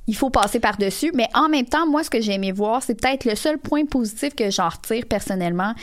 il 0.08 0.16
faut 0.16 0.30
passer 0.30 0.60
par-dessus. 0.60 1.12
Mais 1.14 1.28
en 1.34 1.50
même 1.50 1.66
temps, 1.66 1.88
moi, 1.88 2.04
ce 2.04 2.10
que 2.10 2.22
j'ai 2.22 2.34
aimé 2.34 2.52
voir, 2.52 2.84
c'est 2.84 3.00
peut-être 3.00 3.26
le 3.26 3.36
seul 3.36 3.58
point 3.58 3.86
positif 3.86 4.36
que 4.36 4.50
j'en 4.50 4.70
retire 4.70 5.06
personnellement, 5.08 5.74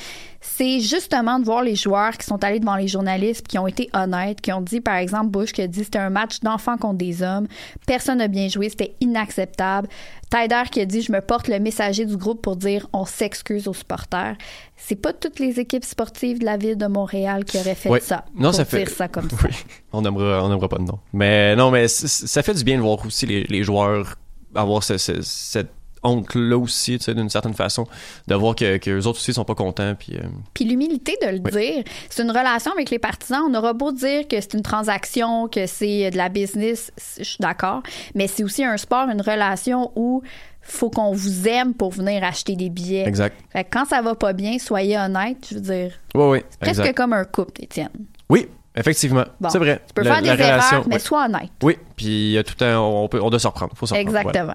c'est 0.41 0.81
justement 0.81 1.39
de 1.39 1.45
voir 1.45 1.63
les 1.63 1.77
joueurs 1.77 2.17
qui 2.17 2.25
sont 2.25 2.43
allés 2.43 2.61
devant 2.61 2.77
les 2.77 2.89
journalistes, 2.89 3.47
qui 3.47 3.59
ont 3.59 3.67
été 3.67 3.91
honnêtes, 3.93 4.41
qui 4.41 4.53
ont 4.53 4.63
dit, 4.63 4.81
par 4.81 4.97
exemple, 4.97 5.29
Bush 5.29 5.53
qui 5.53 5.61
a 5.61 5.67
dit 5.67 5.85
c'était 5.85 5.99
un 5.99 6.09
match 6.09 6.41
d'enfants 6.41 6.79
contre 6.79 6.97
des 6.97 7.23
hommes, 7.23 7.47
personne 7.87 8.19
n'a 8.19 8.29
bien 8.29 8.49
joué, 8.49 8.71
c'était 8.71 8.95
inacceptable. 9.01 9.89
Tyder 10.31 10.63
qui 10.71 10.81
a 10.81 10.87
dit 10.87 11.03
je 11.03 11.13
me 11.13 11.21
porte 11.21 11.49
le 11.49 11.59
messager 11.59 12.07
du 12.07 12.17
groupe 12.17 12.41
pour 12.41 12.57
dire 12.57 12.87
on 12.93 13.05
s'excuse 13.05 13.69
aux 13.69 13.75
supporters. 13.75 14.37
C'est 14.77 14.97
pas 14.97 15.13
toutes 15.13 15.41
les 15.41 15.61
équipes 15.61 15.85
sportives 15.85 16.39
de 16.39 16.45
la 16.45 16.57
ville 16.57 16.77
de 16.77 16.87
Montréal 16.87 17.45
qui 17.45 17.59
auraient 17.59 17.75
fait 17.75 18.01
ça. 18.01 18.25
Non, 18.35 18.53
ça 18.53 18.65
fait 18.65 18.89
ça 18.89 19.09
comme 19.09 19.29
ça. 19.31 19.49
On 19.93 20.03
n'aimera 20.03 20.43
on 20.43 20.59
pas 20.69 20.79
de 20.79 20.85
nom. 20.85 21.01
Mais 21.13 21.55
non, 21.55 21.71
mais 21.71 21.89
ça 21.89 22.43
fait 22.43 22.55
du 22.55 22.65
bien 22.65 22.77
de 22.77 22.83
voir 22.83 23.05
aussi 23.05 23.27
les, 23.27 23.63
joueurs 23.63 24.17
avoir 24.55 24.83
cette 24.83 25.71
honte 26.03 26.35
là 26.35 26.57
aussi, 26.57 26.99
tu 26.99 27.05
sais, 27.05 27.15
d'une 27.15 27.29
certaine 27.29 27.55
façon, 27.55 27.87
de 28.27 28.35
voir 28.35 28.55
que, 28.55 28.79
que 28.79 28.91
eux 28.91 29.07
autres 29.07 29.19
aussi 29.19 29.33
sont 29.33 29.45
pas 29.45 29.55
contents. 29.55 29.95
Puis, 29.99 30.17
euh, 30.17 30.23
puis 30.55 30.65
l'humilité 30.65 31.17
de 31.23 31.29
le 31.29 31.39
dire, 31.39 31.85
c'est 32.09 32.23
une 32.23 32.31
relation 32.31 32.73
avec 32.73 32.91
les 32.91 32.99
partisans. 32.99 33.43
On 33.49 33.55
aura 33.55 33.73
beau 33.73 33.93
dire 33.93 34.27
que 34.29 34.41
c'est 34.41 34.55
une 34.55 34.63
transaction, 34.63 35.49
que 35.49 35.67
c'est 35.67 36.11
de 36.11 36.17
la 36.17 36.29
business, 36.29 36.93
je 37.19 37.25
suis 37.25 37.39
d'accord, 37.41 37.83
mais 38.15 38.27
c'est 38.27 38.45
aussi 38.45 38.65
un 38.65 38.77
sport, 38.77 39.09
une 39.09 39.23
relation 39.23 39.93
où 39.97 40.23
faut 40.63 40.91
qu'on 40.91 41.13
vous 41.13 41.49
aime 41.49 41.75
pour 41.75 41.91
venir 41.91 42.23
acheter 42.23 42.55
des 42.55 42.69
billets. 42.69 43.07
Exact. 43.07 43.37
Fait 43.51 43.65
quand 43.65 43.87
ça 43.87 44.03
va 44.03 44.15
pas 44.15 44.33
bien, 44.33 44.59
soyez 44.59 44.99
honnête, 44.99 45.47
je 45.49 45.55
veux 45.57 45.61
dire. 45.61 45.93
Oui, 46.15 46.25
oui. 46.25 46.39
C'est 46.51 46.61
presque 46.61 46.95
comme 46.95 47.13
un 47.13 47.25
couple, 47.25 47.65
Étienne. 47.65 47.89
Oui, 48.29 48.47
Effectivement, 48.77 49.25
c'est 49.49 49.59
vrai. 49.59 49.81
Tu 49.89 49.95
peux 49.95 50.05
faire 50.05 50.23
des 50.23 50.29
erreurs, 50.29 50.85
mais 50.89 50.99
sois 50.99 51.25
honnête. 51.27 51.51
Oui, 51.63 51.77
puis 51.97 52.39
tout 52.47 52.65
un, 52.65 52.79
on, 52.79 53.09
peut, 53.09 53.21
on 53.21 53.29
doit 53.29 53.41
se 53.41 53.49
reprendre. 53.49 53.73
Faut 53.75 53.87
Exactement. 53.95 54.55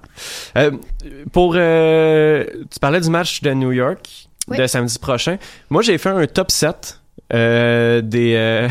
Euh, 0.57 0.71
pour, 1.31 1.53
euh, 1.55 2.45
tu 2.71 2.79
parlais 2.79 3.01
du 3.01 3.09
match 3.09 3.41
de 3.41 3.53
New 3.53 3.71
York 3.71 4.29
de 4.47 4.67
samedi 4.67 4.97
prochain. 4.99 5.37
Moi, 5.69 5.81
j'ai 5.81 5.97
fait 5.97 6.09
un 6.09 6.25
top 6.27 6.49
7 6.49 7.01
euh, 7.33 8.01
des, 8.01 8.67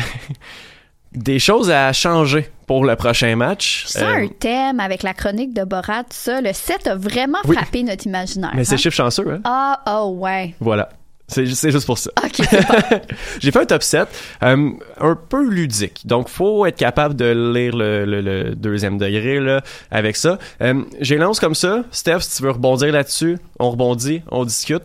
des 1.11 1.37
choses 1.37 1.69
à 1.69 1.93
changer 1.93 2.49
pour 2.65 2.83
le 2.83 2.95
prochain 2.95 3.35
match. 3.35 3.85
C'est 3.87 4.03
un 4.03 4.27
thème 4.27 4.79
avec 4.79 5.03
la 5.03 5.13
chronique 5.13 5.53
de 5.53 5.63
Borat, 5.63 6.05
ça. 6.09 6.41
Le 6.41 6.53
7 6.53 6.87
a 6.87 6.95
vraiment 6.95 7.39
frappé 7.43 7.83
notre 7.83 8.07
imaginaire. 8.07 8.51
Mais 8.55 8.63
c'est 8.63 8.73
hein? 8.73 8.77
chiffre 8.77 8.95
chanceux, 8.95 9.29
hein? 9.29 9.41
Ah, 9.43 9.81
oh, 9.87 10.15
ouais. 10.17 10.55
Voilà. 10.59 10.89
C'est 11.27 11.45
juste 11.45 11.85
pour 11.85 11.97
ça. 11.97 12.11
J'ai 13.39 13.51
fait 13.51 13.59
un 13.59 13.65
top 13.65 13.83
7 13.83 14.07
euh, 14.43 14.69
un 14.99 15.15
peu 15.15 15.47
ludique. 15.49 16.05
Donc, 16.05 16.29
faut 16.29 16.65
être 16.65 16.77
capable 16.77 17.15
de 17.15 17.25
lire 17.25 17.75
le, 17.75 18.53
deuxième 18.55 18.97
degré 18.97 19.39
là, 19.39 19.61
avec 19.89 20.15
ça. 20.15 20.37
Euh, 20.61 20.83
J'ai 21.01 21.17
lance 21.17 21.39
comme 21.39 21.55
ça. 21.55 21.83
Steph, 21.91 22.19
si 22.21 22.37
tu 22.37 22.43
veux 22.43 22.51
rebondir 22.51 22.91
là-dessus, 22.91 23.37
on 23.59 23.71
rebondit, 23.71 24.21
on 24.29 24.45
discute. 24.45 24.83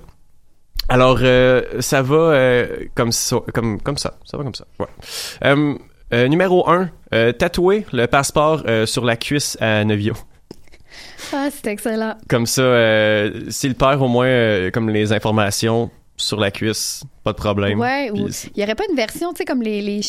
Alors, 0.89 1.19
euh, 1.23 1.63
ça 1.81 2.03
va 2.03 2.17
euh, 2.17 2.87
comme, 2.95 3.13
ça, 3.13 3.37
comme, 3.53 3.81
comme 3.81 3.99
ça. 3.99 4.15
Ça 4.25 4.37
va 4.39 4.43
comme 4.43 4.55
ça. 4.55 4.65
Ouais. 4.79 6.29
numéro 6.29 6.69
1, 6.69 7.33
tatouer 7.35 7.85
le 7.93 8.07
passeport 8.07 8.65
sur 8.87 9.05
la 9.05 9.17
cuisse 9.17 9.59
à 9.61 9.85
Nevio. 9.85 10.15
Ah, 11.33 11.49
c'est 11.53 11.71
excellent. 11.71 12.17
Comme 12.29 12.47
ça, 12.47 12.63
s'il 13.51 13.75
perd 13.75 14.01
au 14.01 14.09
moins 14.09 14.71
comme 14.73 14.89
les 14.89 15.13
informations 15.13 15.91
sur 16.21 16.39
la 16.39 16.51
cuisse, 16.51 17.05
pas 17.25 17.33
de 17.33 17.37
problème. 17.37 17.79
Ouais, 17.79 18.11
ou 18.11 18.29
il 18.29 18.61
y 18.61 18.63
aurait 18.63 18.75
pas 18.75 18.85
une 18.89 18.97
version, 18.97 19.33
tu 19.33 19.39
sais, 19.39 19.45
comme 19.45 19.63
les, 19.63 20.01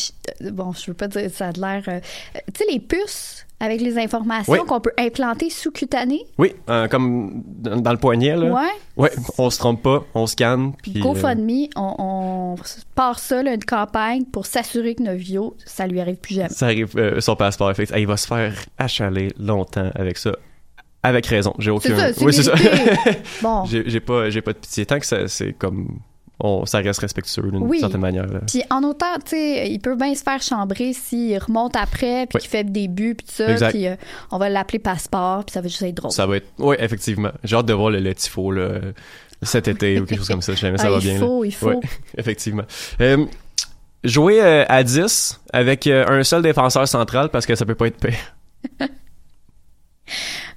euh, 0.42 0.50
bon, 0.50 0.72
je 0.72 0.86
veux 0.90 0.94
pas 0.94 1.08
dire 1.08 1.30
ça 1.30 1.48
a 1.48 1.52
de 1.52 1.60
l'air, 1.60 1.82
euh, 1.88 2.00
euh, 2.36 2.38
tu 2.52 2.64
sais, 2.64 2.70
les 2.70 2.80
puces 2.80 3.46
avec 3.60 3.80
les 3.80 3.96
informations 3.96 4.52
Oui. 4.52 4.58
qu'on 4.66 4.80
peut 4.80 4.92
implanter 4.98 5.48
sous-cutanées? 5.48 6.24
Oui, 6.36 6.52
euh, 6.68 6.88
comme 6.88 7.42
dans, 7.46 7.92
le 7.92 7.96
poignet, 7.96 8.34
là. 8.34 8.52
Ouais. 8.52 8.70
Ouais, 8.96 9.12
on 9.38 9.50
se 9.50 9.58
trompe 9.58 9.82
pas, 9.82 10.04
on 10.14 10.26
scanne. 10.26 10.72
Puis, 10.82 10.94
euh, 10.96 11.00
GoFundMe, 11.00 11.68
on, 11.76 11.94
on 11.98 12.56
part 12.96 13.20
ça, 13.20 13.42
là, 13.42 13.54
une 13.54 13.64
campagne 13.64 14.24
pour 14.24 14.46
s'assurer 14.46 14.96
que 14.96 15.02
Novio, 15.04 15.56
ça 15.64 15.86
lui 15.86 16.00
arrive 16.00 16.16
plus 16.16 16.34
jamais. 16.34 16.48
ça 16.48 16.66
arrive, 16.66 16.94
son 17.20 17.36
passeport, 17.36 17.70
effectivement. 17.70 18.00
il 18.00 18.06
va 18.06 18.16
se 18.16 18.26
faire 18.26 18.54
achaler 18.78 19.32
longtemps 19.38 19.90
avec 19.94 20.18
ça. 20.18 20.32
Avec 21.02 21.26
raison, 21.26 21.52
j'ai 21.58 21.70
aucun. 21.72 21.96
ça, 22.12 22.24
oui, 22.24 22.32
c'est 22.32 22.44
ça. 22.44 22.54
Bon. 23.42 23.64
j'ai 23.64 24.00
pas, 24.00 24.28
pas 24.30 24.52
de 24.52 24.58
pitié. 24.58 24.86
Tant 24.86 24.98
que 25.00 25.06
ça, 25.06 25.26
c'est 25.28 25.52
comme. 25.52 25.98
On, 26.44 26.66
ça 26.66 26.78
reste 26.78 26.98
respectueux 27.00 27.50
d'une 27.52 27.62
Oui. 27.62 27.78
certaine 27.78 28.00
manière. 28.00 28.26
Puis 28.48 28.62
en 28.70 28.82
autant, 28.82 29.14
tu 29.24 29.30
sais, 29.36 29.70
il 29.70 29.78
peut 29.78 29.94
bien 29.94 30.12
se 30.14 30.22
faire 30.24 30.42
chambrer 30.42 30.92
s'il 30.92 31.38
remonte 31.38 31.76
après, 31.76 32.26
puis 32.26 32.34
Oui. 32.36 32.40
qu'il 32.40 32.50
fait 32.50 32.64
des 32.64 32.88
buts, 32.88 33.14
puis 33.16 33.26
tout 33.26 33.32
ça, 33.58 33.68
puis 33.68 33.86
euh, 33.86 33.94
on 34.32 34.38
va 34.38 34.48
l'appeler 34.48 34.80
passeport, 34.80 35.44
puis 35.44 35.52
ça 35.52 35.60
va 35.60 35.68
juste 35.68 35.82
être 35.82 35.94
drôle. 35.94 36.10
Ça 36.10 36.26
va 36.26 36.38
être. 36.38 36.48
Oui, 36.58 36.74
effectivement. 36.80 37.30
J'ai 37.44 37.54
hâte 37.56 37.66
de 37.66 37.72
voir 37.74 37.90
le, 37.90 38.00
le 38.00 38.12
tifo 38.14 38.50
là, 38.50 38.80
cet 39.42 39.68
été 39.68 40.00
ou 40.00 40.04
quelque 40.06 40.18
chose 40.18 40.28
comme 40.28 40.42
ça. 40.42 40.54
Jamais 40.54 40.78
ça 40.78 40.84
Ah, 40.88 40.90
va 40.90 40.98
il 40.98 41.02
bien. 41.10 41.18
faut, 41.20 41.42
là. 41.42 41.48
il 41.48 41.54
faut. 41.54 41.68
Ouais, 41.68 41.80
effectivement. 42.18 42.64
Euh, 43.00 43.24
jouer 44.02 44.42
euh, 44.42 44.64
à 44.68 44.82
10 44.82 45.40
avec 45.52 45.86
un 45.86 46.22
seul 46.24 46.42
défenseur 46.42 46.88
central 46.88 47.28
parce 47.28 47.46
que 47.46 47.54
ça 47.54 47.64
peut 47.64 47.76
pas 47.76 47.86
être 47.86 47.98
pire. 47.98 48.34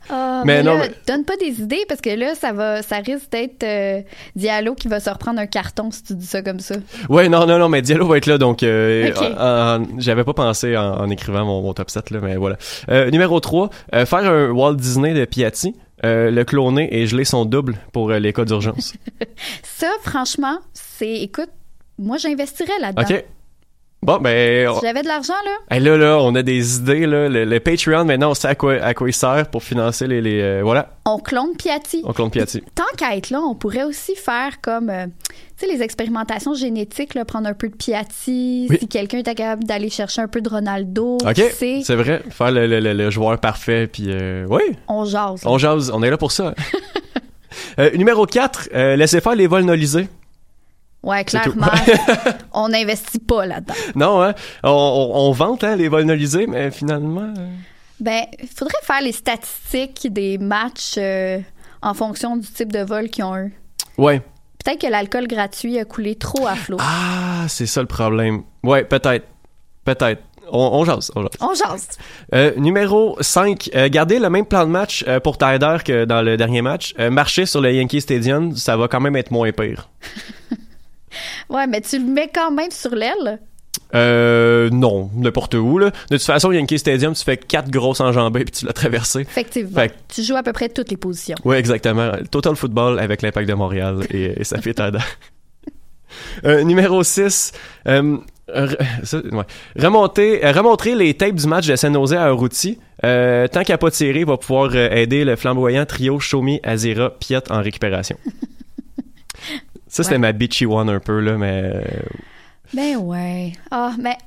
Ah, 0.09 0.43
Mais 0.45 0.57
mais, 0.57 0.63
non, 0.63 0.73
là, 0.77 0.85
mais- 0.87 0.95
donne 1.07 1.25
pas 1.25 1.35
des 1.37 1.61
idées 1.61 1.83
parce 1.87 2.01
que 2.01 2.09
là, 2.11 2.35
ça 2.35 2.51
va, 2.53 2.81
ça 2.81 2.97
risque 2.97 3.31
d'être 3.31 3.63
euh, 3.63 4.01
Diallo 4.35 4.75
qui 4.75 4.87
va 4.87 4.99
se 4.99 5.09
reprendre 5.09 5.39
un 5.39 5.47
carton 5.47 5.89
si 5.91 6.03
tu 6.03 6.15
dis 6.15 6.25
ça 6.27 6.41
comme 6.41 6.59
ça. 6.59 6.75
Ouais, 7.09 7.27
non, 7.29 7.45
non, 7.45 7.57
non, 7.57 7.69
mais 7.69 7.81
Diallo 7.81 8.07
va 8.07 8.17
être 8.17 8.25
là, 8.27 8.37
donc 8.37 8.63
euh, 8.63 9.11
Ok. 9.11 9.21
en- 9.21 9.81
en- 9.83 9.99
j'avais 9.99 10.23
pas 10.23 10.33
pensé 10.33 10.75
en, 10.77 10.99
en 11.01 11.09
écrivant 11.09 11.45
mon, 11.45 11.61
mon 11.61 11.73
top 11.73 11.89
7, 11.89 12.09
là, 12.11 12.19
mais 12.21 12.35
voilà. 12.35 12.57
Euh, 12.89 13.09
numéro 13.11 13.39
3, 13.39 13.69
euh, 13.93 14.05
faire 14.05 14.19
un 14.25 14.49
Walt 14.51 14.75
Disney 14.75 15.13
de 15.13 15.25
Piatti, 15.25 15.75
euh, 16.03 16.29
le 16.29 16.43
cloner 16.43 16.87
et 16.95 17.07
geler 17.07 17.25
son 17.25 17.45
double 17.45 17.75
pour 17.93 18.11
euh, 18.11 18.19
les 18.19 18.33
cas 18.33 18.45
d'urgence. 18.45 18.93
Ça, 19.63 19.87
franchement, 20.03 20.59
c'est, 20.73 21.13
écoute, 21.21 21.49
moi 21.97 22.17
j'investirais 22.17 22.77
là-dedans. 22.79 23.03
OK? 23.09 23.25
Bon, 24.01 24.19
ben... 24.19 24.67
on- 24.67 24.75
Si 24.79 24.85
j'avais 24.85 25.01
de 25.01 25.07
l'argent 25.07 25.33
là, 25.45 25.75
Hey, 25.75 25.81
là, 25.81 25.97
là, 25.97 26.17
on 26.21 26.35
a 26.35 26.43
des 26.43 26.77
idées, 26.77 27.07
là. 27.07 27.27
Le, 27.27 27.43
le 27.43 27.59
Patreon, 27.59 28.05
maintenant, 28.05 28.31
on 28.31 28.33
sait 28.35 28.47
à 28.49 28.53
quoi, 28.53 28.75
à 28.75 28.93
quoi 28.93 29.09
il 29.09 29.13
sert 29.13 29.47
pour 29.49 29.63
financer 29.63 30.05
les... 30.05 30.21
les 30.21 30.41
euh, 30.41 30.61
voilà, 30.63 30.89
on 31.05 31.17
clone 31.17 31.55
Piatti. 31.57 32.03
on 32.05 32.13
clone 32.13 32.29
Piatti. 32.29 32.61
Tant 32.75 32.83
qu'à 32.97 33.15
être 33.17 33.31
là, 33.31 33.41
on 33.41 33.55
pourrait 33.55 33.83
aussi 33.83 34.15
faire 34.15 34.61
comme, 34.61 34.91
euh, 34.91 35.05
tu 35.57 35.65
sais, 35.65 35.73
les 35.73 35.81
expérimentations 35.81 36.53
génétiques, 36.53 37.15
là, 37.15 37.25
prendre 37.25 37.47
un 37.47 37.55
peu 37.55 37.67
de 37.67 37.75
Piatti, 37.75 38.67
Oui. 38.69 38.77
si 38.79 38.87
quelqu'un 38.87 39.19
est 39.19 39.23
capable 39.35 39.63
d'aller 39.63 39.89
chercher 39.89 40.21
un 40.21 40.27
peu 40.27 40.41
de 40.41 40.49
Ronaldo, 40.49 41.17
OK, 41.25 41.41
c'est 41.57 41.95
vrai. 41.95 42.21
Faire 42.29 42.51
le, 42.51 42.67
le- 42.67 42.93
le- 42.93 43.09
joueur 43.09 43.39
parfait, 43.39 43.87
puis... 43.87 44.05
Euh, 44.09 44.45
oui, 44.51 44.61
on 44.87 45.05
jase. 45.05 45.41
on 45.45 45.57
jase, 45.57 45.89
on 45.91 46.03
est 46.03 46.11
là 46.11 46.17
pour 46.17 46.31
ça. 46.31 46.53
Numéro 47.95 48.25
4, 48.27 48.69
laissez 48.95 49.19
faire 49.21 49.35
les 49.35 49.47
vols 49.47 49.63
nolisés. 49.65 50.07
Ouais, 51.05 51.23
clairement, 51.23 51.67
on 52.53 52.69
n'investit 52.69 53.19
pas 53.19 53.45
là-dedans. 53.45 53.73
Non, 53.95 54.21
hein? 54.23 54.33
On, 54.63 54.69
on, 54.71 55.27
on 55.27 55.31
vante 55.31 55.63
hein, 55.63 55.75
les 55.75 55.87
vols 55.87 56.05
nolisés, 56.05 56.47
mais 56.47 56.71
finalement... 56.71 57.31
euh, 57.37 57.47
Ben, 57.99 58.23
il 58.41 58.47
faudrait 58.49 58.73
faire 58.83 59.01
les 59.01 59.11
statistiques 59.11 60.11
des 60.11 60.37
matchs 60.39 60.95
euh, 60.97 61.39
en 61.83 61.93
fonction 61.93 62.37
du 62.37 62.47
type 62.47 62.71
de 62.71 62.79
vol 62.79 63.09
qu'ils 63.09 63.23
ont 63.23 63.37
eu. 63.37 63.53
Ouais. 63.99 64.19
Peut-être 64.63 64.81
que 64.81 64.87
l'alcool 64.87 65.27
gratuit 65.27 65.77
a 65.77 65.85
coulé 65.85 66.15
trop 66.15 66.47
à 66.47 66.55
flot. 66.55 66.77
Ah, 66.81 67.45
c'est 67.49 67.67
ça 67.67 67.81
le 67.81 67.87
problème. 67.87 68.41
Ouais, 68.63 68.83
peut-être. 68.83 69.27
Peut-être. 69.83 70.23
On, 70.51 70.57
on 70.59 70.85
jase, 70.85 71.11
on 71.15 71.21
jase. 71.21 71.31
On 71.39 71.53
jase. 71.53 71.87
Euh, 72.33 72.51
numéro 72.57 73.15
5, 73.21 73.69
garder 73.91 74.17
le 74.17 74.29
même 74.31 74.45
plan 74.47 74.65
de 74.65 74.71
match 74.71 75.03
euh, 75.07 75.19
pour 75.19 75.37
Tyder 75.37 75.77
que 75.85 76.05
dans 76.05 76.23
le 76.23 76.35
dernier 76.37 76.63
match. 76.63 76.95
Marcher 76.97 77.45
sur 77.45 77.61
le 77.61 77.71
Yankee 77.73 78.01
Stadium, 78.01 78.55
ça 78.55 78.75
va 78.75 78.87
quand 78.87 78.99
même 79.01 79.15
être 79.15 79.29
moins 79.29 79.51
pire. 79.51 79.87
Ouais, 81.49 81.67
mais 81.67 81.81
tu 81.81 81.97
le 81.99 82.05
mets 82.05 82.29
quand 82.33 82.51
même 82.51 82.71
sur 82.71 82.95
l'aile? 82.95 83.39
Euh, 83.93 84.69
non, 84.71 85.09
n'importe 85.15 85.53
où, 85.53 85.77
là. 85.77 85.91
De 86.09 86.17
toute 86.17 86.25
façon, 86.25 86.51
Yankee 86.51 86.79
Stadium, 86.79 87.13
tu 87.13 87.23
fais 87.23 87.37
quatre 87.37 87.69
grosses 87.69 87.99
enjambées 88.01 88.43
puis 88.45 88.51
tu 88.51 88.65
l'as 88.65 88.73
traversé. 88.73 89.21
Effectivement. 89.21 89.79
Fait 89.79 89.93
Tu 90.07 90.23
joues 90.23 90.35
à 90.35 90.43
peu 90.43 90.53
près 90.53 90.69
toutes 90.69 90.89
les 90.91 90.97
positions. 90.97 91.35
Oui, 91.45 91.55
exactement. 91.57 92.11
Total 92.31 92.55
Football 92.55 92.99
avec 92.99 93.21
l'Impact 93.21 93.47
de 93.47 93.53
Montréal 93.53 93.99
et, 94.09 94.39
et 94.41 94.43
ça 94.43 94.59
fait 94.61 94.73
Tyder. 94.73 94.99
Euh, 96.45 96.63
numéro 96.63 97.03
6, 97.03 97.51
euh, 97.89 98.17
re- 98.47 98.77
ça, 99.03 99.17
ouais. 99.17 99.43
remonter, 99.77 100.45
euh, 100.45 100.51
remontrer 100.53 100.95
les 100.95 101.13
tapes 101.13 101.35
du 101.35 101.45
match 101.45 101.67
de 101.67 101.75
San 101.75 101.93
Jose 101.93 102.13
à 102.13 102.29
Urruti. 102.29 102.79
Euh, 103.03 103.47
tant 103.49 103.63
qu'il 103.63 103.73
n'a 103.73 103.77
pas 103.77 103.91
tiré, 103.91 104.19
il 104.21 104.25
va 104.25 104.37
pouvoir 104.37 104.69
euh, 104.75 104.89
aider 104.91 105.25
le 105.25 105.35
flamboyant 105.35 105.85
trio 105.85 106.19
Shomi, 106.21 106.61
Azira, 106.63 107.09
Piet 107.19 107.51
en 107.51 107.61
récupération. 107.61 108.17
Ça, 109.95 110.03
c'était 110.03 110.15
Ouais. 110.15 110.19
ma 110.19 110.31
bitchy 110.33 110.65
one 110.65 110.89
un 110.89 110.99
peu, 110.99 111.19
là, 111.21 111.37
mais... 111.37 111.61
euh, 111.63 111.81
Ben 112.73 112.97
ouais. 112.97 113.53
Ah, 113.71 113.93
mais 113.99 114.17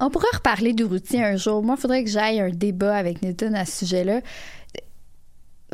on 0.00 0.10
pourrait 0.10 0.26
reparler 0.34 0.72
du 0.72 0.82
routier 0.84 1.22
un 1.22 1.36
jour. 1.36 1.62
Moi, 1.62 1.76
il 1.78 1.80
faudrait 1.80 2.02
que 2.04 2.10
j'aille 2.10 2.40
un 2.40 2.50
débat 2.50 2.96
avec 2.96 3.22
Nathan 3.22 3.52
à 3.54 3.64
ce 3.64 3.84
sujet-là. 3.84 4.20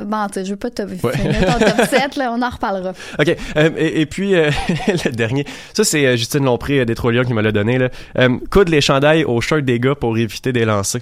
Bon, 0.01 0.27
tu 0.29 0.35
sais, 0.35 0.45
je 0.45 0.51
veux 0.51 0.57
pas 0.57 0.71
te 0.71 0.83
Ouais. 0.83 0.97
ton 0.97 1.59
top 1.59 1.87
7, 1.91 2.17
là, 2.17 2.33
on 2.33 2.41
en 2.41 2.51
reparlera. 2.51 2.93
OK. 3.19 3.37
Euh, 3.57 3.71
et, 3.77 4.03
et 4.03 4.07
puis, 4.07 4.35
euh, 4.37 4.51
le 4.87 5.11
dernier. 5.11 5.45
Ça, 5.75 5.83
c'est 5.83 6.17
Justine 6.17 6.45
Lompré 6.45 6.85
des 6.85 6.95
Trois 6.95 7.11
Lions 7.11 7.25
qui 7.25 7.33
me 7.35 7.43
l'a 7.43 7.51
donné. 7.51 7.79
Là. 7.79 7.89
Euh, 8.19 8.39
les 8.67 8.81
chandails 8.81 9.25
aux 9.25 9.41
shirts 9.41 9.65
des 9.65 9.81
gars 9.81 9.95
pour 9.97 10.17
éviter 10.17 10.53
des 10.53 10.65
lancers. 10.65 11.01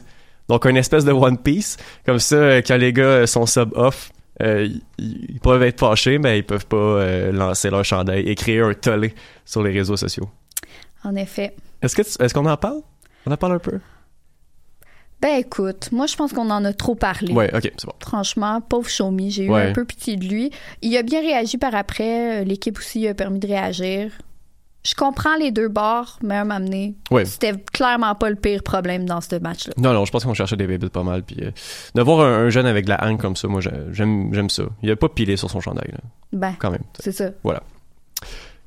Donc, 0.49 0.65
une 0.65 0.77
espèce 0.79 1.05
de 1.05 1.13
One 1.13 1.37
Piece. 1.39 1.77
Comme 2.07 2.21
ça, 2.21 2.59
quand 2.63 2.77
les 2.77 2.93
gars 2.95 3.27
sont 3.27 3.45
sub-off, 3.45 4.13
euh, 4.43 4.65
ils, 4.99 5.27
ils 5.31 5.41
peuvent 5.41 5.63
être 5.63 5.81
fâchés, 5.81 6.19
mais 6.19 6.39
ils 6.39 6.45
peuvent 6.45 6.67
pas 6.67 6.77
euh, 6.77 7.33
lancer 7.33 7.71
leur 7.71 7.85
chandail 7.85 8.29
et 8.29 8.35
créer 8.35 8.61
un 8.61 8.75
tollé 8.75 9.15
sur 9.45 9.63
les 9.63 9.73
réseaux 9.73 9.97
sociaux. 9.97 10.29
En 11.05 11.15
effet. 11.17 11.55
Est-ce 11.83 11.95
que 11.97 12.03
tu- 12.03 12.23
est-ce 12.23 12.35
qu'on 12.35 12.47
en 12.47 12.57
parle? 12.57 12.81
On 13.27 13.33
en 13.33 13.37
parle 13.37 13.53
un 13.55 13.59
peu? 13.59 13.79
Ben 15.21 15.37
écoute, 15.41 15.89
moi, 15.93 16.07
je 16.07 16.15
pense 16.15 16.33
qu'on 16.35 16.51
en 16.51 16.63
a 16.65 16.73
trop 16.75 16.95
parlé. 16.95 17.33
Ouais, 17.33 17.51
OK, 17.55 17.63
c'est 17.63 17.87
bon. 17.87 17.93
Franchement, 18.01 18.61
pauvre 18.61 18.89
Shomi, 18.89 19.31
j'ai 19.31 19.45
eu 19.45 19.51
Ouais. 19.51 19.71
un 19.71 19.73
peu 19.73 19.85
pitié 19.87 20.17
de 20.17 20.27
lui. 20.27 20.51
Il 20.83 20.95
a 20.97 21.03
bien 21.03 21.21
réagi 21.23 21.57
par 21.57 21.75
après. 21.75 22.43
euh, 22.43 22.45
L'équipe 22.45 22.77
aussi 22.79 23.09
a 23.09 23.15
permis 23.15 23.39
de 23.39 23.47
réagir. 23.47 24.11
Je 24.87 24.95
comprends 24.95 25.35
les 25.37 25.51
deux 25.51 25.69
bords, 25.69 26.19
mais 26.23 26.37
à 26.37 26.45
donné, 26.45 26.95
Ouais. 27.11 27.25
c'était 27.25 27.53
clairement 27.73 28.15
pas 28.15 28.31
le 28.31 28.37
pire 28.37 28.63
problème 28.63 29.05
dans 29.05 29.21
ce 29.21 29.37
match-là. 29.37 29.75
Non, 29.79 29.93
non, 29.93 30.05
je 30.05 30.13
pense 30.13 30.25
qu'on 30.25 30.35
cherchait 30.35 30.57
des 30.57 30.67
bébés 30.67 30.89
pas 30.89 31.03
mal. 31.03 31.23
Puis 31.25 31.37
euh, 31.43 31.51
de 31.95 32.03
voir 32.03 32.21
un, 32.21 32.45
un 32.47 32.49
jeune 32.51 32.67
avec 32.67 32.85
de 32.85 32.91
la 32.91 33.05
haine 33.09 33.19
comme 33.19 33.35
ça, 33.37 33.49
moi, 33.49 33.61
j'ai- 33.61 33.71
j'aime 33.93 34.33
j'aime 34.33 34.49
ça. 34.51 34.63
Il 34.83 34.91
a 34.91 34.97
pas 34.97 35.09
pilé 35.09 35.37
sur 35.37 35.51
son 35.51 35.61
chandail, 35.61 35.91
là, 35.91 35.99
Ben, 36.33 36.55
quand 36.59 36.71
même. 36.71 36.85
c'est 37.01 37.13
ça. 37.13 37.31
Voilà. 37.43 37.63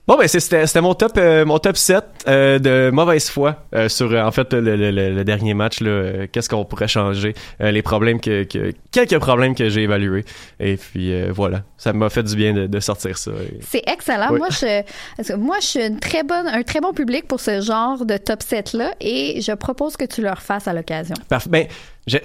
Bon 0.09 0.17
ben 0.17 0.27
c'était 0.27 0.81
mon 0.81 0.95
top 0.95 1.11
euh, 1.17 1.45
mon 1.45 1.59
top 1.59 1.77
7 1.77 2.03
euh, 2.27 2.57
de 2.57 2.89
mauvaise 2.91 3.29
foi 3.29 3.57
euh, 3.75 3.87
sur 3.89 4.11
euh, 4.11 4.23
en 4.23 4.31
fait 4.31 4.51
le, 4.53 4.75
le- 4.75 4.89
le- 4.89 5.13
le 5.13 5.23
dernier 5.23 5.53
match 5.53 5.81
là 5.81 6.25
qu'est-ce 6.31 6.49
qu'on 6.49 6.65
pourrait 6.65 6.87
changer 6.87 7.35
les 7.59 7.83
problèmes 7.83 8.19
que, 8.19 8.43
que 8.43 8.73
quelques 8.91 9.19
problèmes 9.19 9.53
que 9.53 9.69
j'ai 9.69 9.83
évalués 9.83 10.25
et 10.59 10.77
puis 10.77 11.13
voilà 11.29 11.61
ça 11.77 11.93
m'a 11.93 12.09
fait 12.09 12.23
du 12.23 12.35
bien 12.35 12.53
de, 12.53 12.65
de 12.65 12.79
sortir 12.79 13.19
ça 13.19 13.29
Et- 13.31 13.59
C'est 13.61 13.83
excellent. 13.87 14.29
Oui. 14.31 14.39
Moi, 14.39 14.47
je, 14.49 14.81
parce 15.15 15.29
que 15.29 15.35
moi, 15.35 15.57
je 15.61 15.65
suis 15.67 15.85
une 15.85 15.99
très 15.99 16.23
bonne, 16.23 16.47
un 16.47 16.63
très 16.63 16.81
bon 16.81 16.91
public 16.91 17.27
pour 17.27 17.39
ce 17.39 17.61
genre 17.61 18.03
de 18.05 18.17
top 18.17 18.41
7-là 18.41 18.93
et 18.99 19.39
je 19.41 19.51
propose 19.53 19.95
que 19.95 20.05
tu 20.05 20.21
le 20.23 20.31
refasses 20.31 20.67
à 20.67 20.73
l'occasion. 20.73 21.15
Parfait. 21.29 21.49
ben 21.51 21.67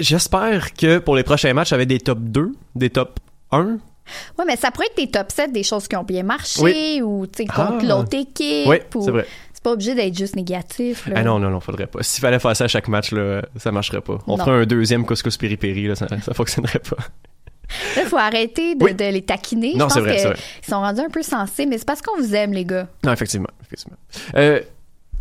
j'espère 0.00 0.72
que 0.72 0.98
pour 0.98 1.16
les 1.16 1.22
prochains 1.22 1.52
matchs 1.52 1.72
être 1.72 1.82
des 1.86 2.00
top 2.00 2.18
2 2.20 2.50
des 2.74 2.88
top 2.90 3.20
1 3.52 3.76
Oui, 4.38 4.44
mais 4.46 4.56
ça 4.56 4.70
pourrait 4.70 4.86
être 4.86 4.96
tes 4.96 5.10
top 5.10 5.30
7 5.32 5.52
des 5.52 5.62
choses 5.62 5.88
qui 5.88 5.96
ont 5.96 6.02
bien 6.04 6.22
marché 6.22 6.60
Oui. 6.62 7.00
ou 7.02 7.26
tu 7.26 7.42
sais, 7.42 7.46
contre 7.46 7.78
Ah. 7.80 7.84
l'autre 7.84 8.16
équipe. 8.16 8.66
oui 8.66 8.76
ou- 8.94 9.02
c'est 9.04 9.10
vrai 9.10 9.26
C'est 9.52 9.62
pas 9.62 9.72
obligé 9.72 9.94
d'être 9.94 10.16
juste 10.16 10.36
négatif. 10.36 11.06
là. 11.06 11.14
ah 11.18 11.22
non 11.22 11.38
non 11.38 11.48
non 11.50 11.60
faudrait 11.60 11.86
pas 11.86 12.02
s'il 12.02 12.20
fallait 12.20 12.38
faire 12.38 12.54
ça 12.54 12.64
à 12.64 12.68
chaque 12.68 12.88
match 12.88 13.12
là 13.12 13.42
ça 13.56 13.72
marcherait 13.72 14.02
pas 14.02 14.18
on 14.26 14.36
ferait 14.36 14.50
un 14.50 14.66
deuxième 14.66 15.06
couscous 15.06 15.36
piri 15.38 15.56
piri 15.56 15.86
là 15.88 15.94
ça, 15.94 16.06
ça 16.22 16.34
fonctionnerait 16.34 16.80
pas 16.80 16.96
Là, 17.96 18.02
il 18.02 18.08
faut 18.08 18.18
arrêter 18.18 18.74
de, 18.74 18.84
Oui. 18.84 18.94
de 18.94 19.04
les 19.06 19.22
taquiner. 19.22 19.74
Non, 19.74 19.88
c'est 19.88 20.00
vrai, 20.00 20.18
c'est 20.18 20.26
vrai. 20.26 20.36
qu'ils 20.36 20.68
sont 20.68 20.80
rendus 20.80 21.00
un 21.00 21.08
peu 21.08 21.22
sensés, 21.22 21.64
mais 21.64 21.78
c'est 21.78 21.86
parce 21.86 22.02
qu'on 22.02 22.20
vous 22.20 22.34
aime, 22.34 22.52
les 22.52 22.66
gars. 22.66 22.86
Non, 23.02 23.10
effectivement. 23.10 23.48
effectivement. 23.64 23.96
Euh, 24.36 24.60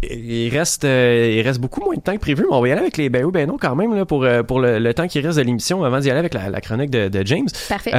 il 0.03 0.49
reste, 0.49 0.83
euh, 0.83 1.31
il 1.37 1.41
reste 1.41 1.61
beaucoup 1.61 1.79
moins 1.81 1.95
de 1.95 2.01
temps 2.01 2.13
que 2.13 2.19
prévu, 2.19 2.41
mais 2.43 2.53
on 2.53 2.59
va 2.61 2.67
y 2.67 2.71
aller 2.73 2.81
avec 2.81 2.97
les 2.97 3.07
ben 3.07 3.23
oui, 3.23 3.31
ben 3.31 3.47
non 3.47 3.57
quand 3.57 3.75
même 3.77 3.95
là, 3.95 4.03
pour, 4.05 4.25
euh, 4.25 4.43
pour 4.43 4.59
le, 4.59 4.77
le 4.77 4.93
temps 4.93 5.07
qui 5.07 5.21
reste 5.21 5.37
de 5.37 5.43
l'émission 5.43 5.85
avant 5.85 5.99
d'y 6.01 6.09
aller 6.09 6.19
avec 6.19 6.33
la, 6.33 6.49
la 6.49 6.59
chronique 6.59 6.89
de, 6.89 7.07
de 7.07 7.25
James. 7.25 7.47
Parfait. 7.69 7.91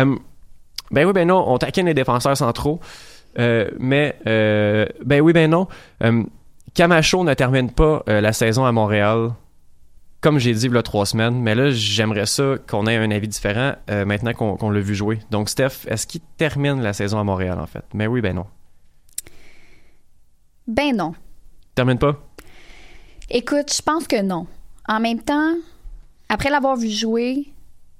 Ben 0.91 1.07
oui, 1.07 1.13
ben 1.13 1.27
non, 1.29 1.45
on 1.47 1.59
taquine 1.59 1.87
les 1.87 1.95
défenseurs 1.95 2.37
centraux, 2.37 2.81
euh, 3.39 3.71
mais 3.79 4.17
euh, 4.27 4.87
ben 5.05 5.21
oui, 5.21 5.33
ben 5.33 5.51
non. 5.51 5.69
Euh, 6.03 6.23
Camacho 6.75 7.25
ne 7.25 7.35
termine 7.35 7.71
pas 7.71 8.03
euh, 8.09 8.21
la 8.21 8.33
saison 8.33 8.65
à 8.65 8.73
Montréal, 8.73 9.31
comme 10.21 10.39
j'ai 10.39 10.53
dit 10.55 10.67
il 10.67 10.75
y 10.75 10.77
a 10.79 10.83
trois 10.83 11.07
semaines, 11.07 11.41
mais 11.41 11.55
là, 11.55 11.71
j'aimerais 11.71 12.27
ça 12.27 12.55
qu'on 12.69 12.87
ait 12.87 12.97
un 12.97 13.11
avis 13.11 13.29
différent 13.29 13.75
maintenant 13.89 14.33
qu'on 14.33 14.57
qu'on 14.57 14.71
l'a 14.71 14.81
vu 14.81 14.95
jouer. 14.95 15.19
Donc, 15.31 15.51
Steph, 15.51 15.87
est-ce 15.87 16.07
qu'il 16.07 16.23
termine 16.39 16.81
la 16.81 16.95
saison 16.95 17.19
à 17.19 17.25
Montréal, 17.25 17.59
en 17.61 17.67
fait? 17.67 17.85
Mais 17.93 18.07
oui, 18.07 18.23
ben 18.23 18.35
non. 18.35 18.47
Ben 20.67 20.97
non. 20.97 21.13
Termine 21.75 21.99
pas? 21.99 22.17
Écoute, 23.31 23.73
je 23.75 23.83
pense 23.83 24.07
que 24.07 24.23
non. 24.23 24.47
En 24.89 25.01
même 25.01 25.21
temps, 25.21 25.55
après 26.29 26.51
l'avoir 26.51 26.77
vu 26.77 26.89
jouer, 26.89 27.53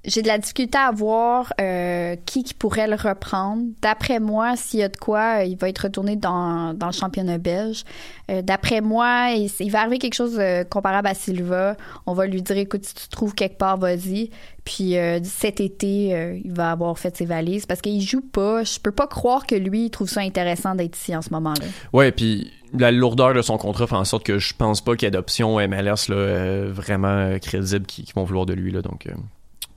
j'ai 0.05 0.21
de 0.21 0.27
la 0.27 0.37
difficulté 0.37 0.77
à 0.77 0.91
voir 0.91 1.53
euh, 1.59 2.15
qui, 2.25 2.43
qui 2.43 2.53
pourrait 2.53 2.87
le 2.87 2.95
reprendre. 2.95 3.63
D'après 3.81 4.19
moi, 4.19 4.55
s'il 4.55 4.79
y 4.79 4.83
a 4.83 4.89
de 4.89 4.97
quoi, 4.97 5.43
il 5.43 5.57
va 5.57 5.69
être 5.69 5.79
retourné 5.79 6.15
dans, 6.15 6.73
dans 6.73 6.87
le 6.87 6.91
championnat 6.91 7.37
belge. 7.37 7.83
Euh, 8.31 8.41
D'après 8.41 8.81
moi, 8.81 9.31
il, 9.31 9.71
va 9.71 9.81
arriver 9.81 9.99
quelque 9.99 10.15
chose 10.15 10.37
euh, 10.39 10.63
comparable 10.63 11.07
à 11.07 11.13
Silva. 11.13 11.75
On 12.05 12.13
va 12.13 12.27
lui 12.27 12.41
dire, 12.41 12.57
écoute, 12.57 12.85
si 12.85 12.93
tu 12.93 13.07
trouves 13.09 13.33
quelque 13.33 13.57
part, 13.57 13.77
vas-y. 13.77 14.29
Puis 14.63 14.97
euh, 14.97 15.19
cet 15.23 15.61
été, 15.61 16.15
euh, 16.15 16.39
il 16.43 16.51
va 16.51 16.71
avoir 16.71 16.97
fait 16.97 17.15
ses 17.15 17.25
valises 17.25 17.65
parce 17.65 17.81
qu'il 17.81 18.01
joue 18.01 18.21
pas. 18.21 18.63
Je 18.63 18.79
peux 18.79 18.91
pas 18.91 19.07
croire 19.07 19.45
que 19.45 19.55
lui, 19.55 19.85
il 19.85 19.89
trouve 19.91 20.09
ça 20.09 20.21
intéressant 20.21 20.73
d'être 20.73 20.97
ici 20.97 21.15
en 21.15 21.21
ce 21.21 21.29
moment-là. 21.31 21.65
Ouais, 21.93 22.11
puis 22.11 22.51
la 22.79 22.91
lourdeur 22.91 23.33
de 23.33 23.41
son 23.41 23.57
contrat 23.57 23.87
fait 23.87 23.95
en 23.95 24.05
sorte 24.05 24.23
que 24.23 24.39
je 24.39 24.53
pense 24.53 24.81
pas 24.81 24.95
qu'il 24.95 25.05
y 25.05 25.07
ait 25.07 25.11
d'options 25.11 25.55
MLS 25.67 26.09
là, 26.09 26.15
euh, 26.15 26.71
vraiment 26.71 27.07
euh, 27.07 27.37
crédibles 27.37 27.85
qui, 27.85 28.03
qui 28.03 28.13
vont 28.13 28.23
vouloir 28.23 28.45
de 28.45 28.53
lui. 28.53 28.71
Là, 28.71 28.81
donc, 28.81 29.07
euh, 29.07 29.13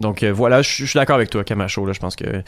donc 0.00 0.22
euh, 0.22 0.32
voilà, 0.32 0.62
je 0.62 0.84
suis 0.84 0.98
d'accord 0.98 1.16
avec 1.16 1.30
toi, 1.30 1.44
Camacho. 1.44 1.84
Là, 1.84 1.92
je 1.92 2.00
pense 2.00 2.16
que 2.16 2.42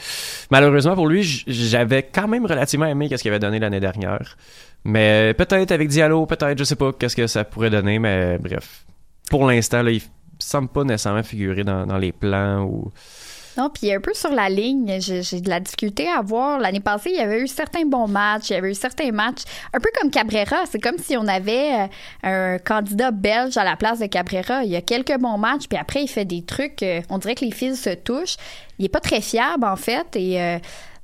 malheureusement 0.49 0.95
pour 0.95 1.07
lui, 1.07 1.43
j'avais 1.47 2.03
quand 2.03 2.27
même 2.27 2.45
relativement 2.45 2.85
aimé 2.85 3.09
qu'est-ce 3.09 3.23
qu'il 3.23 3.31
avait 3.31 3.39
donné 3.39 3.59
l'année 3.59 3.79
dernière. 3.79 4.37
Mais 4.83 5.33
peut-être 5.37 5.71
avec 5.71 5.89
Diallo, 5.89 6.25
peut-être, 6.25 6.57
je 6.57 6.63
sais 6.63 6.75
pas 6.75 6.91
qu'est-ce 6.93 7.15
que 7.15 7.27
ça 7.27 7.43
pourrait 7.43 7.69
donner, 7.69 7.99
mais 7.99 8.37
bref. 8.39 8.85
Pour 9.29 9.45
l'instant, 9.47 9.85
il 9.85 10.01
semble 10.39 10.69
pas 10.69 10.83
nécessairement 10.83 11.23
figurer 11.23 11.63
dans 11.63 11.97
les 11.97 12.11
plans 12.11 12.63
ou. 12.63 12.91
Non, 13.57 13.69
puis 13.69 13.91
un 13.93 13.99
peu 13.99 14.13
sur 14.13 14.31
la 14.31 14.49
ligne, 14.49 14.97
j'ai 14.99 15.41
de 15.41 15.49
la 15.49 15.59
difficulté 15.59 16.07
à 16.07 16.21
voir. 16.21 16.59
L'année 16.59 16.79
passée, 16.79 17.11
il 17.11 17.17
y 17.17 17.21
avait 17.21 17.41
eu 17.41 17.47
certains 17.47 17.85
bons 17.85 18.07
matchs, 18.07 18.49
il 18.49 18.53
y 18.53 18.55
avait 18.55 18.71
eu 18.71 18.75
certains 18.75 19.11
matchs, 19.11 19.41
un 19.73 19.79
peu 19.79 19.89
comme 19.99 20.09
Cabrera. 20.09 20.57
C'est 20.69 20.79
comme 20.79 20.97
si 20.97 21.17
on 21.17 21.27
avait 21.27 21.89
euh, 22.25 22.55
un 22.55 22.57
candidat 22.59 23.11
belge 23.11 23.57
à 23.57 23.63
la 23.63 23.75
place 23.75 23.99
de 23.99 24.05
Cabrera. 24.05 24.63
Il 24.63 24.71
y 24.71 24.75
a 24.75 24.81
quelques 24.81 25.17
bons 25.17 25.37
matchs, 25.37 25.67
puis 25.67 25.77
après, 25.77 26.03
il 26.03 26.07
fait 26.07 26.25
des 26.25 26.43
trucs. 26.43 26.81
euh, 26.83 27.01
on 27.09 27.17
dirait 27.17 27.35
que 27.35 27.45
les 27.45 27.51
fils 27.51 27.81
se 27.81 27.89
touchent. 27.93 28.37
Il 28.79 28.85
est 28.85 28.89
pas 28.89 28.99
très 29.01 29.21
fiable, 29.21 29.65
en 29.65 29.75
fait, 29.75 30.07
et. 30.15 30.41
euh, 30.41 30.57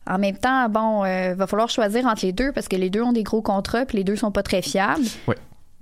en 0.10 0.20
même 0.20 0.38
temps, 0.38 0.70
bon, 0.70 1.04
euh, 1.04 1.34
va 1.36 1.48
falloir 1.48 1.68
choisir 1.70 2.06
entre 2.06 2.26
les 2.26 2.32
deux 2.32 2.54
parce 2.54 2.70
que 2.70 2.78
les 2.78 2.90
deux 2.90 3.02
ont 3.02 3.12
des 3.12 3.24
gros 3.24 3.42
contrats 3.42 3.84
puis 3.86 3.98
les 3.98 4.06
deux 4.06 4.16
sont 4.16 4.32
pas 4.32 4.42
très 4.42 4.62
fiables. 4.62 5.04
Ouais. 5.28 5.36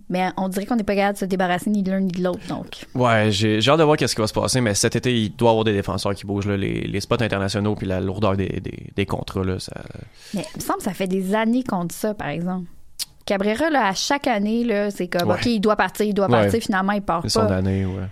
Mais 0.09 0.29
on 0.37 0.49
dirait 0.49 0.65
qu'on 0.67 0.75
n'est 0.75 0.83
pas 0.83 0.95
capable 0.95 1.15
de 1.15 1.19
se 1.19 1.25
débarrasser 1.25 1.69
ni 1.71 1.81
de 1.81 1.89
l'un 1.91 1.99
ni 1.99 2.11
de 2.11 2.21
l'autre. 2.23 2.45
Donc, 2.47 2.85
Ouais, 2.93 3.29
j'ai 3.31 3.57
hâte 3.67 3.79
de 3.79 3.83
voir 3.83 3.97
qu'est-ce 3.97 4.13
qui 4.13 4.21
va 4.21 4.27
se 4.27 4.33
passer, 4.33 4.61
mais 4.61 4.75
cet 4.75 4.95
été, 4.95 5.11
il 5.15 5.35
doit 5.35 5.49
y 5.49 5.51
avoir 5.51 5.63
des 5.63 5.73
défenseurs 5.73 6.13
qui 6.13 6.25
bougent. 6.27 6.45
Là, 6.47 6.57
les, 6.57 6.81
les 6.81 6.99
spots 7.01 7.21
internationaux 7.23 7.73
puis 7.75 7.87
la 7.87 7.99
lourdeur 8.01 8.37
des, 8.37 8.47
des, 8.61 8.91
des 8.95 9.05
contrats. 9.07 9.43
Là, 9.43 9.59
ça... 9.59 9.73
Mais 10.35 10.45
il 10.53 10.57
me 10.59 10.61
semble 10.61 10.77
que 10.79 10.83
ça 10.83 10.93
fait 10.93 11.07
des 11.07 11.33
années 11.33 11.63
qu'on 11.63 11.85
dit 11.85 11.95
ça, 11.95 12.13
par 12.13 12.27
exemple. 12.27 12.67
Cabrera, 13.25 13.71
là, 13.71 13.87
à 13.87 13.93
chaque 13.95 14.27
année, 14.27 14.63
là, 14.63 14.91
c'est 14.91 15.07
comme, 15.07 15.27
Ouais. 15.29 15.35
OK, 15.37 15.45
il 15.47 15.59
doit 15.59 15.75
partir, 15.75 16.05
il 16.05 16.13
doit 16.13 16.27
Ouais. 16.29 16.41
partir, 16.43 16.61
finalement, 16.61 16.91
il 16.93 17.01
part 17.01 17.21
C'est 17.23 17.29
son 17.29 17.47
pas. 17.47 17.55
année, 17.55 17.83
ouais. 17.85 18.03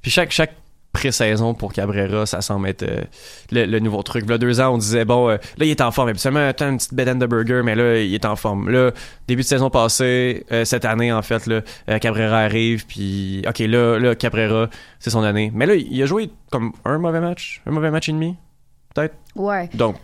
Puis 0.00 0.12
chaque, 0.12 0.30
chaque 0.30 0.52
pré-saison 0.92 1.54
pour 1.54 1.72
Cabrera, 1.72 2.26
ça 2.26 2.42
semble 2.42 2.68
être 2.68 2.82
euh, 2.82 3.02
le, 3.50 3.64
le 3.64 3.78
nouveau 3.80 4.02
truc. 4.02 4.28
Là, 4.28 4.38
deux 4.38 4.60
ans, 4.60 4.74
on 4.74 4.78
disait, 4.78 5.04
bon, 5.04 5.30
euh, 5.30 5.36
là, 5.56 5.64
il 5.64 5.70
est 5.70 5.80
en 5.80 5.90
forme. 5.90 6.10
Habituellement, 6.10 6.46
attends 6.46 6.68
une 6.68 6.76
petite 6.76 6.94
bedaine 6.94 7.18
de 7.18 7.26
burger, 7.26 7.62
mais 7.64 7.74
là, 7.74 7.98
il 7.98 8.14
est 8.14 8.24
en 8.24 8.36
forme. 8.36 8.68
Là, 8.68 8.92
début 9.26 9.42
de 9.42 9.46
saison 9.46 9.70
passée, 9.70 10.44
euh, 10.52 10.64
cette 10.64 10.84
année, 10.84 11.12
en 11.12 11.22
fait, 11.22 11.46
là, 11.46 11.62
Cabrera 11.98 12.38
arrive, 12.40 12.86
puis, 12.86 13.42
OK, 13.48 13.58
là, 13.60 13.98
là, 13.98 14.14
Cabrera, 14.14 14.68
c'est 14.98 15.10
son 15.10 15.22
année. 15.22 15.50
Mais 15.54 15.66
là, 15.66 15.74
il 15.74 16.02
a 16.02 16.06
joué 16.06 16.30
comme 16.50 16.72
un 16.84 16.98
mauvais 16.98 17.20
match, 17.20 17.62
un 17.66 17.70
mauvais 17.70 17.90
match 17.90 18.08
et 18.08 18.12
demi, 18.12 18.36
peut-être? 18.94 19.14
Ouais. 19.34 19.70
Donc, 19.74 19.96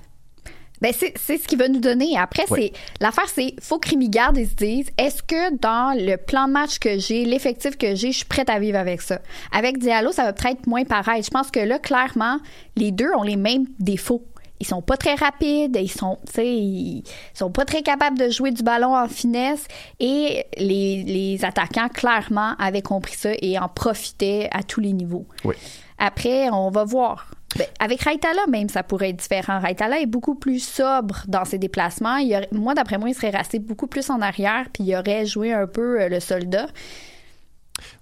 Ben, 0.80 0.92
c'est 0.96 1.12
c'est 1.16 1.38
ce 1.38 1.48
qu'il 1.48 1.58
va 1.58 1.68
nous 1.68 1.80
donner. 1.80 2.16
Après, 2.16 2.44
c'est 2.48 2.72
l'affaire, 3.00 3.28
c'est 3.28 3.54
faut 3.60 3.78
que 3.78 3.90
Rémi 3.90 4.08
Garde 4.08 4.36
ils 4.36 4.48
se 4.48 4.54
disent 4.54 4.90
est-ce 4.96 5.22
que 5.22 5.56
dans 5.56 5.96
le 5.96 6.16
plan 6.16 6.46
de 6.46 6.52
match 6.52 6.78
que 6.78 6.98
j'ai, 6.98 7.24
l'effectif 7.24 7.76
que 7.76 7.94
j'ai, 7.94 8.12
je 8.12 8.18
suis 8.18 8.26
prête 8.26 8.50
à 8.50 8.58
vivre 8.58 8.78
avec 8.78 9.02
ça? 9.02 9.20
Avec 9.52 9.78
Diallo, 9.78 10.12
ça 10.12 10.24
va 10.24 10.32
peut-être 10.32 10.66
moins 10.66 10.84
pareil. 10.84 11.22
Je 11.22 11.30
pense 11.30 11.50
que 11.50 11.60
là, 11.60 11.78
clairement, 11.78 12.38
les 12.76 12.92
deux 12.92 13.10
ont 13.16 13.22
les 13.22 13.36
mêmes 13.36 13.66
défauts. 13.78 14.22
Ils 14.60 14.66
sont 14.66 14.82
pas 14.82 14.96
très 14.96 15.14
rapides, 15.14 15.78
ils 15.80 15.90
sont, 15.90 16.18
tu 16.26 16.32
sais, 16.32 16.48
ils 16.48 17.04
sont 17.32 17.50
pas 17.50 17.64
très 17.64 17.82
capables 17.82 18.18
de 18.18 18.28
jouer 18.28 18.50
du 18.50 18.64
ballon 18.64 18.96
en 18.96 19.06
finesse 19.06 19.66
et 20.00 20.44
les, 20.56 21.04
les 21.04 21.44
attaquants, 21.44 21.88
clairement, 21.88 22.54
avaient 22.58 22.82
compris 22.82 23.14
ça 23.14 23.30
et 23.40 23.56
en 23.56 23.68
profitaient 23.68 24.48
à 24.50 24.64
tous 24.64 24.80
les 24.80 24.92
niveaux. 24.92 25.26
oui. 25.44 25.54
Après, 25.98 26.48
on 26.50 26.70
va 26.70 26.84
voir. 26.84 27.30
Ben, 27.56 27.66
avec 27.80 28.02
Raitala, 28.02 28.46
même, 28.48 28.68
ça 28.68 28.82
pourrait 28.82 29.10
être 29.10 29.16
différent. 29.16 29.58
Raitala 29.58 30.00
est 30.00 30.06
beaucoup 30.06 30.34
plus 30.34 30.62
sobre 30.62 31.22
dans 31.28 31.44
ses 31.44 31.58
déplacements. 31.58 32.16
Il 32.16 32.46
moi, 32.52 32.74
d'après 32.74 32.98
moi, 32.98 33.08
il 33.08 33.14
serait 33.14 33.30
resté 33.30 33.58
beaucoup 33.58 33.86
plus 33.86 34.10
en 34.10 34.20
arrière, 34.20 34.66
puis 34.72 34.84
il 34.84 34.94
aurait 34.94 35.24
joué 35.24 35.52
un 35.52 35.66
peu 35.66 36.00
euh, 36.00 36.08
le 36.08 36.20
soldat. 36.20 36.66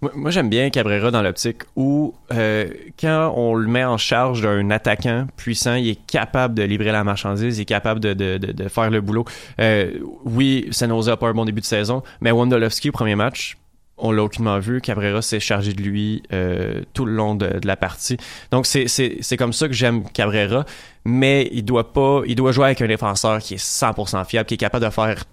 Moi, 0.00 0.30
j'aime 0.30 0.48
bien 0.48 0.70
Cabrera 0.70 1.10
dans 1.10 1.22
l'optique 1.22 1.62
où, 1.76 2.14
euh, 2.32 2.68
quand 2.98 3.34
on 3.36 3.54
le 3.54 3.68
met 3.68 3.84
en 3.84 3.98
charge 3.98 4.42
d'un 4.42 4.70
attaquant 4.70 5.26
puissant, 5.36 5.74
il 5.74 5.88
est 5.88 6.06
capable 6.06 6.54
de 6.54 6.62
livrer 6.62 6.92
la 6.92 7.04
marchandise, 7.04 7.58
il 7.58 7.62
est 7.62 7.66
capable 7.66 8.00
de, 8.00 8.14
de, 8.14 8.68
faire 8.68 8.90
le 8.90 9.00
boulot. 9.00 9.24
Euh, 9.60 9.98
oui, 10.24 10.66
Sanosa 10.70 11.12
n'a 11.12 11.16
pas 11.16 11.28
un 11.28 11.34
bon 11.34 11.44
début 11.44 11.60
de 11.60 11.66
saison, 11.66 12.02
mais 12.20 12.30
Wondolowski, 12.30 12.88
au 12.88 12.92
premier 12.92 13.16
match, 13.16 13.58
on 13.98 14.12
l'a 14.12 14.22
aucunement 14.22 14.58
vu. 14.58 14.80
Cabrera 14.80 15.22
s'est 15.22 15.40
chargé 15.40 15.72
de 15.72 15.82
lui 15.82 16.22
euh, 16.32 16.82
tout 16.92 17.04
le 17.04 17.12
long 17.12 17.34
de, 17.34 17.58
de 17.58 17.66
la 17.66 17.76
partie. 17.76 18.16
Donc, 18.50 18.66
c'est, 18.66 18.88
c'est, 18.88 19.18
c'est 19.20 19.36
comme 19.36 19.52
ça 19.52 19.68
que 19.68 19.74
j'aime 19.74 20.04
Cabrera, 20.10 20.64
mais 21.04 21.48
il 21.52 21.64
doit 21.64 21.92
pas, 21.92 22.22
il 22.26 22.36
doit 22.36 22.52
jouer 22.52 22.66
avec 22.66 22.82
un 22.82 22.88
défenseur 22.88 23.38
qui 23.38 23.54
est 23.54 23.64
100% 23.64 24.24
fiable, 24.26 24.46
qui 24.46 24.54
est 24.54 24.58
capable 24.58 24.84
de 24.84 24.90
faire 24.90 25.24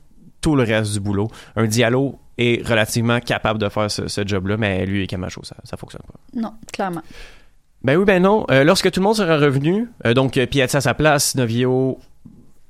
tout 0.42 0.56
le 0.56 0.64
reste 0.64 0.94
du 0.94 1.00
boulot. 1.00 1.30
Un 1.56 1.66
Diallo 1.66 2.20
est 2.38 2.68
relativement 2.68 3.20
capable 3.20 3.60
de 3.60 3.70
faire 3.70 3.90
ce, 3.90 4.08
ce 4.08 4.26
job-là, 4.26 4.58
mais 4.58 4.86
lui 4.86 5.04
et 5.04 5.08
Camacho, 5.08 5.44
ça, 5.44 5.56
ça 5.64 5.78
fonctionne 5.78 6.02
pas. 6.08 6.20
Non, 6.40 6.54
clairement. 6.72 7.02
Ben 7.84 7.98
oui, 7.98 8.06
ben 8.06 8.22
non. 8.22 8.46
Euh, 8.50 8.64
lorsque 8.64 8.90
tout 8.92 9.02
le 9.02 9.04
monde 9.04 9.16
sera 9.16 9.38
revenu, 9.38 9.90
euh, 10.06 10.14
donc 10.14 10.34
Piatti 10.34 10.62
à 10.62 10.82
sa 10.82 10.94
place, 10.94 11.36
Novio 11.36 12.00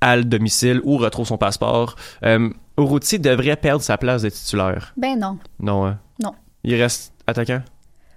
à 0.03 0.17
le 0.17 0.25
domicile 0.25 0.81
ou 0.83 0.97
retrouve 0.97 1.25
son 1.25 1.37
passeport, 1.37 1.95
euh, 2.23 2.49
Urruti 2.77 3.19
devrait 3.19 3.55
perdre 3.55 3.81
sa 3.81 3.97
place 3.97 4.21
de 4.21 4.29
titulaire. 4.29 4.93
Ben 4.97 5.17
non. 5.17 5.37
Non, 5.59 5.85
hein? 5.85 5.99
Non. 6.21 6.33
Il 6.63 6.75
reste 6.75 7.13
attaquant? 7.25 7.61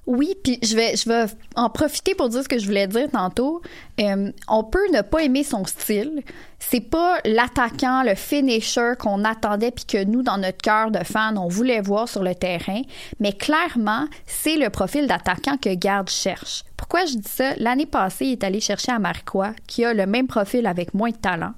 Oui, 0.06 0.36
puis 0.42 0.58
je 0.62 0.76
vais, 0.76 1.26
en 1.56 1.68
profiter 1.68 2.14
pour 2.14 2.28
dire 2.28 2.44
ce 2.44 2.48
que 2.48 2.58
je 2.58 2.66
voulais 2.66 2.86
dire 2.86 3.10
tantôt. 3.10 3.60
Euh, 4.00 4.30
on 4.46 4.62
peut 4.62 4.86
ne 4.92 5.02
pas 5.02 5.24
aimer 5.24 5.42
son 5.42 5.64
style. 5.64 6.22
C'est 6.60 6.80
pas 6.80 7.18
l'attaquant, 7.24 8.04
le 8.04 8.14
finisher 8.14 8.92
qu'on 8.98 9.24
attendait 9.24 9.72
puis 9.72 9.84
que 9.84 10.04
nous, 10.04 10.22
dans 10.22 10.38
notre 10.38 10.58
cœur 10.58 10.92
de 10.92 11.02
fan, 11.02 11.36
on 11.36 11.48
voulait 11.48 11.80
voir 11.80 12.08
sur 12.08 12.22
le 12.22 12.36
terrain. 12.36 12.82
Mais 13.18 13.32
clairement, 13.32 14.06
c'est 14.26 14.56
le 14.56 14.70
profil 14.70 15.08
d'attaquant 15.08 15.56
que 15.56 15.74
Garde 15.74 16.08
cherche. 16.08 16.62
Pourquoi 16.76 17.04
je 17.06 17.16
dis 17.16 17.28
ça? 17.28 17.54
L'année 17.56 17.86
passée, 17.86 18.26
il 18.26 18.32
est 18.32 18.44
allé 18.44 18.60
chercher 18.60 18.92
à 18.92 19.00
Marquois, 19.00 19.54
qui 19.66 19.84
a 19.84 19.92
le 19.92 20.06
même 20.06 20.28
profil 20.28 20.66
avec 20.66 20.94
moins 20.94 21.10
de 21.10 21.16
talent. 21.16 21.52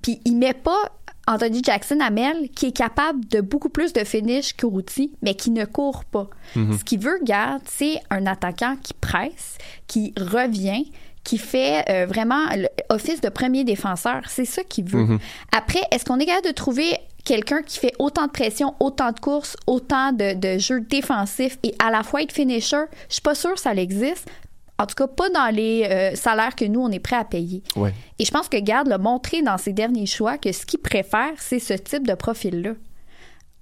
Puis 0.00 0.20
il 0.24 0.36
met 0.36 0.54
pas 0.54 0.90
Anthony 1.26 1.62
Jackson 1.62 2.00
Amel, 2.00 2.48
qui 2.54 2.66
est 2.66 2.76
capable 2.76 3.26
de 3.28 3.40
beaucoup 3.40 3.68
plus 3.68 3.92
de 3.92 4.04
finish 4.04 4.54
qu'Ourouti, 4.54 5.12
mais 5.22 5.34
qui 5.34 5.50
ne 5.50 5.64
court 5.64 6.04
pas. 6.04 6.28
Mhm. 6.56 6.78
Ce 6.78 6.84
qu'il 6.84 7.00
veut, 7.00 7.18
garde, 7.22 7.62
c'est 7.64 8.00
un 8.10 8.26
attaquant 8.26 8.76
qui 8.82 8.94
presse, 8.94 9.58
qui 9.86 10.12
revient, 10.18 10.90
qui 11.24 11.38
fait 11.38 11.84
euh, 11.88 12.06
vraiment 12.06 12.46
office 12.88 13.20
de 13.20 13.28
premier 13.28 13.64
défenseur. 13.64 14.22
C'est 14.26 14.44
ça 14.44 14.64
qu'il 14.64 14.84
veut. 14.84 15.04
Mhm. 15.04 15.18
Après, 15.56 15.82
est-ce 15.92 16.04
qu'on 16.04 16.18
est 16.18 16.26
capable 16.26 16.48
de 16.48 16.52
trouver 16.52 16.96
quelqu'un 17.24 17.62
qui 17.62 17.78
fait 17.78 17.94
autant 18.00 18.26
de 18.26 18.32
pression, 18.32 18.74
autant 18.80 19.12
de 19.12 19.20
courses, 19.20 19.56
autant 19.68 20.12
de, 20.12 20.34
de 20.34 20.58
jeux 20.58 20.80
défensifs 20.80 21.56
et 21.62 21.74
à 21.78 21.92
la 21.92 22.02
fois 22.02 22.22
être 22.22 22.32
finisher? 22.32 22.84
Je 23.08 23.14
suis 23.14 23.22
pas 23.22 23.36
sûre 23.36 23.54
que 23.54 23.60
ça 23.60 23.72
existe. 23.74 24.28
En 24.82 24.86
tout 24.86 24.94
cas, 24.96 25.06
pas 25.06 25.30
dans 25.30 25.54
les 25.54 25.84
euh, 25.90 26.14
salaires 26.16 26.56
que 26.56 26.64
nous, 26.64 26.80
on 26.80 26.90
est 26.90 26.98
prêt 26.98 27.16
à 27.16 27.24
payer. 27.24 27.62
Ouais. 27.76 27.94
Et 28.18 28.24
je 28.24 28.30
pense 28.30 28.48
que 28.48 28.56
Garde 28.58 28.88
l'a 28.88 28.98
montré 28.98 29.40
dans 29.42 29.58
ses 29.58 29.72
derniers 29.72 30.06
choix 30.06 30.38
que 30.38 30.50
ce 30.52 30.66
qu'il 30.66 30.80
préfère, 30.80 31.30
c'est 31.38 31.58
ce 31.60 31.74
type 31.74 32.06
de 32.06 32.14
profil-là. 32.14 32.72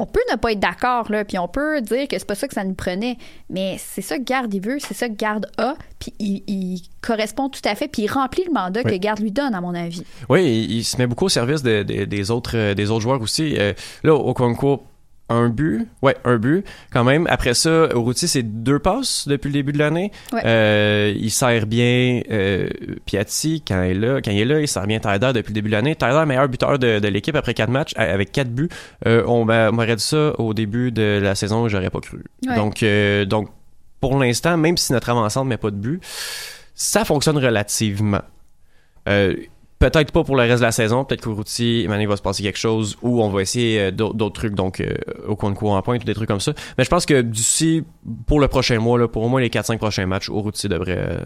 On 0.03 0.07
peut 0.07 0.21
ne 0.33 0.37
pas 0.37 0.53
être 0.53 0.61
d'accord, 0.61 1.12
là, 1.12 1.27
puis 1.27 1.39
on 1.39 1.47
peut 1.47 1.83
dire 1.83 2.09
que 2.09 2.18
c'est 2.18 2.27
pas 2.27 2.35
ça 2.35 2.49
que 2.49 2.55
ça 2.55 2.64
nous 2.64 2.73
prenait, 2.73 3.18
mais 3.51 3.77
c'est 3.79 4.01
ça 4.01 4.16
que 4.16 4.23
Garde 4.25 4.55
il 4.55 4.62
veut, 4.62 4.79
c'est 4.81 4.95
ça 4.95 5.11
que 5.11 5.14
Garde 5.14 5.47
a, 5.59 5.75
puis 5.99 6.14
il, 6.18 6.43
il 6.47 6.83
correspond 7.03 7.51
tout 7.51 7.61
à 7.66 7.75
fait, 7.75 7.87
puis 7.87 8.05
il 8.05 8.09
remplit 8.11 8.45
le 8.47 8.53
mandat 8.55 8.81
Oui. 8.87 8.93
que 8.93 8.97
Garde 8.97 9.21
lui 9.21 9.31
donne, 9.31 9.55
à 9.55 9.61
mon 9.61 9.75
avis. 9.75 10.03
Oui, 10.31 10.43
il, 10.43 10.73
il 10.79 10.85
se 10.85 10.97
met 10.97 11.07
beaucoup 11.07 11.27
au 11.27 11.29
service 11.29 11.62
de- 11.62 11.83
de- 11.83 12.07
des, 12.07 12.31
autres, 12.31 12.57
euh, 12.57 12.73
des 12.73 12.91
autres 12.91 13.03
joueurs 13.03 13.21
aussi. 13.21 13.57
Euh, 13.59 13.75
là, 14.03 14.14
au 14.14 14.33
concours, 14.33 14.85
un 15.31 15.49
but. 15.49 15.87
Ouais, 16.03 16.16
un 16.24 16.37
but 16.37 16.64
quand 16.93 17.05
même. 17.05 17.26
Après 17.31 17.55
ça, 17.55 17.89
Urruti, 17.95 18.28
c'est 18.28 18.43
deux 18.43 18.78
passes 18.78 19.26
depuis 19.28 19.49
le 19.49 19.55
début 19.55 19.72
de 19.72 19.78
l'année. 19.78 20.11
Ouais. 20.33 20.43
Euh, 20.45 21.14
il 21.16 21.31
sert 21.31 21.66
bien 21.66 22.20
euh, 22.31 22.68
Piatti 23.07 23.62
quand 23.66 23.83
il 23.85 23.91
est 23.93 23.95
là. 23.95 24.20
Quand 24.20 24.31
il 24.33 24.41
est 24.41 24.45
là, 24.45 24.61
il 24.61 24.68
sert 24.68 24.87
bien 24.87 24.99
Tyler 25.01 25.33
depuis 25.33 25.51
le 25.51 25.55
début 25.55 25.68
de 25.70 25.74
l'année. 25.76 25.95
Tyler, 25.97 26.24
meilleur 26.26 26.49
buteur 26.49 26.78
de, 26.78 26.99
de 26.99 27.09
l'équipe 27.09 27.37
après 27.37 27.55
quatre 27.55 27.70
matchs 27.70 27.93
avec 27.97 28.33
quatre 28.33 28.51
buts. 28.51 28.68
Euh, 29.07 29.22
on 29.26 29.45
m'a- 29.45 29.70
m'aurait 29.70 29.97
dit 29.97 30.03
ça 30.03 30.39
au 30.39 30.53
début 30.53 30.91
de 30.93 31.20
la 31.22 31.35
saison, 31.35 31.68
j'aurais 31.68 31.91
pas 31.91 32.01
cru. 32.01 32.24
Ouais. 32.47 32.57
Donc, 32.57 32.85
donc, 33.28 33.49
pour 34.01 34.18
l'instant, 34.18 34.57
même 34.57 34.76
si 34.76 34.93
notre 34.93 35.11
avancante 35.11 35.47
met 35.47 35.57
pas 35.57 35.70
de 35.70 35.76
but, 35.76 36.03
ça 36.74 37.05
fonctionne 37.05 37.39
relativement. 37.39 38.22
Peut-être 39.81 40.12
pas 40.12 40.24
pour 40.24 40.37
le 40.37 40.43
reste 40.43 40.59
de 40.59 40.66
la 40.66 40.72
saison. 40.72 41.07
Peut-être 41.07 41.22
qu'au 41.22 41.35
routier, 41.35 41.85
il 41.85 42.07
va 42.09 42.16
se 42.16 42.20
passer 42.20 42.43
quelque 42.43 42.59
chose 42.59 42.99
ou 43.01 43.22
on 43.22 43.31
va 43.31 43.41
essayer 43.41 43.81
euh, 43.81 43.91
d'autres 43.91 44.28
trucs, 44.28 44.55
donc 44.55 44.78
euh, 44.81 44.95
au 45.26 45.37
coin 45.37 45.51
de 45.51 45.57
cours 45.57 45.72
en 45.72 45.81
pointe 45.81 46.03
ou 46.03 46.05
des 46.05 46.12
trucs 46.14 46.28
comme 46.28 46.39
ça. 46.39 46.53
Mais 46.76 46.85
je 46.85 46.91
pense 46.91 47.07
que 47.07 47.22
d'ici, 47.22 47.83
pour 48.26 48.41
le 48.41 48.49
prochain 48.49 48.78
mois, 48.78 48.99
là, 48.99 49.09
pour 49.09 49.22
au 49.22 49.28
moins 49.31 49.41
les 49.41 49.49
4-5 49.49 49.78
prochains 49.78 50.05
matchs, 50.05 50.28
au 50.28 50.41
routier 50.43 50.68
devrait. 50.68 50.99
euh, 50.99 51.20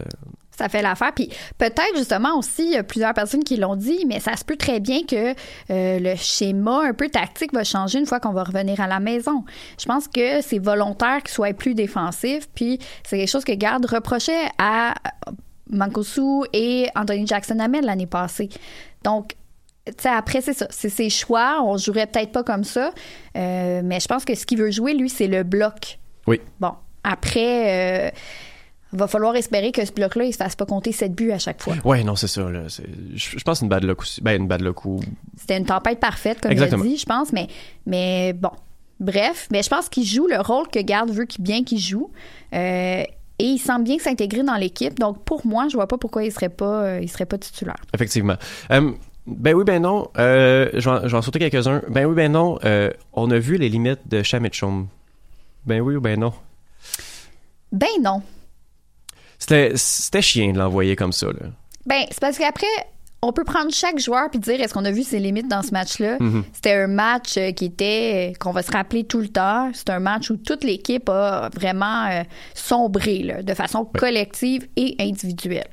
Ça 0.57 0.69
fait 0.69 0.81
l'affaire. 0.81 1.11
Puis 1.13 1.29
peut-être 1.57 1.97
justement 1.97 2.37
aussi, 2.39 2.77
plusieurs 2.87 3.13
personnes 3.13 3.43
qui 3.43 3.57
l'ont 3.57 3.75
dit, 3.75 4.05
mais 4.07 4.21
ça 4.21 4.37
se 4.37 4.45
peut 4.45 4.55
très 4.55 4.79
bien 4.79 5.01
que 5.05 5.31
euh, 5.31 5.99
le 5.99 6.15
schéma 6.15 6.83
un 6.87 6.93
peu 6.93 7.09
tactique 7.09 7.53
va 7.53 7.65
changer 7.65 7.99
une 7.99 8.05
fois 8.05 8.21
qu'on 8.21 8.31
va 8.31 8.45
revenir 8.45 8.79
à 8.79 8.87
la 8.87 9.01
maison. 9.01 9.43
Je 9.77 9.83
pense 9.83 10.07
que 10.07 10.39
c'est 10.41 10.59
volontaire 10.59 11.21
qu'il 11.23 11.31
soit 11.33 11.53
plus 11.53 11.73
défensif. 11.75 12.47
Puis 12.55 12.79
c'est 13.03 13.17
quelque 13.17 13.29
chose 13.29 13.43
que 13.43 13.51
Garde 13.51 13.85
reprochait 13.85 14.47
à 14.57 14.93
Mankosu 15.71 16.45
et 16.53 16.87
Anthony 16.95 17.25
Jackson 17.25 17.59
Hamel 17.59 17.85
l'année 17.85 18.07
passée. 18.07 18.49
Donc, 19.03 19.35
tu 19.85 19.93
sais, 19.99 20.09
après, 20.09 20.41
c'est 20.41 20.53
ça. 20.53 20.67
C'est 20.69 20.89
ses 20.89 21.09
choix. 21.09 21.61
On 21.63 21.77
jouerait 21.77 22.07
peut-être 22.07 22.31
pas 22.31 22.43
comme 22.43 22.63
ça. 22.63 22.91
Euh, 23.37 23.81
mais 23.83 23.99
je 23.99 24.07
pense 24.07 24.25
que 24.25 24.33
ce 24.35 24.45
qu'il 24.45 24.57
veut 24.57 24.71
jouer, 24.71 24.93
lui, 24.93 25.09
c'est 25.09 25.27
le 25.27 25.43
bloc. 25.43 25.99
Oui. 26.27 26.41
Bon. 26.59 26.71
Après, 27.03 28.07
euh, 28.07 28.11
va 28.93 29.07
falloir 29.07 29.35
espérer 29.35 29.71
que 29.71 29.85
ce 29.85 29.91
bloc-là, 29.91 30.25
il 30.25 30.31
se 30.31 30.37
fasse 30.37 30.55
pas 30.55 30.65
compter 30.65 30.91
7 30.91 31.13
buts 31.13 31.31
à 31.31 31.37
chaque 31.37 31.61
fois. 31.61 31.75
Ouais, 31.83 32.03
non, 32.03 32.15
c'est 32.15 32.27
ça. 32.27 32.47
Je, 32.67 32.81
je 33.15 33.43
pense 33.43 33.43
que 33.43 33.59
c'est 33.59 33.65
une 33.65 33.69
bad 33.69 33.83
luck 33.83 34.01
aussi. 34.01 34.21
Ben, 34.21 34.41
une 34.41 34.47
bad 34.47 34.61
luck 34.61 34.85
ou. 34.85 34.99
C'était 35.37 35.57
une 35.57 35.65
tempête 35.65 35.99
parfaite, 35.99 36.41
comme 36.41 36.51
il 36.51 36.53
Exactement. 36.53 36.83
a 36.83 36.87
dit, 36.87 36.97
je 36.97 37.05
pense. 37.05 37.31
Mais, 37.31 37.47
mais 37.85 38.33
bon. 38.33 38.51
Bref, 38.99 39.47
mais 39.51 39.61
je 39.61 39.69
pense 39.69 39.89
qu'il 39.89 40.05
joue 40.05 40.25
le 40.25 40.39
rôle 40.39 40.67
que 40.69 40.79
Garde 40.79 41.11
veut 41.11 41.25
qu'il 41.25 41.43
bien 41.43 41.63
qu'il 41.63 41.79
joue. 41.79 42.09
Euh, 42.53 43.03
et 43.39 43.45
il 43.45 43.59
semble 43.59 43.83
bien 43.83 43.99
s'intégrer 43.99 44.43
dans 44.43 44.55
l'équipe. 44.55 44.99
Donc, 44.99 45.23
pour 45.23 45.45
moi, 45.45 45.67
je 45.69 45.75
vois 45.75 45.87
pas 45.87 45.97
pourquoi 45.97 46.23
il 46.23 46.31
serait 46.31 46.49
pas, 46.49 46.83
euh, 46.83 46.99
il 47.01 47.09
serait 47.09 47.25
pas 47.25 47.37
titulaire. 47.37 47.77
Effectivement. 47.93 48.35
Euh, 48.71 48.91
ben 49.27 49.55
oui, 49.55 49.63
ben 49.63 49.81
non. 49.81 50.09
Euh, 50.17 50.69
je, 50.73 50.89
vais 50.89 51.13
en, 51.15 51.21
sauter 51.21 51.39
quelques-uns. 51.39 51.81
Ben 51.89 52.05
oui, 52.05 52.15
ben 52.15 52.31
non. 52.31 52.59
Euh, 52.63 52.91
on 53.13 53.29
a 53.31 53.39
vu 53.39 53.57
les 53.57 53.69
limites 53.69 54.07
de 54.07 54.21
Cham 54.23 54.45
et 54.45 54.49
Chum. 54.49 54.87
Ben 55.65 55.81
oui 55.81 55.95
ou 55.95 56.01
ben 56.01 56.19
non? 56.19 56.33
Ben 57.71 57.87
non. 58.01 58.21
C'était 59.39 59.71
c'était 59.75 60.21
chiant 60.21 60.53
de 60.53 60.59
l'envoyer 60.59 60.95
comme 60.95 61.11
ça. 61.11 61.27
Là. 61.27 61.49
Ben, 61.85 62.05
c'est 62.09 62.19
parce 62.19 62.37
qu'après, 62.37 62.67
on 63.27 63.33
peut 63.33 63.43
prendre 63.43 63.71
chaque 63.73 63.99
joueur 63.99 64.29
puis 64.29 64.39
dire 64.39 64.61
est-ce 64.61 64.73
qu'on 64.73 64.85
a 64.85 64.91
vu 64.91 65.03
ses 65.03 65.19
limites 65.19 65.47
dans 65.47 65.61
ce 65.61 65.71
match-là? 65.71 66.17
Mhm. 66.19 66.43
C'était 66.53 66.73
un 66.73 66.87
match 66.87 67.37
euh, 67.37 67.51
qui 67.51 67.65
était 67.65 68.33
qu'on 68.39 68.51
va 68.51 68.61
se 68.61 68.71
rappeler 68.71 69.03
tout 69.03 69.19
le 69.19 69.29
temps. 69.29 69.71
C'est 69.73 69.89
un 69.89 69.99
match 69.99 70.29
où 70.29 70.37
toute 70.37 70.63
l'équipe 70.63 71.09
a 71.09 71.49
vraiment 71.53 72.05
euh, 72.05 72.23
sombré 72.53 73.19
là, 73.19 73.43
de 73.43 73.53
façon 73.53 73.85
collective 73.85 74.67
et 74.75 74.95
individuelle. 74.99 75.69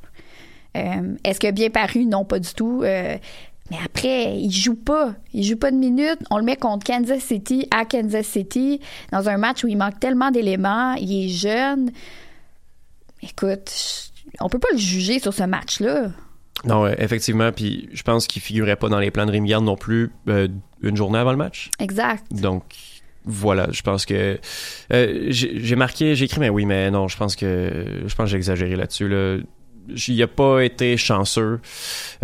Euh, 0.76 1.16
est-ce 1.24 1.38
qu'il 1.38 1.48
a 1.48 1.53
bien 1.53 1.70
paru? 1.70 2.07
Non 2.07 2.24
pas 2.24 2.38
du 2.38 2.53
tout. 2.55 2.82
Euh, 2.82 3.16
mais 3.70 3.78
après, 3.84 4.38
il 4.38 4.50
joue 4.50 4.74
pas. 4.74 5.14
Il 5.32 5.44
joue 5.44 5.57
pas 5.57 5.70
de 5.70 5.76
minutes. 5.76 6.20
On 6.30 6.38
le 6.38 6.44
met 6.44 6.57
contre 6.57 6.84
Kansas 6.84 7.22
City 7.22 7.66
à 7.70 7.84
Kansas 7.84 8.26
City 8.26 8.80
dans 9.12 9.28
un 9.28 9.36
match 9.36 9.64
où 9.64 9.68
il 9.68 9.76
manque 9.76 10.00
tellement 10.00 10.30
d'éléments. 10.30 10.94
Il 10.94 11.26
est 11.26 11.28
jeune. 11.28 11.90
Écoute, 13.22 13.70
on 14.40 14.48
peut 14.48 14.59
pas 14.59 14.72
le 14.72 14.78
juger 14.78 15.18
sur 15.20 15.32
ce 15.32 15.44
match-là. 15.44 16.11
Non, 16.65 16.87
effectivement. 16.87 17.51
Puis 17.53 17.89
je 17.93 18.03
pense 18.03 18.27
qu'il 18.27 18.43
figurait 18.43 18.77
pas 18.77 18.89
dans 18.89 18.99
les 19.01 19.11
plans 19.11 19.27
de 19.27 19.31
Rémi 19.33 19.49
Garde 19.51 19.65
non 19.65 19.77
plus 19.77 20.11
euh, 20.29 20.49
une 20.83 20.97
journée 20.97 21.19
avant 21.19 21.33
le 21.33 21.37
match. 21.39 21.71
Exact. 21.81 22.25
Donc 22.31 22.63
voilà, 23.25 23.69
je 23.71 23.83
pense 23.83 24.05
que 24.07 24.39
euh, 24.93 25.27
j'ai 25.29 25.77
marqué, 25.77 26.15
j'ai 26.17 26.25
écrit 26.25 26.41
mais 26.41 26.49
oui, 26.49 26.67
mais 26.67 26.91
non, 26.91 27.07
je 27.09 27.17
pense 27.17 27.37
que 27.37 27.87
je 28.07 28.15
pense 28.15 28.25
que 28.27 28.31
j'ai 28.31 28.37
exagéré 28.37 28.77
là-dessus 28.77 29.09
là. 29.09 29.39
Il 30.09 30.23
a 30.23 30.29
pas 30.29 30.61
été 30.61 30.97
chanceux. 30.97 31.59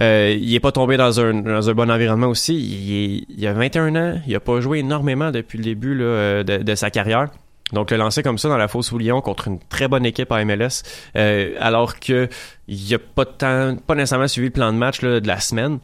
Euh, 0.01 0.33
il 0.41 0.55
est 0.55 0.61
pas 0.61 0.71
tombé 0.71 0.97
dans 0.97 1.21
un, 1.21 1.35
dans 1.35 1.69
un 1.69 1.75
bon 1.75 1.91
environnement 1.91 2.29
aussi. 2.29 2.55
Il, 2.57 2.93
est- 2.93 3.25
il 3.37 3.47
a 3.49 3.53
21 3.53 3.97
ans. 3.97 4.21
Il 4.29 4.35
a 4.37 4.41
pas 4.41 4.61
joué 4.61 4.79
énormément 4.79 5.33
depuis 5.33 5.59
le 5.59 5.65
début 5.65 5.97
là, 5.97 6.05
euh, 6.05 6.43
de, 6.45 6.59
de 6.59 6.75
sa 6.77 6.91
carrière. 6.91 7.27
Donc 7.73 7.91
le 7.91 7.97
lancer 7.97 8.23
comme 8.23 8.39
ça 8.39 8.49
dans 8.49 8.57
la 8.57 8.69
fosse 8.69 8.93
Lyon 8.93 9.21
contre 9.21 9.49
une 9.49 9.59
très 9.59 9.89
bonne 9.89 10.07
équipe 10.07 10.33
à 10.33 10.45
MLS, 10.45 10.83
euh, 11.17 11.55
alors 11.61 12.01
que 12.01 12.29
il 12.67 12.95
a 12.95 12.99
pas 12.99 13.25
tant, 13.25 13.77
pas 13.77 13.95
nécessairement 13.95 14.29
suivi 14.29 14.49
le 14.49 14.53
plan 14.53 14.73
de 14.73 14.79
match 14.79 15.03
là, 15.03 15.21
de 15.21 15.27
la 15.29 15.41
semaine. 15.41 15.79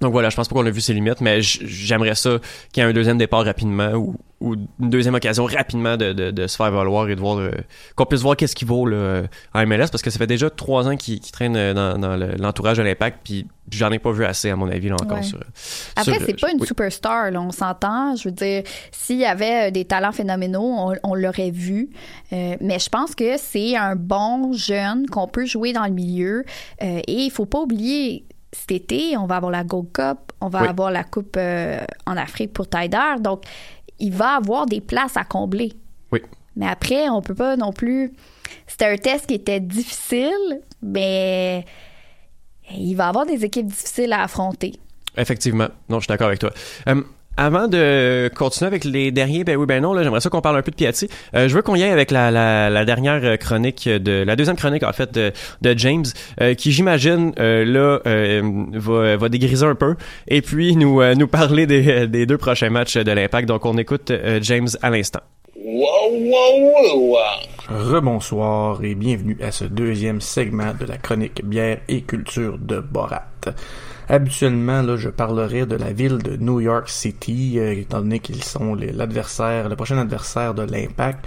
Donc 0.00 0.12
voilà, 0.12 0.30
je 0.30 0.36
pense 0.36 0.48
pas 0.48 0.54
qu'on 0.54 0.66
a 0.66 0.70
vu 0.70 0.80
ses 0.80 0.94
limites, 0.94 1.20
mais 1.20 1.42
j'aimerais 1.42 2.16
ça 2.16 2.38
qu'il 2.72 2.82
y 2.82 2.86
ait 2.86 2.88
un 2.90 2.92
deuxième 2.92 3.18
départ 3.18 3.44
rapidement 3.44 3.92
ou, 3.92 4.16
ou 4.42 4.54
une 4.54 4.90
deuxième 4.90 5.14
occasion 5.14 5.44
rapidement 5.44 5.96
de, 5.96 6.12
de, 6.12 6.30
de 6.30 6.46
se 6.46 6.56
faire 6.56 6.70
valoir 6.70 7.08
et 7.08 7.14
de 7.14 7.20
voir 7.20 7.38
euh, 7.38 7.50
qu'on 7.96 8.04
puisse 8.06 8.22
voir 8.22 8.36
qu'est-ce 8.36 8.54
qu'il 8.54 8.68
vaut 8.68 8.86
là, 8.86 9.22
en 9.54 9.66
MLS 9.66 9.88
parce 9.90 10.02
que 10.02 10.10
ça 10.10 10.18
fait 10.18 10.26
déjà 10.26 10.50
trois 10.50 10.88
ans 10.88 10.96
qu'il 10.96 11.20
traîne 11.20 11.56
euh, 11.56 11.72
dans, 11.74 11.98
dans 11.98 12.16
le- 12.16 12.34
l'entourage 12.38 12.76
de 12.78 12.82
l'impact 12.82 13.20
puis 13.24 13.46
j'en 13.70 13.90
ai 13.92 13.98
pas 13.98 14.12
vu 14.12 14.24
assez 14.24 14.50
à 14.50 14.56
mon 14.56 14.68
avis 14.68 14.88
là 14.88 14.96
encore 15.00 15.18
Ouais. 15.18 15.22
sur. 15.22 15.38
Après, 15.96 16.18
c'est 16.26 16.38
pas 16.40 16.50
une 16.50 16.60
oui. 16.60 16.66
superstar, 16.66 17.30
là, 17.30 17.40
on 17.40 17.52
s'entend. 17.52 18.16
Je 18.16 18.24
veux 18.28 18.34
dire, 18.34 18.62
s'il 18.90 19.18
y 19.18 19.24
avait 19.24 19.68
euh, 19.68 19.70
des 19.70 19.84
talents 19.84 20.12
phénoménaux, 20.12 20.60
on, 20.62 20.94
on 21.04 21.14
l'aurait 21.14 21.50
vu. 21.50 21.88
Euh, 22.32 22.56
mais 22.60 22.78
je 22.78 22.88
pense 22.90 23.14
que 23.14 23.36
c'est 23.38 23.76
un 23.76 23.96
bon 23.96 24.52
jeune 24.52 25.06
qu'on 25.06 25.28
peut 25.28 25.46
jouer 25.46 25.72
dans 25.72 25.84
le 25.84 25.92
milieu. 25.92 26.44
Euh, 26.82 27.00
et 27.06 27.12
il 27.24 27.30
faut 27.30 27.46
pas 27.46 27.60
oublier, 27.60 28.24
cet 28.52 28.72
été, 28.72 29.16
on 29.16 29.24
va 29.26 29.36
avoir 29.36 29.50
la 29.52 29.64
Gold 29.64 29.92
Cup, 29.92 30.18
on 30.42 30.48
va 30.48 30.62
Oui. 30.62 30.68
avoir 30.68 30.90
la 30.90 31.04
Coupe 31.04 31.36
euh, 31.38 31.78
en 32.06 32.16
Afrique 32.18 32.52
pour 32.52 32.68
Tyder. 32.68 32.98
Donc, 33.20 33.44
il 33.98 34.12
va 34.12 34.36
avoir 34.36 34.66
des 34.66 34.80
places 34.80 35.16
à 35.16 35.24
combler. 35.24 35.72
Oui. 36.10 36.20
Mais 36.56 36.66
après, 36.66 37.08
on 37.08 37.22
peut 37.22 37.34
pas 37.34 37.56
non 37.56 37.72
plus. 37.72 38.12
C'était 38.66 38.86
un 38.86 38.96
test 38.96 39.26
qui 39.26 39.34
était 39.34 39.60
difficile, 39.60 40.60
mais 40.82 41.64
il 42.70 42.94
va 42.94 43.08
avoir 43.08 43.26
des 43.26 43.44
équipes 43.44 43.66
difficiles 43.66 44.12
à 44.12 44.22
affronter. 44.22 44.74
Effectivement. 45.16 45.68
Non, 45.88 45.98
je 45.98 46.04
suis 46.04 46.08
d'accord 46.08 46.28
avec 46.28 46.38
toi. 46.38 46.50
Euh, 46.88 47.02
avant 47.36 47.68
de 47.68 48.30
continuer 48.36 48.66
avec 48.66 48.84
les 48.84 49.10
derniers, 49.10 49.44
ben 49.44 49.56
oui, 49.56 49.66
ben 49.66 49.82
non, 49.82 49.94
là, 49.94 50.02
j'aimerais 50.02 50.20
ça 50.20 50.28
qu'on 50.30 50.40
parle 50.40 50.56
un 50.58 50.62
peu 50.62 50.70
de 50.70 50.76
Piatti. 50.76 51.08
Euh, 51.34 51.48
je 51.48 51.54
veux 51.54 51.62
qu'on 51.62 51.74
y 51.74 51.82
aille 51.82 51.90
avec 51.90 52.10
la, 52.10 52.30
la, 52.30 52.70
la 52.70 52.84
dernière 52.84 53.38
chronique 53.38 53.88
de 53.88 54.22
la 54.24 54.36
deuxième 54.36 54.56
chronique 54.56 54.82
en 54.82 54.92
fait 54.92 55.12
de, 55.12 55.32
de 55.62 55.78
James, 55.78 56.04
euh, 56.40 56.54
qui 56.54 56.72
j'imagine 56.72 57.32
euh, 57.38 57.64
là 57.64 58.00
euh, 58.06 58.42
va, 58.72 59.16
va 59.16 59.28
dégriser 59.28 59.66
un 59.66 59.74
peu 59.74 59.96
et 60.28 60.42
puis 60.42 60.76
nous 60.76 61.00
euh, 61.00 61.14
nous 61.14 61.28
parler 61.28 61.66
des, 61.66 62.06
des 62.06 62.26
deux 62.26 62.38
prochains 62.38 62.70
matchs 62.70 62.96
de 62.96 63.12
l'Impact. 63.12 63.48
Donc 63.48 63.64
on 63.64 63.78
écoute 63.78 64.10
euh, 64.10 64.38
James 64.42 64.68
à 64.82 64.90
l'instant. 64.90 65.20
Rebonsoir 67.68 68.82
et 68.84 68.94
bienvenue 68.94 69.38
à 69.42 69.52
ce 69.52 69.64
deuxième 69.64 70.20
segment 70.20 70.74
de 70.78 70.84
la 70.84 70.98
chronique 70.98 71.44
bière 71.44 71.78
et 71.88 72.02
culture 72.02 72.58
de 72.58 72.80
Borat. 72.80 73.24
Habituellement, 74.08 74.82
là, 74.82 74.96
je 74.96 75.08
parlerai 75.08 75.66
de 75.66 75.76
la 75.76 75.92
ville 75.92 76.18
de 76.18 76.36
New 76.36 76.60
York 76.60 76.88
City, 76.88 77.58
euh, 77.58 77.72
étant 77.72 78.00
donné 78.00 78.18
qu'ils 78.18 78.44
sont 78.44 78.74
l'adversaire, 78.74 79.68
le 79.68 79.76
prochain 79.76 79.98
adversaire 79.98 80.54
de 80.54 80.62
l'Impact. 80.62 81.24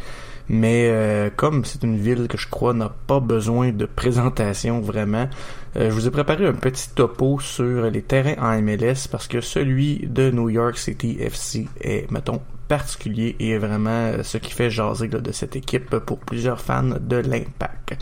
Mais 0.47 0.89
euh, 0.89 1.29
comme 1.35 1.65
c'est 1.65 1.83
une 1.83 1.97
ville 1.97 2.27
que 2.27 2.37
je 2.37 2.47
crois 2.47 2.73
n'a 2.73 2.93
pas 3.07 3.19
besoin 3.19 3.71
de 3.71 3.85
présentation 3.85 4.79
vraiment, 4.79 5.27
euh, 5.75 5.89
je 5.89 5.95
vous 5.95 6.07
ai 6.07 6.11
préparé 6.11 6.45
un 6.45 6.53
petit 6.53 6.89
topo 6.93 7.39
sur 7.39 7.89
les 7.89 8.03
terrains 8.03 8.35
en 8.37 8.61
MLS 8.61 9.07
parce 9.09 9.27
que 9.27 9.41
celui 9.41 10.05
de 10.07 10.29
New 10.29 10.49
York 10.49 10.77
City 10.77 11.17
FC 11.19 11.67
est, 11.81 12.09
mettons, 12.11 12.41
particulier 12.67 13.35
et 13.39 13.51
est 13.51 13.57
vraiment 13.57 13.89
euh, 13.89 14.23
ce 14.23 14.37
qui 14.37 14.51
fait 14.51 14.69
jaser 14.69 15.07
là, 15.07 15.19
de 15.19 15.31
cette 15.31 15.55
équipe 15.55 15.97
pour 15.97 16.19
plusieurs 16.19 16.61
fans 16.61 16.95
de 16.99 17.17
l'Impact. 17.17 17.97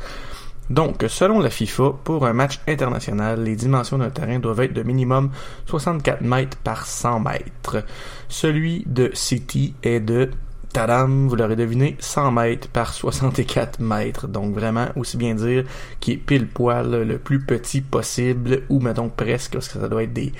Donc, 0.69 1.03
selon 1.07 1.39
la 1.39 1.49
FIFA, 1.49 1.93
pour 2.03 2.25
un 2.25 2.33
match 2.33 2.59
international, 2.67 3.43
les 3.43 3.55
dimensions 3.55 3.97
d'un 3.97 4.09
terrain 4.09 4.39
doivent 4.39 4.61
être 4.61 4.73
de 4.73 4.83
minimum 4.83 5.29
64 5.67 6.21
mètres 6.21 6.57
par 6.57 6.85
100 6.85 7.19
mètres. 7.19 7.83
Celui 8.29 8.83
de 8.87 9.11
City 9.13 9.75
est 9.83 9.99
de 9.99 10.31
Tadam, 10.71 11.27
vous 11.27 11.35
l'aurez 11.35 11.55
deviné, 11.57 11.95
100 11.99 12.31
mètres 12.31 12.67
par 12.69 12.93
64 12.93 13.79
mètres. 13.81 14.27
Donc 14.27 14.55
vraiment, 14.55 14.87
aussi 14.95 15.17
bien 15.17 15.35
dire 15.35 15.65
qu'il 15.99 16.15
est 16.15 16.17
pile 16.17 16.47
poil 16.47 16.89
le 17.03 17.17
plus 17.19 17.39
petit 17.45 17.81
possible, 17.81 18.63
ou 18.69 18.79
mettons 18.79 19.09
presque, 19.09 19.53
parce 19.53 19.67
que 19.67 19.79
ça 19.79 19.87
doit 19.89 20.03
être 20.03 20.13
des, 20.13 20.31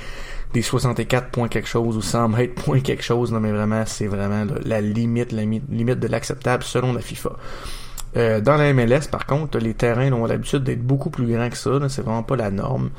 des 0.54 0.62
64 0.64 1.30
points 1.30 1.50
quelque 1.50 1.68
chose, 1.70 1.98
ou 1.98 2.02
100 2.02 2.30
mètres 2.30 2.56
point 2.56 2.80
quelque 2.80 3.04
chose. 3.04 3.32
Non 3.32 3.40
mais 3.42 3.52
vraiment, 3.52 3.84
c'est 3.86 4.08
vraiment 4.08 4.46
là, 4.46 4.56
la 4.66 4.82
limite, 4.82 5.32
la 5.34 5.46
mi- 5.46 5.62
limite 5.70 6.00
de 6.00 6.08
l'acceptable 6.08 6.64
selon 6.64 6.94
la 6.94 7.02
FIFA. 7.02 7.34
Euh, 8.16 8.42
dans 8.42 8.58
la 8.58 8.74
MLS, 8.74 9.08
par 9.12 9.26
contre, 9.26 9.58
les 9.58 9.74
terrains 9.74 10.12
ont 10.12 10.26
l'habitude 10.26 10.64
d'être 10.64 10.84
beaucoup 10.84 11.10
plus 11.10 11.26
grands 11.26 11.50
que 11.50 11.58
ça. 11.58 11.72
C'est 11.90 12.04
vraiment 12.04 12.24
pas 12.24 12.36
la 12.36 12.52
norme. 12.52 12.92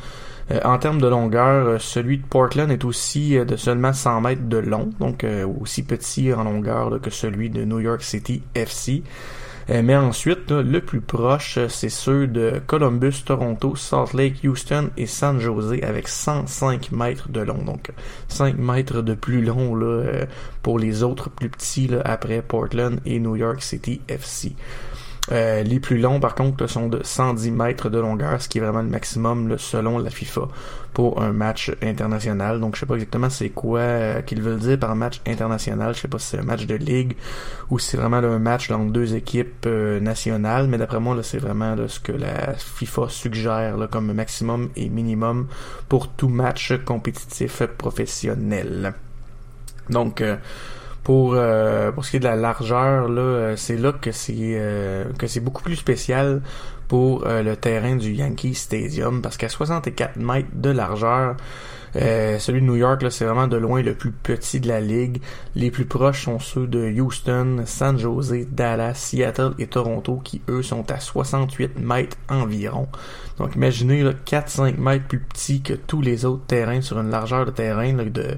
Euh, 0.51 0.61
en 0.65 0.79
termes 0.79 1.01
de 1.01 1.07
longueur, 1.07 1.67
euh, 1.67 1.79
celui 1.79 2.19
de 2.19 2.27
Portland 2.27 2.71
est 2.71 2.85
aussi 2.85 3.39
euh, 3.39 3.45
de 3.45 3.57
seulement 3.57 3.93
100 3.93 4.21
mètres 4.21 4.49
de 4.49 4.59
long, 4.59 4.91
donc 5.01 5.27
aussi 5.61 5.83
petit 5.83 6.33
en 6.33 6.45
longueur 6.45 7.01
que 7.01 7.11
celui 7.11 7.51
de 7.51 7.65
New 7.65 7.81
York 7.81 8.03
City 8.03 8.43
FC. 8.55 9.03
Mais 9.67 9.97
ensuite, 9.97 10.51
le 10.51 10.83
plus 10.83 11.01
proche, 11.01 11.59
c'est 11.69 11.89
ceux 11.89 12.27
de 12.27 12.61
Columbus, 12.67 13.23
Toronto, 13.25 13.75
Salt 13.77 14.13
Lake, 14.13 14.41
Houston 14.45 14.91
et 14.99 15.07
San 15.07 15.41
Jose 15.41 15.79
avec 15.83 16.07
105 16.07 16.93
mètres 16.93 17.31
de 17.31 17.41
long. 17.41 17.65
Donc 17.65 17.91
5 18.29 18.59
mètres 18.59 19.01
de 19.01 19.15
plus 19.15 19.43
long 19.43 19.81
pour 20.63 20.79
les 20.79 21.03
autres 21.03 21.31
plus 21.31 21.49
petits 21.49 21.89
après 22.05 22.43
Portland 22.43 23.01
et 23.07 23.19
New 23.19 23.37
York 23.37 23.63
City 23.63 24.03
FC. 24.07 24.55
Euh, 25.33 25.63
les 25.63 25.81
plus 25.81 25.99
longs, 25.99 26.21
par 26.21 26.35
contre, 26.35 26.67
sont 26.67 26.89
de 26.89 27.01
110 27.03 27.51
mètres 27.51 27.89
de 27.89 27.99
longueur, 27.99 28.43
ce 28.43 28.49
qui 28.49 28.59
est 28.59 28.61
vraiment 28.61 28.83
le 28.83 28.89
maximum 28.89 29.57
selon 29.59 29.99
la 29.99 30.11
FIFA 30.11 30.49
pour 30.93 31.23
un 31.23 31.33
match 31.33 31.73
international. 31.83 32.61
Donc, 32.61 32.75
je 32.75 32.81
sais 32.81 32.87
pas 32.87 32.95
exactement 32.95 33.31
c'est 33.31 33.49
quoi 33.49 33.81
euh, 33.81 34.23
qu'ils 34.23 34.43
veulent 34.43 34.59
dire 34.59 34.79
par 34.79 34.95
match 34.95 35.23
international. 35.27 35.95
Je 35.95 36.01
sais 36.01 36.09
pas 36.09 36.19
si 36.19 36.29
c'est 36.29 36.39
un 36.39 36.45
match 36.45 36.67
de 36.67 36.75
ligue 36.75 37.17
ou 37.71 37.79
si 37.79 37.91
c'est 37.91 37.97
vraiment 37.97 38.19
un 38.19 38.39
match 38.39 38.71
entre 38.71 38.93
deux 38.93 39.15
équipes 39.15 39.65
euh, 39.67 39.99
nationales. 39.99 40.69
Mais 40.69 40.77
d'après 40.77 41.01
moi, 41.01 41.15
là, 41.15 41.23
c'est 41.23 41.39
vraiment 41.39 41.75
ce 41.89 42.01
que 42.01 42.13
la 42.13 42.55
FIFA 42.55 43.09
suggère 43.09 43.89
comme 43.91 44.13
maximum 44.13 44.69
et 44.77 44.91
minimum 44.91 45.49
pour 45.89 46.09
tout 46.09 46.29
match 46.29 46.75
compétitif 46.85 47.63
professionnel. 47.79 48.93
Donc, 49.89 50.23
pour 51.05 51.35
euh, 51.35 51.93
pour 51.93 52.05
ce 52.05 52.11
qui 52.11 52.17
est 52.17 52.21
de 52.21 52.25
la 52.25 52.35
largeur 52.35 53.09
là 53.09 53.21
euh, 53.21 53.57
c'est 53.57 53.77
là 53.77 53.93
que 53.93 54.11
c'est 54.11 54.35
euh, 54.39 55.05
que 55.19 55.27
c'est 55.27 55.41
beaucoup 55.41 55.63
plus 55.63 55.77
spécial 55.77 56.41
pour 56.89 57.25
le 57.27 57.55
terrain 57.55 57.97
du 57.97 58.13
Yankee 58.13 58.55
Stadium 58.55 59.23
parce 59.23 59.39
qu'à 59.39 59.49
64 59.49 60.17
mètres 60.17 60.49
de 60.53 60.69
largeur 60.69 61.37
celui 61.95 62.61
de 62.61 62.67
New 62.67 62.77
York 62.77 63.05
c'est 63.11 63.25
vraiment 63.25 63.49
de 63.49 63.57
loin 63.57 63.83
le 63.83 63.95
plus 63.95 64.13
petit 64.13 64.61
de 64.61 64.69
la 64.69 64.81
ligue. 64.81 65.23
Les 65.55 65.71
plus 65.71 65.87
proches 65.87 66.25
sont 66.25 66.39
ceux 66.39 66.67
de 66.67 66.93
Houston 67.01 67.63
San 67.65 67.99
Jose 67.99 68.47
Dallas 68.51 68.95
Seattle 68.95 69.55
et 69.59 69.67
Toronto 69.67 70.21
qui 70.23 70.43
eux 70.49 70.63
sont 70.63 70.89
à 70.93 71.01
68 71.01 71.79
mètres 71.79 72.19
environ. 72.29 72.87
Donc 73.39 73.57
imaginez 73.57 74.05
4-5 74.05 74.77
mètres 74.77 75.07
plus 75.09 75.21
petit 75.21 75.63
que 75.63 75.73
tous 75.73 76.03
les 76.03 76.27
autres 76.27 76.45
terrains 76.47 76.83
sur 76.83 77.01
une 77.01 77.11
largeur 77.11 77.47
de 77.47 77.51
terrain 77.51 77.95
là, 77.95 78.05
de 78.05 78.37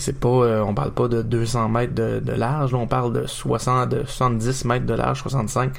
c'est 0.00 0.18
pas, 0.18 0.28
euh, 0.28 0.60
on 0.62 0.74
parle 0.74 0.92
pas 0.92 1.08
de 1.08 1.22
200 1.22 1.68
mètres 1.68 1.94
de, 1.94 2.32
large, 2.32 2.74
on 2.74 2.86
parle 2.86 3.12
de 3.12 3.26
60, 3.26 3.88
de 3.88 4.04
70 4.06 4.64
mètres 4.64 4.86
de 4.86 4.94
large, 4.94 5.20
65. 5.22 5.72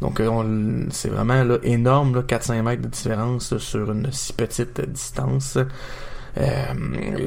Donc 0.00 0.20
euh, 0.20 0.86
c'est 0.90 1.08
vraiment 1.08 1.44
là, 1.44 1.58
énorme, 1.62 2.16
là, 2.16 2.22
4-5 2.22 2.62
mètres 2.62 2.82
de 2.82 2.88
différence 2.88 3.56
sur 3.58 3.92
une 3.92 4.10
si 4.10 4.32
petite 4.32 4.80
distance. 4.90 5.58
Euh, 6.36 6.74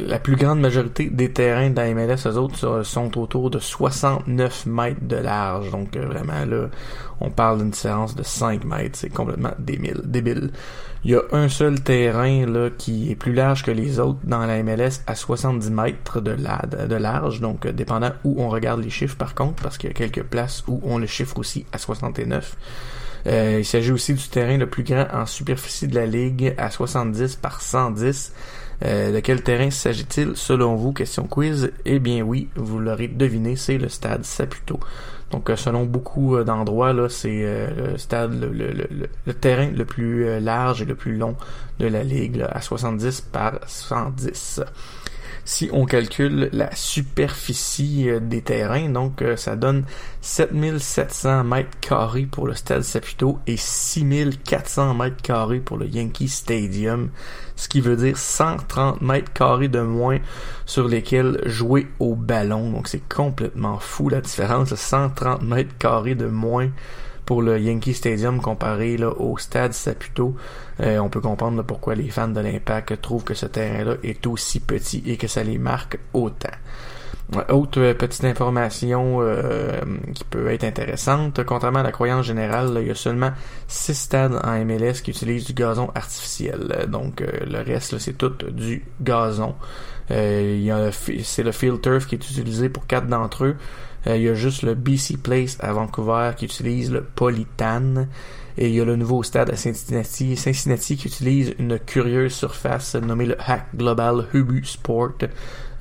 la 0.06 0.20
plus 0.20 0.36
grande 0.36 0.60
majorité 0.60 1.10
des 1.10 1.32
terrains 1.32 1.70
de 1.70 1.82
MLS, 1.94 2.28
eux 2.28 2.38
autres, 2.38 2.84
sont 2.84 3.18
autour 3.18 3.50
de 3.50 3.60
69 3.60 4.66
mètres 4.66 5.02
de 5.02 5.16
large. 5.16 5.72
Donc 5.72 5.96
vraiment 5.96 6.46
là, 6.46 6.68
on 7.22 7.30
parle 7.30 7.60
d'une 7.60 7.70
différence 7.70 8.16
de 8.16 8.24
5 8.24 8.66
mètres. 8.66 8.98
C'est 9.00 9.10
complètement 9.10 9.54
débile. 9.60 10.52
Il 11.04 11.12
y 11.12 11.16
a 11.16 11.22
un 11.32 11.48
seul 11.48 11.80
terrain 11.82 12.46
là, 12.46 12.70
qui 12.70 13.12
est 13.12 13.16
plus 13.16 13.34
large 13.34 13.64
que 13.64 13.72
les 13.72 14.00
autres 14.00 14.20
dans 14.24 14.46
la 14.46 14.62
MLS 14.62 15.02
à 15.08 15.16
70 15.16 15.72
mètres 15.72 16.20
de, 16.20 16.36
de 16.36 16.96
large. 16.96 17.40
Donc, 17.40 17.66
euh, 17.66 17.72
dépendant 17.72 18.12
où 18.26 18.42
on 18.42 18.50
regarde 18.50 18.82
les 18.82 18.90
chiffres 18.90 19.16
par 19.16 19.36
contre, 19.36 19.64
parce 19.64 19.78
qu'il 19.78 19.90
y 19.90 19.92
a 19.92 19.96
quelques 19.96 20.24
places 20.24 20.64
où 20.68 20.82
on 20.84 20.98
le 20.98 21.08
chiffre 21.08 21.38
aussi 21.40 21.66
à 21.72 21.78
69. 21.78 22.58
Euh, 23.28 23.58
il 23.60 23.66
s'agit 23.66 23.92
aussi 23.92 24.14
du 24.14 24.28
terrain 24.28 24.58
le 24.58 24.68
plus 24.68 24.84
grand 24.84 25.06
en 25.14 25.26
superficie 25.26 25.88
de 25.88 25.96
la 25.96 26.06
ligue 26.06 26.54
à 26.58 26.70
70 26.70 27.36
par 27.38 27.62
110. 27.62 28.34
Euh, 28.86 29.12
de 29.12 29.20
quel 29.20 29.42
terrain 29.42 29.72
s'agit-il 29.72 30.36
selon 30.36 30.76
vous? 30.76 30.94
Question 30.94 31.24
quiz. 31.24 31.72
Eh 31.86 32.00
bien 32.00 32.22
oui, 32.22 32.50
vous 32.56 32.80
l'aurez 32.80 33.08
deviné, 33.08 33.56
c'est 33.56 33.78
le 33.78 33.90
stade 33.90 34.24
Saputo. 34.24 34.80
Donc, 35.32 35.50
euh, 35.50 35.56
selon 35.56 35.84
beaucoup 35.84 36.36
euh, 36.36 36.44
d'endroits, 36.44 36.94
là, 36.94 37.10
c'est 37.10 37.44
le 37.76 37.98
stade, 37.98 38.34
le, 38.40 39.34
terrain 39.34 39.70
le 39.72 39.86
plus 39.86 40.40
large 40.40 40.82
et 40.82 40.86
le 40.86 40.96
plus 40.96 41.18
long 41.18 41.36
de 41.80 41.88
la 41.88 42.04
ligue, 42.04 42.46
à 42.50 42.62
70 42.62 43.22
par 43.22 43.60
110 43.66 44.62
si 45.48 45.70
on 45.72 45.86
calcule 45.86 46.50
la 46.52 46.76
superficie 46.76 48.10
euh, 48.10 48.20
des 48.20 48.42
terrains, 48.42 48.90
donc 48.90 49.22
euh, 49.22 49.38
ça 49.38 49.56
donne 49.56 49.86
7700 50.20 51.46
mètres 51.46 51.80
carrés 51.80 52.28
pour 52.30 52.48
le 52.48 52.54
Stade 52.54 52.82
Saputo 52.82 53.40
et 53.48 53.56
6400 53.56 54.94
mètres 54.94 55.22
carrés 55.22 55.62
pour 55.62 55.78
le 55.78 55.88
Yankee 55.88 56.28
Stadium, 56.28 57.12
ce 57.56 57.70
qui 57.70 57.80
veut 57.80 57.96
dire 57.96 58.18
130 58.18 59.02
mètres 59.02 59.32
carrés 59.32 59.70
de 59.70 59.80
moins 59.80 60.20
sur 60.66 60.86
lesquels 60.90 61.40
jouer 61.46 61.88
au 62.00 62.16
ballon. 62.16 62.70
Donc 62.70 62.90
c'est 62.90 63.08
complètement 63.08 63.80
fou 63.80 64.10
la 64.10 64.20
différence, 64.20 64.76
130 64.76 65.44
mètres 65.44 65.78
carrés 65.80 66.16
de 66.16 66.28
moins 66.28 66.70
pour 67.28 67.42
le 67.42 67.60
Yankee 67.60 67.94
Stadium 67.94 68.42
comparé 68.42 68.96
là, 68.96 69.10
au 69.10 69.38
stade 69.38 69.74
Saputo. 69.74 70.34
Euh, 70.80 70.98
on 71.00 71.10
peut 71.10 71.20
comprendre 71.20 71.62
pourquoi 71.62 71.94
les 71.94 72.10
fans 72.10 72.30
de 72.30 72.40
l'Impact 72.40 73.02
trouvent 73.02 73.26
que 73.26 73.34
ce 73.34 73.46
terrain-là 73.46 73.96
est 74.02 74.26
aussi 74.26 74.62
petit 74.62 75.04
et 75.06 75.18
que 75.18 75.28
ça 75.28 75.44
les 75.44 75.58
marque 75.58 76.00
autant. 76.14 76.56
Autre 77.50 77.82
euh, 77.82 77.94
petite 77.94 78.24
information 78.24 79.18
euh, 79.20 79.82
qui 80.16 80.24
peut 80.24 80.50
être 80.50 80.64
intéressante, 80.64 81.44
contrairement 81.44 81.80
à 81.80 81.84
la 81.84 81.92
croyance 81.92 82.26
générale, 82.26 82.78
il 82.80 82.88
y 82.88 82.92
a 82.92 82.96
seulement 82.96 83.32
6 83.68 83.94
stades 83.94 84.40
en 84.46 84.64
MLS 84.64 85.02
qui 85.04 85.12
utilisent 85.12 85.48
du 85.48 85.54
gazon 85.54 85.92
artificiel. 85.96 86.86
Donc 86.88 87.20
le 87.20 87.62
reste, 87.62 87.98
c'est 87.98 88.18
tout 88.18 88.32
du 88.50 88.86
gazon. 89.02 89.54
c'est 90.08 91.44
le 91.44 91.52
field 91.52 91.82
turf 91.82 92.08
qui 92.08 92.16
est 92.16 92.30
utilisé 92.30 92.70
pour 92.70 92.88
quatre 92.88 93.08
d'entre 93.08 93.44
eux. 93.44 93.58
Euh, 94.08 94.18
il 94.18 94.24
y 94.24 94.30
a 94.30 94.34
juste 94.34 94.64
le 94.64 94.74
BC 94.74 95.18
Place 95.18 95.58
à 95.60 95.74
Vancouver 95.74 96.32
qui 96.38 96.46
utilise 96.46 96.92
le 96.92 97.04
Polytan. 97.04 98.08
Et 98.60 98.70
il 98.70 98.76
y 98.76 98.82
a 98.82 98.86
le 98.86 98.96
nouveau 98.96 99.22
stade 99.22 99.52
à 99.52 99.56
Cincinnati, 99.56 100.36
Cincinnati 100.36 100.98
qui 100.98 101.08
utilise 101.08 101.54
une 101.60 101.78
curieuse 101.78 102.34
surface 102.34 102.96
nommée 102.96 103.28
le 103.28 103.38
Hack 103.40 103.68
Global 103.76 104.26
Hubu 104.34 104.66
Sport. 104.66 105.14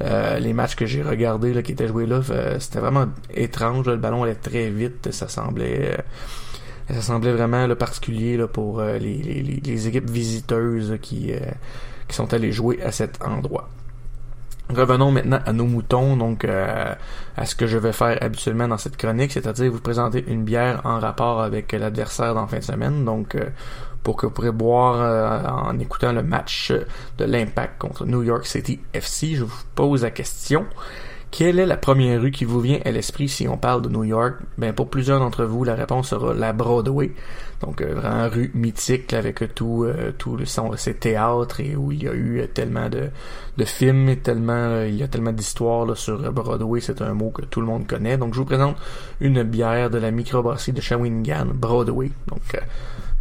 Euh, 0.03 0.39
les 0.39 0.53
matchs 0.53 0.77
que 0.77 0.85
j'ai 0.85 1.03
regardés 1.03 1.55
là, 1.55 1.63
qui 1.63 1.73
étaient 1.73 1.89
joués 1.89 2.05
là, 2.05 2.21
euh, 2.29 2.59
c'était 2.59 2.81
vraiment 2.81 3.07
étrange. 3.33 3.87
Le 3.87 3.97
ballon 3.97 4.25
allait 4.25 4.35
très 4.35 4.69
vite. 4.69 5.11
Ça 5.11 5.27
semblait, 5.27 5.97
vraiment 6.89 7.67
le 7.67 7.77
particulier 7.77 8.45
pour 8.53 8.83
les, 8.83 9.89
équipes 9.89 10.11
visiteuses 10.11 10.99
qui 11.01 11.33
sont 12.11 12.35
allées 12.35 12.53
jouer 12.53 12.83
à 12.83 12.93
cet 12.93 13.23
endroit. 13.25 13.71
Revenons 14.69 15.13
maintenant 15.13 15.39
à 15.47 15.53
nos 15.53 15.67
moutons, 15.67 16.17
donc 16.17 16.45
euh, 16.45 16.93
à 17.37 17.47
ce 17.47 17.55
que 17.55 17.69
je 17.69 17.79
vais 17.79 17.93
faire 17.93 18.19
habituellement 18.21 18.67
dans 18.67 18.79
cette 18.79 18.97
chronique, 18.97 19.31
c'est-à-dire 19.31 19.71
vous 19.71 19.81
présenter 19.81 20.25
une 20.27 20.43
bière 20.43 20.81
en 20.85 20.99
rapport 20.99 21.41
avec 21.41 21.71
l'adversaire 21.71 22.35
dans 22.35 22.49
fin 22.49 22.59
de 22.59 22.65
semaine, 22.65 23.05
donc 23.05 23.37
euh, 23.37 23.45
pour 24.03 24.17
que 24.17 24.27
vous 24.27 24.33
pourrez 24.33 24.51
boire 24.51 24.97
euh, 25.01 25.49
en 25.49 25.79
écoutant 25.79 26.11
le 26.11 26.25
match 26.25 26.73
de 27.19 27.25
l'Impact 27.25 27.79
contre 27.79 28.07
New 28.07 28.25
York 28.25 28.45
City 28.45 28.81
FC. 28.93 29.37
Je 29.37 29.45
vous 29.45 29.63
pose 29.77 30.03
la 30.03 30.11
question. 30.11 30.67
Quelle 31.37 31.59
est 31.59 31.67
la 31.67 31.77
première 31.77 32.23
rue 32.23 32.31
qui 32.31 32.47
vous 32.47 32.61
vient 32.61 32.79
à 32.87 32.91
l'esprit 32.91 33.29
si 33.29 33.47
on 33.47 33.59
parle 33.59 33.83
de 33.83 33.91
New 33.91 34.05
York? 34.05 34.37
Ben, 34.57 34.73
pour 34.73 34.89
plusieurs 34.89 35.21
d'entre 35.21 35.45
vous, 35.45 35.65
la 35.65 35.75
réponse 35.75 36.09
sera 36.09 36.33
la 36.33 36.55
Broadway. 36.55 37.13
Donc, 37.61 37.83
euh, 37.83 37.93
vraiment 37.95 38.27
rue 38.27 38.51
mythique 38.55 39.13
avec 39.13 39.55
tout, 39.55 39.85
euh, 39.85 40.13
tout 40.17 40.39
le 40.39 40.47
son, 40.47 40.75
ces 40.79 40.95
théâtres 40.95 41.61
et 41.61 41.77
où 41.77 41.93
il 41.93 42.05
y 42.05 42.09
a 42.09 42.15
eu 42.15 42.43
tellement 42.55 42.89
de, 42.89 43.11
de 43.59 43.65
films 43.67 44.09
et 44.09 44.17
tellement, 44.17 44.55
euh, 44.55 44.89
il 44.89 44.95
y 44.97 45.03
a 45.03 45.09
tellement 45.09 45.33
d'histoires 45.33 45.95
sur 45.95 46.33
Broadway. 46.33 46.81
C'est 46.81 47.03
un 47.03 47.13
mot 47.13 47.29
que 47.29 47.43
tout 47.43 47.61
le 47.61 47.67
monde 47.67 47.87
connaît. 47.87 48.17
Donc, 48.17 48.33
je 48.33 48.39
vous 48.39 48.47
présente 48.47 48.79
une 49.21 49.43
bière 49.43 49.91
de 49.91 49.99
la 49.99 50.11
microbrasserie 50.11 50.73
de 50.73 50.81
Shawinigan, 50.81 51.49
Broadway. 51.53 52.13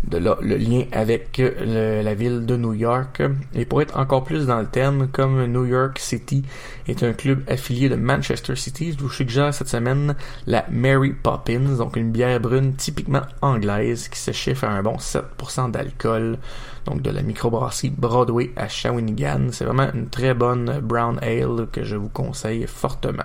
De 0.04 0.18
là 0.18 0.38
le 0.42 0.58
lien 0.58 0.84
avec 0.92 1.40
la 1.40 2.14
ville 2.14 2.46
de 2.46 2.56
New 2.56 2.74
York. 2.74 3.24
Et 3.54 3.66
pour 3.66 3.82
être 3.82 3.98
encore 3.98 4.24
plus 4.24 4.46
dans 4.46 4.60
le 4.60 4.68
thème, 4.68 5.08
comme 5.12 5.46
New 5.46 5.66
York 5.66 5.98
City 5.98 6.44
est 6.88 7.02
un 7.02 7.14
club 7.14 7.42
affilié 7.50 7.90
de 7.90 7.96
Manchester 7.96 8.56
City, 8.56 8.94
je 8.94 9.00
vous 9.04 9.10
suggère 9.10 9.54
cette 9.54 9.68
semaine 9.70 10.16
la 10.46 10.66
Mary 10.70 11.14
Poppins, 11.14 11.78
donc 11.78 11.96
une 11.96 12.12
bière 12.12 12.40
brune 12.40 12.76
typiquement 12.76 13.24
anglaise 13.42 14.08
qui 14.08 14.20
se 14.20 14.32
chiffre 14.32 14.66
à 14.66 14.70
un 14.70 14.84
bon 14.84 14.98
7% 14.98 15.72
d'alcool, 15.72 16.38
donc 16.86 17.02
de 17.02 17.10
la 17.10 17.24
microbrasserie 17.24 17.90
Broadway 17.90 18.52
à 18.56 18.68
Shawinigan. 18.68 19.48
C'est 19.52 19.66
vraiment 19.66 19.92
une 19.94 20.10
très 20.10 20.36
bonne 20.36 20.80
brown 20.82 21.18
ale 21.24 21.68
que 21.72 21.84
je 21.84 21.96
vous 21.96 22.10
conseille 22.10 22.68
fortement. 22.68 23.24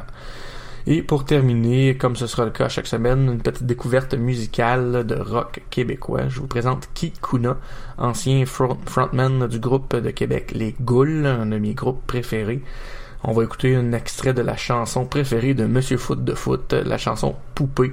Et 0.86 1.02
pour 1.02 1.24
terminer, 1.24 1.96
comme 1.96 2.16
ce 2.16 2.26
sera 2.26 2.44
le 2.44 2.50
cas 2.50 2.68
chaque 2.68 2.86
semaine, 2.86 3.30
une 3.32 3.42
petite 3.42 3.66
découverte 3.66 4.14
musicale 4.14 5.06
de 5.06 5.14
rock 5.14 5.60
québécois. 5.70 6.28
Je 6.28 6.40
vous 6.40 6.46
présente 6.46 6.88
Keith 6.94 7.20
Kuna, 7.20 7.58
ancien 7.98 8.44
frontman 8.46 9.46
du 9.46 9.58
groupe 9.58 9.94
de 9.94 10.10
Québec 10.10 10.52
Les 10.54 10.74
Goules, 10.80 11.26
un 11.26 11.46
de 11.46 11.58
mes 11.58 11.74
groupes 11.74 12.06
préférés. 12.06 12.62
On 13.22 13.32
va 13.32 13.44
écouter 13.44 13.76
un 13.76 13.92
extrait 13.92 14.32
de 14.32 14.40
la 14.40 14.56
chanson 14.56 15.04
préférée 15.04 15.52
de 15.52 15.66
Monsieur 15.66 15.98
Foot 15.98 16.24
de 16.24 16.34
Foot, 16.34 16.72
la 16.72 16.96
chanson 16.96 17.34
Poupée. 17.54 17.92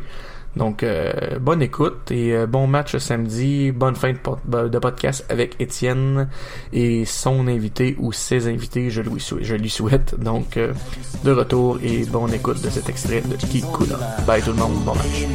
Donc, 0.56 0.84
euh, 0.84 1.38
bonne 1.40 1.62
écoute 1.62 2.12
et 2.12 2.34
euh, 2.34 2.48
bon 2.48 2.68
match 2.68 2.98
samedi. 2.98 3.72
Bonne 3.72 3.96
fin 3.96 4.14
de, 4.14 4.80
podcast 4.80 5.26
avec 5.30 5.56
Étienne 5.60 6.30
et 6.74 7.06
son 7.06 7.48
invité 7.48 7.96
ou 8.00 8.12
ses 8.12 8.48
invités, 8.48 8.90
je 8.90 9.02
lui, 9.02 9.24
je 9.42 9.56
lui 9.56 9.70
souhaite. 9.70 10.20
Donc, 10.20 10.58
euh, 10.58 10.74
de 11.24 11.32
retour 11.32 11.80
et 11.84 12.06
bonne 12.06 12.34
écoute 12.34 12.62
de 12.62 12.70
cet 12.70 12.90
extrait 12.90 13.22
de 13.22 13.36
Kikula. 13.36 13.98
Bye 14.26 14.42
tout 14.42 14.52
le 14.52 14.58
monde, 14.58 14.84
bon 14.84 14.96
match. 14.96 15.28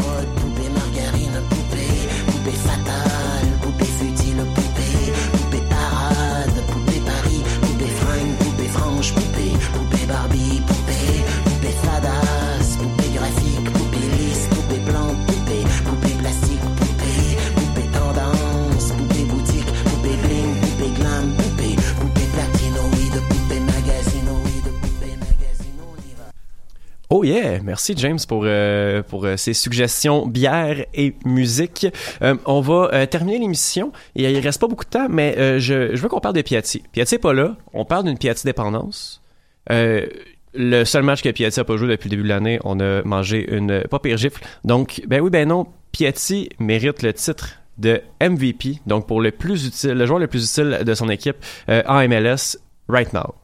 Oh 27.23 27.25
yeah, 27.25 27.61
merci 27.63 27.95
James 27.99 28.19
pour 28.27 28.43
euh, 28.47 29.05
pour 29.05 29.25
euh, 29.27 29.37
ces 29.37 29.55
suggestions 29.55 30.27
bière 30.27 30.87
et 30.93 31.15
musique. 31.25 31.87
Euh, 32.21 32.35
on 32.47 32.61
va 32.61 32.91
euh, 32.93 33.07
terminer 33.07 33.39
l'émission 33.39 33.93
et 34.17 34.29
il 34.29 34.41
reste 34.41 34.61
pas 34.61 34.67
beaucoup 34.67 34.85
de 34.85 34.91
temps, 34.91 35.07
mais 35.09 35.61
je, 35.61 35.95
je 35.95 36.03
veux 36.03 36.09
qu'on 36.09 36.19
parle 36.19 36.35
de 36.35 36.43
Piatti. 36.43 36.83
Piatti 36.91 37.15
est 37.15 37.19
pas 37.19 37.33
là. 37.33 37.57
On 37.75 37.85
parle 37.85 38.07
d'une 38.07 38.19
Piatti 38.19 38.45
dépendance. 38.45 39.23
Le 39.71 40.85
seul 40.85 41.05
match 41.05 41.23
que 41.23 41.29
Piatti 41.29 41.61
a 41.61 41.65
pas 41.65 41.77
joué 41.77 41.87
depuis 41.91 42.09
le 42.09 42.17
début 42.17 42.25
de 42.25 42.29
l'année, 42.29 42.59
on 42.65 42.81
a 42.81 43.05
mangé 43.05 43.55
une 43.55 43.83
pas 43.83 44.01
pire 44.01 44.17
gifle. 44.17 44.43
Donc 44.65 45.01
ben 45.07 45.21
oui 45.21 45.31
ben 45.31 45.47
non, 45.47 45.69
Piatti 45.93 46.49
mérite 46.59 47.05
le 47.05 47.13
titre 47.13 47.61
de 47.79 48.03
MVP, 48.21 48.81
donc 48.89 49.07
pour 49.07 49.21
le 49.21 49.31
plus 49.31 49.69
utile, 49.69 49.93
le 49.93 50.07
joueur 50.07 50.19
le 50.19 50.27
plus 50.27 50.45
utile 50.45 50.81
de 50.85 50.95
son 50.95 51.09
équipe 51.09 51.37
en 51.69 52.09
MLS 52.09 52.59
right 52.89 53.13
now. 53.13 53.37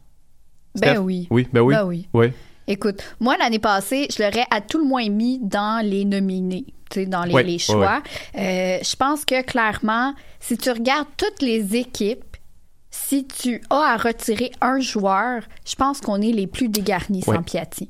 Ben 0.81 0.99
oui. 0.99 1.29
Oui, 1.31 1.47
ben 1.53 1.61
oui. 1.61 1.75
Ben 1.75 1.85
oui. 1.85 2.09
Oui. 2.13 2.33
Écoute, 2.69 3.03
moi, 3.19 3.37
l'année 3.39 3.59
passée, 3.59 4.07
je 4.15 4.23
l'aurais 4.23 4.45
à 4.51 4.61
tout 4.61 4.79
le 4.79 4.85
moins 4.85 5.09
mis 5.09 5.39
dans 5.43 5.85
les 5.85 6.05
nominés, 6.05 6.67
dans 7.07 7.25
les, 7.25 7.33
Ouais, 7.35 7.43
les 7.43 7.53
ouais, 7.55 7.59
choix. 7.59 8.03
Euh, 8.37 8.79
je 8.83 8.95
pense 8.97 9.25
que 9.25 9.43
clairement, 9.43 10.15
si 10.39 10.57
tu 10.59 10.71
regardes 10.71 11.09
toutes 11.17 11.43
les 11.43 11.75
équipes, 11.77 12.25
si 12.91 13.27
tu 13.27 13.61
as 13.71 13.95
à 13.95 13.97
retirer 13.97 14.53
un 14.61 14.81
joueur, 14.81 15.43
je 15.67 15.75
pense 15.75 16.01
qu'on 16.01 16.21
est 16.21 16.33
les 16.33 16.47
plus 16.47 16.69
dégarnis 16.69 17.23
Ouais. 17.27 17.37
sans 17.37 17.43
Piatti. 17.43 17.89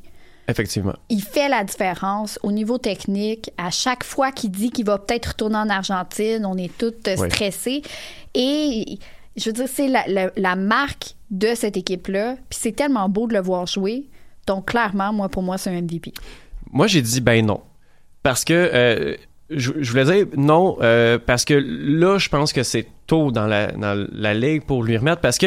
Effectivement. 0.49 0.95
Il 1.11 1.23
fait 1.23 1.49
la 1.49 1.63
différence 1.65 2.39
au 2.43 2.53
niveau 2.53 2.79
technique. 2.79 3.51
À 3.59 3.71
chaque 3.71 4.03
fois 4.03 4.33
qu'il 4.33 4.51
dit 4.51 4.71
qu'il 4.71 4.87
va 4.87 4.99
peut-être 4.99 5.27
retourner 5.27 5.57
en 5.59 5.69
Argentine, 5.69 6.47
on 6.47 6.57
est 6.57 6.71
tous 6.79 6.95
euh, 7.07 7.17
stressés. 7.29 7.83
Et 8.35 8.99
je 9.37 9.45
veux 9.47 9.53
dire, 9.53 9.67
c'est 9.73 9.89
la, 9.89 10.07
la- 10.07 10.31
la 10.37 10.57
marque 10.57 11.15
de 11.31 11.55
cette 11.55 11.77
équipe-là. 11.77 12.37
Puis 12.49 12.59
c'est 12.63 12.73
tellement 12.73 13.09
beau 13.11 13.27
de 13.27 13.35
le 13.35 13.41
voir 13.41 13.67
jouer. 13.67 14.09
Donc 14.49 14.67
clairement, 14.67 15.13
moi, 15.13 15.29
pour 15.29 15.43
moi, 15.45 15.59
c'est 15.59 15.71
un 15.71 15.81
MVP. 15.81 16.13
Moi, 16.73 16.87
j'ai 16.89 17.03
dit 17.03 17.21
ben 17.21 17.45
non. 17.47 17.61
Parce 18.23 18.45
que 18.45 18.53
euh, 18.55 19.15
je, 19.51 19.71
voulais 19.91 20.05
dire 20.05 20.27
non, 20.37 20.77
euh, 20.81 21.19
parce 21.25 21.45
que 21.45 21.55
là, 21.55 22.19
je 22.19 22.29
pense 22.29 22.53
que 22.53 22.63
c'est 22.63 22.87
tôt 23.07 23.31
dans 23.31 23.47
la, 23.47 23.73
dans 23.73 24.07
la 24.13 24.35
ligue 24.35 24.65
pour 24.65 24.83
lui 24.83 24.97
remettre, 24.97 25.21
parce 25.21 25.39
que 25.39 25.47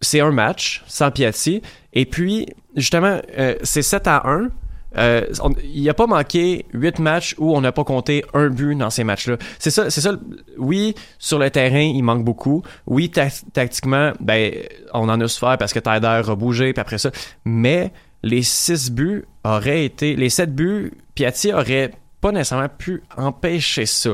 c'est 0.00 0.20
un 0.20 0.30
match 0.30 0.82
sans 0.86 1.10
Piatti. 1.10 1.62
Et 1.92 2.04
puis, 2.06 2.46
justement, 2.76 3.20
euh, 3.38 3.54
c'est 3.62 3.82
7 3.82 4.06
à 4.06 4.28
1. 4.28 4.48
Euh, 4.96 5.22
on- 5.42 5.50
il 5.62 5.82
n'y 5.82 5.88
a 5.90 5.94
pas 5.94 6.06
manqué 6.06 6.64
8 6.72 6.98
matchs 6.98 7.34
où 7.38 7.54
on 7.54 7.60
n'a 7.60 7.72
pas 7.72 7.84
compté 7.84 8.24
un 8.32 8.48
but 8.48 8.74
dans 8.76 8.90
ces 8.90 9.04
matchs-là. 9.04 9.36
C'est 9.58 9.70
ça, 9.70 9.90
ça. 9.90 10.12
Oui, 10.56 10.94
sur 11.18 11.38
le 11.38 11.50
terrain, 11.50 11.80
il 11.80 12.02
manque 12.02 12.24
beaucoup. 12.24 12.62
Oui, 12.86 13.10
ta- 13.10 13.28
tactiquement, 13.52 14.12
ben, 14.20 14.52
on 14.94 15.08
en 15.08 15.20
a 15.20 15.28
souffert 15.28 15.58
parce 15.58 15.72
que 15.72 15.78
Tyler 15.80 16.22
a 16.28 16.34
bougé, 16.36 16.72
puis 16.72 16.80
après 16.80 16.98
ça. 16.98 17.10
Mais 17.44 17.92
les 18.22 18.42
6 18.42 18.90
buts 18.92 19.24
auraient 19.44 19.84
été, 19.84 20.16
les 20.16 20.30
7 20.30 20.54
buts, 20.54 20.92
Piatti 21.14 21.52
aurait 21.52 21.92
pas 22.20 22.32
nécessairement 22.32 22.68
pu 22.68 23.02
empêcher 23.16 23.86
ça. 23.86 24.10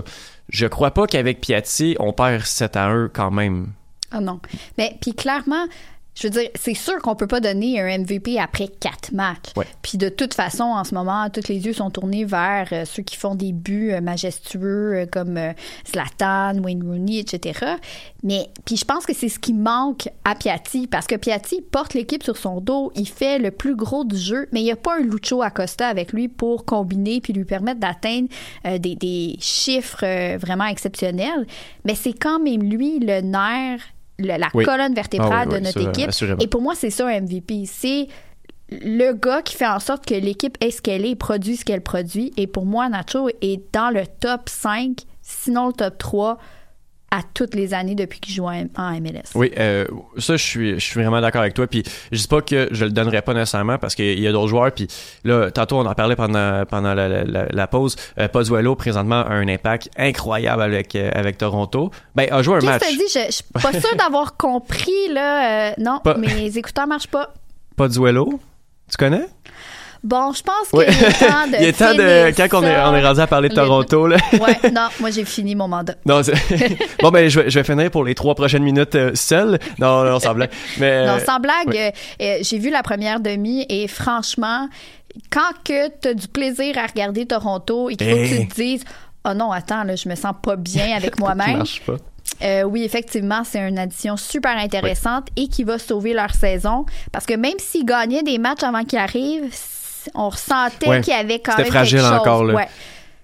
Je 0.49 0.67
crois 0.67 0.91
pas 0.91 1.07
qu'avec 1.07 1.41
Piatti, 1.41 1.97
on 1.99 2.13
perd 2.13 2.45
7 2.45 2.77
à 2.77 2.87
1 2.87 3.09
quand 3.09 3.31
même. 3.31 3.73
Ah 4.11 4.21
non. 4.21 4.41
Mais 4.79 4.97
puis 5.01 5.15
clairement, 5.15 5.67
je 6.15 6.29
veux 6.29 6.31
dire, 6.31 6.49
c'est 6.55 6.75
sûr 6.75 6.99
qu'on 6.99 7.17
peut 7.17 7.27
pas 7.27 7.41
donner 7.41 7.81
un 7.81 7.99
MVP 7.99 8.39
après 8.39 8.69
quatre 8.69 9.13
matchs. 9.13 9.51
Ouais. 9.57 9.67
Puis 9.83 9.99
de 9.99 10.09
toute 10.09 10.35
façon, 10.35 10.65
en 10.65 10.85
ce 10.85 10.95
moment, 10.95 11.29
tous 11.29 11.49
les 11.49 11.67
yeux 11.67 11.73
sont 11.73 11.91
tournés 11.91 12.25
vers 12.25 12.69
euh, 12.73 12.85
ceux 12.85 13.03
qui 13.03 13.17
font 13.17 13.35
des 13.35 13.53
buts 13.53 13.91
euh, 13.93 14.01
majestueux 14.01 14.95
euh, 14.95 15.07
comme 15.07 15.39
Zlatan, 15.91 16.63
Wayne 16.63 16.85
Rooney, 16.85 17.19
etc. 17.19 17.77
Mais 18.23 18.49
puis 18.65 18.77
je 18.77 18.85
pense 18.85 19.07
que 19.07 19.13
c'est 19.13 19.29
ce 19.29 19.41
qui 19.41 19.53
manque 19.53 20.09
à 20.25 20.37
Piatti 20.37 20.87
parce 20.87 21.07
que 21.07 21.17
Piatti 21.17 21.61
porte 21.63 21.95
l'équipe 21.95 22.23
sur 22.23 22.37
son 22.37 22.61
dos, 22.61 22.93
il 22.95 23.09
fait 23.09 23.39
le 23.39 23.51
plus 23.51 23.75
gros 23.75 24.05
du 24.05 24.17
jeu, 24.17 24.49
mais 24.53 24.61
il 24.61 24.65
n'y 24.65 24.73
a 24.73 24.77
pas 24.77 24.99
un 24.99 25.03
Lucho 25.03 25.43
Acosta 25.43 25.89
avec 25.89 26.13
lui 26.13 26.29
pour 26.29 26.65
combiner 26.65 27.21
puis 27.21 27.33
lui 27.33 27.45
permettre 27.45 27.81
d'atteindre 27.81 28.29
des, 28.65 28.95
des 28.95 29.37
chiffres 29.41 30.37
vraiment 30.37 30.67
exceptionnels. 30.67 31.47
Mais 31.85 31.95
c'est 31.95 32.13
quand 32.13 32.39
même 32.39 32.63
lui 32.63 32.99
le 33.01 33.21
nerf 33.21 33.81
le- 34.19 34.39
la 34.39 34.49
Oui. 34.55 34.65
colonne 34.65 34.95
vertébrale 34.95 35.49
Ah 35.51 35.53
oui, 35.53 35.55
de 35.61 35.65
notre 35.65 35.89
équipe. 35.89 36.09
assurément. 36.09 36.39
Et 36.41 36.47
pour 36.47 36.63
moi, 36.63 36.75
c'est 36.75 36.91
ça 36.91 37.07
un 37.09 37.21
MVP. 37.21 37.65
C'est 37.67 38.09
le 38.71 39.13
gars 39.13 39.43
qui 39.43 39.57
fait 39.57 39.67
en 39.67 39.79
sorte 39.81 40.07
que 40.07 40.15
l'équipe 40.15 40.57
est 40.61 40.71
ce 40.71 40.81
qu'elle 40.83 41.05
est 41.05 41.11
et 41.11 41.17
produit 41.17 41.57
ce 41.57 41.65
qu'elle 41.65 41.83
produit. 41.83 42.33
Et 42.37 42.47
pour 42.47 42.65
moi, 42.67 42.89
Nacho 42.89 43.29
est 43.43 43.61
dans 43.73 43.91
le 43.93 44.05
top 44.21 44.49
5, 44.49 44.99
sinon 45.23 45.69
le 45.69 45.73
top 45.73 45.99
3 45.99 46.39
à 47.17 47.21
toutes 47.35 47.55
les 47.55 47.75
années 47.75 47.95
depuis 47.95 48.19
qu'il 48.19 48.35
joue 48.35 48.47
en 48.47 49.01
MLS. 49.01 49.23
Oui, 49.37 49.53
euh, 49.59 49.87
ça, 50.19 50.37
je 50.37 50.43
suis, 50.43 50.75
je 50.75 50.85
suis 50.85 51.01
vraiment 51.01 51.21
d'accord 51.21 51.43
avec 51.43 51.55
toi. 51.55 51.67
Puis, 51.69 51.85
je 52.11 52.19
dis 52.19 52.27
pas 52.27 52.41
que 52.43 52.69
je 52.73 52.85
le 52.85 52.91
donnerais 52.91 53.23
pas 53.23 53.35
nécessairement 53.35 53.79
parce 53.79 53.95
qu'il 53.95 54.19
y 54.19 54.27
a 54.27 54.33
d'autres 54.33 54.49
joueurs. 54.49 54.73
Puis 54.73 54.89
là, 55.23 55.51
tantôt, 55.53 55.77
on 55.79 55.87
en 55.87 55.95
parlait 55.95 56.17
pendant, 56.17 56.65
pendant 56.67 56.93
la, 56.95 57.09
la, 57.09 57.25
la- 57.25 57.47
la 57.47 57.67
pause. 57.69 57.95
Euh, 58.19 58.27
Pozuelo, 58.27 58.75
présentement, 58.75 59.21
a 59.21 59.31
un 59.33 59.47
impact 59.47 59.91
incroyable 59.97 60.63
avec, 60.63 60.97
euh, 60.97 61.11
avec 61.15 61.39
Toronto. 61.39 61.91
Ben, 62.17 62.27
a 62.33 62.43
joué 62.43 62.57
un 62.59 62.61
match. 62.65 62.83
dis? 62.89 62.99
Je, 63.13 63.21
je 63.27 63.31
suis 63.33 63.45
pas 63.53 63.73
sûre 63.81 63.97
d'avoir 63.97 64.37
compris, 64.37 64.91
là. 65.11 65.69
euh, 65.71 65.75
non, 65.79 66.01
Pas- 66.03 66.17
mes 66.17 66.59
écouteurs 66.59 66.87
marchent 66.89 67.07
pas. 67.07 67.33
Pozuelo, 67.77 68.41
tu 68.91 68.97
connais? 68.97 69.27
Bon, 70.05 70.33
je 70.33 70.43
pense 70.43 70.69
qu'il 70.69 70.79
Oui. 70.81 70.85
est 70.85 71.19
temps 71.19 71.47
de. 71.47 71.57
Il 71.61 71.65
est 71.65 71.73
temps 71.73 71.95
de. 71.95 72.31
Quand 72.49 72.61
on 72.61 72.63
est, 72.63 72.79
on 72.79 72.95
est 72.95 73.05
rendu 73.07 73.21
à 73.21 73.27
parler 73.27 73.49
de 73.49 73.55
Toronto, 73.55 74.07
là. 74.07 74.19
Ouais, 74.35 74.71
non, 74.73 74.89
moi 75.01 75.11
j'ai 75.11 75.25
fini 75.25 75.55
mon 75.55 75.67
mandat. 75.67 75.95
Non, 76.05 76.21
bon, 77.01 77.11
ben, 77.11 77.29
je 77.29 77.41
vais, 77.41 77.51
je 77.51 77.59
vais 77.59 77.65
finir 77.65 77.91
pour 77.91 78.05
les 78.05 78.15
trois 78.15 78.35
prochaines 78.35 78.63
minutes 78.63 78.95
euh, 78.97 79.13
seul. 79.15 79.59
Non, 79.79 80.05
non, 80.05 80.21
sans 80.21 80.35
blague. 80.35 80.51
Mais, 80.79 81.07
Non, 81.07 81.19
sans 81.25 81.41
blague, 81.41 81.69
oui. 81.69 81.79
euh, 81.79 81.91
euh, 82.21 82.39
j'ai 82.43 82.59
vu 82.59 82.71
la 82.71 82.83
première 82.83 83.19
demi 83.21 83.65
et 83.71 83.89
franchement, 83.89 84.69
quand 85.31 85.41
que 85.65 85.89
tu 86.01 86.09
as 86.09 86.15
du 86.15 86.29
plaisir 86.29 86.77
à 86.77 86.87
regarder 86.87 87.25
Toronto 87.27 87.89
et 87.89 87.97
qu'il 87.97 88.11
faut 88.11 88.17
que 88.17 88.43
tu 88.43 88.49
te 88.49 88.55
dises 88.55 88.85
Oh 89.27 89.33
non, 89.35 89.53
attends, 89.53 89.85
là, 89.85 89.97
je 89.97 90.07
me 90.09 90.17
sens 90.17 90.35
pas 90.43 90.57
bien 90.57 90.95
avec 90.95 91.15
ça 91.17 91.21
moi-même. 91.21 91.57
marche 91.59 91.81
pas. 91.87 91.97
Euh, 92.43 92.63
oui, 92.65 92.83
effectivement, 92.85 93.43
c'est 93.45 93.67
une 93.67 93.79
addition 93.79 94.17
super 94.19 94.57
intéressante 94.59 95.29
et 95.37 95.49
qui 95.49 95.65
va 95.65 95.79
sauver 95.79 96.13
leur 96.13 96.35
saison. 96.35 96.85
Parce 97.13 97.25
que 97.25 97.35
même 97.35 97.59
s'ils 97.59 97.87
gagnaient 97.87 98.23
des 98.23 98.37
matchs 98.39 98.63
avant 98.65 98.85
qu'ils 98.85 98.99
arrivent, 98.99 99.49
on 100.15 100.29
ressentait 100.29 100.89
Ouais. 100.89 101.01
qu'il 101.01 101.13
y 101.13 101.17
avait 101.17 101.39
quand 101.41 101.57
même 101.57 101.67
fragile 101.67 101.99
quelque 101.99 102.09
chose. 102.11 102.19
encore, 102.21 102.45
là. 102.45 102.55
Ouais. 102.55 102.69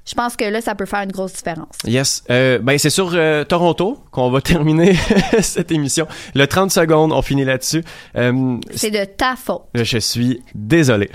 Je 0.08 0.14
pense 0.14 0.34
que 0.34 0.44
là, 0.44 0.60
ça 0.60 0.74
peut 0.74 0.86
faire 0.86 1.02
une 1.02 1.12
grosse 1.12 1.34
différence. 1.34 1.76
Yes. 1.84 2.24
Euh, 2.30 2.58
ben, 2.58 2.78
c'est 2.78 2.90
sur 2.90 3.10
euh, 3.14 3.44
Toronto 3.44 4.02
qu'on 4.10 4.30
va 4.30 4.40
terminer 4.42 4.96
cette 5.40 5.70
émission. 5.70 6.08
Le 6.34 6.46
30 6.46 6.70
secondes, 6.72 7.12
on 7.12 7.22
finit 7.22 7.44
là-dessus. 7.44 7.84
Euh, 8.16 8.56
C'est 8.74 8.90
de 8.90 9.04
ta 9.04 9.36
faute. 9.36 9.62
je 9.74 9.98
suis 9.98 10.42
désolé. 10.54 11.10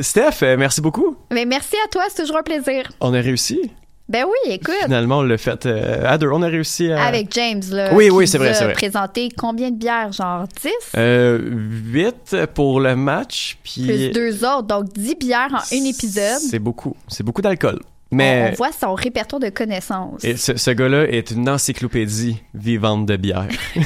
Steph, 0.00 0.40
merci 0.56 0.80
beaucoup. 0.80 1.16
Mais 1.32 1.44
merci 1.44 1.76
à 1.84 1.88
toi, 1.88 2.02
c'est 2.08 2.22
toujours 2.22 2.38
un 2.38 2.42
plaisir. 2.42 2.84
On 3.00 3.14
a 3.14 3.20
réussi. 3.20 3.70
Ben 4.08 4.24
oui, 4.24 4.52
écoute. 4.52 4.74
Finalement, 4.84 5.18
on 5.18 5.22
l'a 5.22 5.36
fait 5.36 5.66
euh, 5.66 6.04
à 6.06 6.16
deux. 6.16 6.30
On 6.30 6.40
a 6.40 6.46
réussi 6.46 6.90
à... 6.90 7.04
Avec 7.04 7.28
James, 7.34 7.62
là. 7.70 7.92
Oui, 7.92 8.08
oui, 8.08 8.26
c'est 8.26 8.38
vrai, 8.38 8.54
c'est 8.54 8.64
vrai. 8.64 8.72
présenté 8.72 9.28
combien 9.36 9.70
de 9.70 9.76
bières? 9.76 10.12
Genre 10.12 10.46
10? 10.62 10.70
Euh, 10.96 11.38
8 11.92 12.46
pour 12.54 12.80
le 12.80 12.96
match. 12.96 13.58
Puis... 13.62 13.82
Plus 13.84 14.10
deux 14.10 14.44
autres, 14.46 14.62
donc 14.68 14.92
10 14.94 15.16
bières 15.16 15.52
en 15.52 15.58
un 15.58 15.84
épisode. 15.84 16.38
C'est 16.40 16.58
beaucoup. 16.58 16.96
C'est 17.06 17.22
beaucoup 17.22 17.42
d'alcool. 17.42 17.80
Mais... 18.10 18.46
On, 18.48 18.52
on 18.52 18.56
voit 18.56 18.72
son 18.72 18.94
répertoire 18.94 19.40
de 19.40 19.50
connaissances. 19.50 20.24
Et 20.24 20.38
ce, 20.38 20.56
ce 20.56 20.70
gars-là 20.70 21.04
est 21.10 21.30
une 21.30 21.46
encyclopédie 21.48 22.42
vivante 22.54 23.04
de 23.04 23.16
bière. 23.16 23.48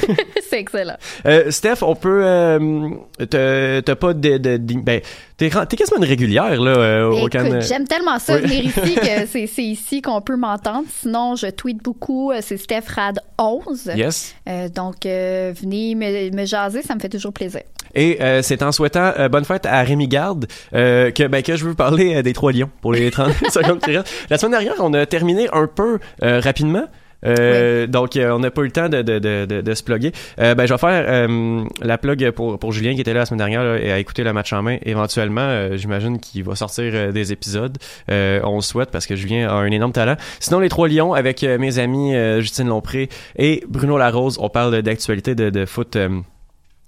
c'est 0.53 0.59
excellent. 0.59 0.97
Euh, 1.25 1.49
Steph, 1.51 1.81
on 1.81 1.95
peut. 1.95 2.21
Euh, 2.23 3.81
t'as 3.81 3.95
pas 3.95 4.13
de. 4.13 4.37
de, 4.37 4.57
de- 4.57 4.79
ben, 4.81 5.01
t'es 5.37 5.49
quasiment 5.49 5.97
une 5.97 6.05
régulière, 6.05 6.61
là, 6.61 6.71
euh, 6.71 7.09
au 7.09 7.27
Cannes. 7.27 7.61
j'aime 7.61 7.87
tellement 7.87 8.19
ça 8.19 8.35
Oui. 8.35 8.41
venir 8.41 8.63
ici 8.65 8.95
que 8.95 9.25
c'est 9.47 9.63
ici 9.63 10.01
qu'on 10.01 10.21
peut 10.21 10.35
m'entendre. 10.37 10.83
Sinon, 11.01 11.35
je 11.35 11.47
tweete 11.47 11.83
beaucoup. 11.83 12.31
euh, 12.31 12.39
C'est 12.41 12.57
Steph 12.57 12.83
Rad 12.95 13.19
11. 13.37 13.91
Yes. 13.95 14.35
Donc, 14.75 15.03
venez 15.05 15.95
me, 15.95 16.35
me 16.35 16.45
jaser, 16.45 16.81
ça 16.81 16.95
me 16.95 16.99
fait 16.99 17.09
toujours 17.09 17.33
plaisir. 17.33 17.61
Et 17.95 18.17
euh, 18.21 18.41
c'est 18.41 18.63
en 18.63 18.71
souhaitant 18.71 19.11
euh, 19.19 19.29
bonne 19.29 19.45
fête 19.45 19.65
à 19.67 19.81
Rémi 19.83 20.07
Garde 20.07 20.47
euh, 20.73 21.11
que, 21.11 21.27
ben, 21.27 21.43
que 21.43 21.55
je 21.55 21.63
veux 21.65 21.75
parler 21.75 22.23
des 22.23 22.33
Trois 22.33 22.51
Lions 22.51 22.69
pour 22.81 22.91
les 22.91 23.11
30 23.11 23.31
secondes 23.51 23.79
qui 23.81 23.95
restent. 23.95 24.11
La 24.29 24.37
semaine 24.37 24.53
dernière, 24.53 24.73
on 24.79 24.93
a 24.93 25.05
terminé 25.05 25.47
un 25.53 25.67
peu 25.67 25.99
rapidement. 26.21 26.85
Euh, 27.25 27.87
Donc, 27.87 28.15
euh, 28.15 28.31
on 28.31 28.39
n'a 28.39 28.51
pas 28.51 28.61
eu 28.61 28.65
le 28.65 28.71
temps 28.71 28.89
de, 28.89 29.01
de, 29.01 29.19
de, 29.19 29.45
de, 29.45 29.61
de 29.61 29.73
se 29.73 29.83
plugger. 29.83 30.11
Euh, 30.39 30.55
ben, 30.55 30.65
je 30.65 30.73
vais 30.73 30.77
faire 30.77 31.05
euh, 31.07 31.63
la 31.81 31.97
plug 31.97 32.31
pour, 32.31 32.59
pour 32.59 32.71
Julien 32.71 32.93
qui 32.95 33.01
était 33.01 33.13
là 33.13 33.19
la 33.21 33.25
semaine 33.25 33.39
dernière 33.39 33.63
là, 33.63 33.79
et 33.79 33.91
a 33.91 33.99
écouté 33.99 34.23
le 34.23 34.33
match 34.33 34.51
en 34.53 34.61
main. 34.61 34.77
Éventuellement, 34.83 35.41
euh, 35.41 35.77
j'imagine 35.77 36.19
qu'il 36.19 36.43
va 36.43 36.55
sortir 36.55 36.91
euh, 36.93 37.11
des 37.11 37.31
épisodes. 37.31 37.77
Euh, 38.11 38.39
on 38.43 38.55
le 38.55 38.61
souhaite 38.61 38.91
parce 38.91 39.07
que 39.07 39.15
Julien 39.15 39.49
a 39.49 39.53
un 39.53 39.71
énorme 39.71 39.93
talent. 39.93 40.15
Sinon, 40.39 40.59
les 40.59 40.69
Trois 40.69 40.87
Lions 40.87 41.13
avec 41.13 41.43
mes 41.43 41.79
amis 41.79 42.13
Justine 42.39 42.67
Lompré 42.67 43.09
et 43.37 43.63
Bruno 43.67 43.97
Larose, 43.97 44.37
on 44.39 44.49
parle 44.49 44.81
d'actualité 44.81 45.35
de, 45.35 45.49
de 45.49 45.65
foot. 45.65 45.97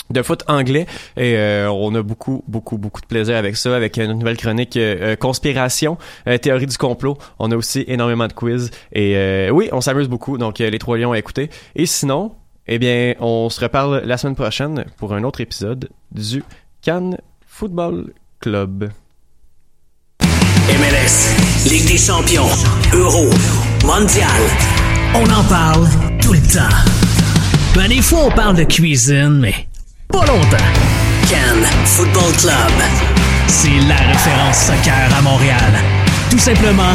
De 0.10 0.22
foot 0.22 0.44
anglais. 0.48 0.86
Et 1.18 1.36
euh, 1.36 1.70
on 1.72 1.94
a 1.96 2.02
beaucoup 2.02 2.44
beaucoup 2.48 2.78
beaucoup 2.78 3.02
de 3.02 3.06
plaisir 3.08 3.36
avec 3.36 3.58
ça 3.58 3.76
avec 3.76 3.98
une 3.98 4.14
nouvelle 4.14 4.38
chronique 4.38 4.78
euh, 4.78 5.14
euh, 5.14 5.16
conspiration 5.16 5.98
euh, 6.28 6.38
théorie 6.38 6.68
du 6.68 6.78
complot. 6.78 7.18
On 7.40 7.52
a 7.52 7.56
aussi 7.56 7.84
énormément 7.88 8.28
de 8.28 8.34
quiz. 8.34 8.72
Et 8.92 9.16
euh, 9.16 9.50
oui 9.50 9.70
on 9.72 9.82
s'amuse 9.82 10.08
beaucoup. 10.08 10.38
Donc 10.38 10.62
euh, 10.62 10.70
les 10.70 10.80
trois 10.80 10.98
lions 10.98 11.12
à 11.12 11.20
écouter. 11.20 11.50
Et 11.76 11.86
sinon 11.86 12.32
eh 12.68 12.80
bien 12.80 13.14
on 13.20 13.50
se 13.50 13.60
reparle 13.62 14.02
la 14.06 14.18
semaine 14.18 14.36
prochaine 14.36 14.86
pour 14.98 15.14
un 15.14 15.24
autre 15.24 15.42
épisode 15.42 15.90
du 16.12 16.44
Cannes 16.82 17.18
Football 17.48 18.14
Club. 18.40 18.90
MLS, 20.68 21.70
Ligue 21.70 21.88
des 21.88 21.98
champions, 21.98 22.50
Euro, 22.94 23.30
Mondial. 23.86 24.30
On 25.14 25.24
en 25.30 25.44
parle 25.44 25.88
tout 26.22 26.34
le 26.34 26.40
temps. 26.40 26.76
Ben, 27.76 27.88
des 27.88 28.02
fois, 28.02 28.26
on 28.26 28.32
parle 28.32 28.56
de 28.56 28.64
cuisine, 28.64 29.40
mais 29.40 29.68
pas 30.20 30.26
longtemps. 30.26 30.58
Cannes 31.30 31.66
Football 31.86 32.32
Club. 32.38 32.72
C'est 33.48 33.80
la 33.88 33.96
référence 33.96 34.58
soccer 34.58 35.10
à 35.18 35.22
Montréal. 35.22 35.74
Tout 36.30 36.40
simplement 36.40 36.84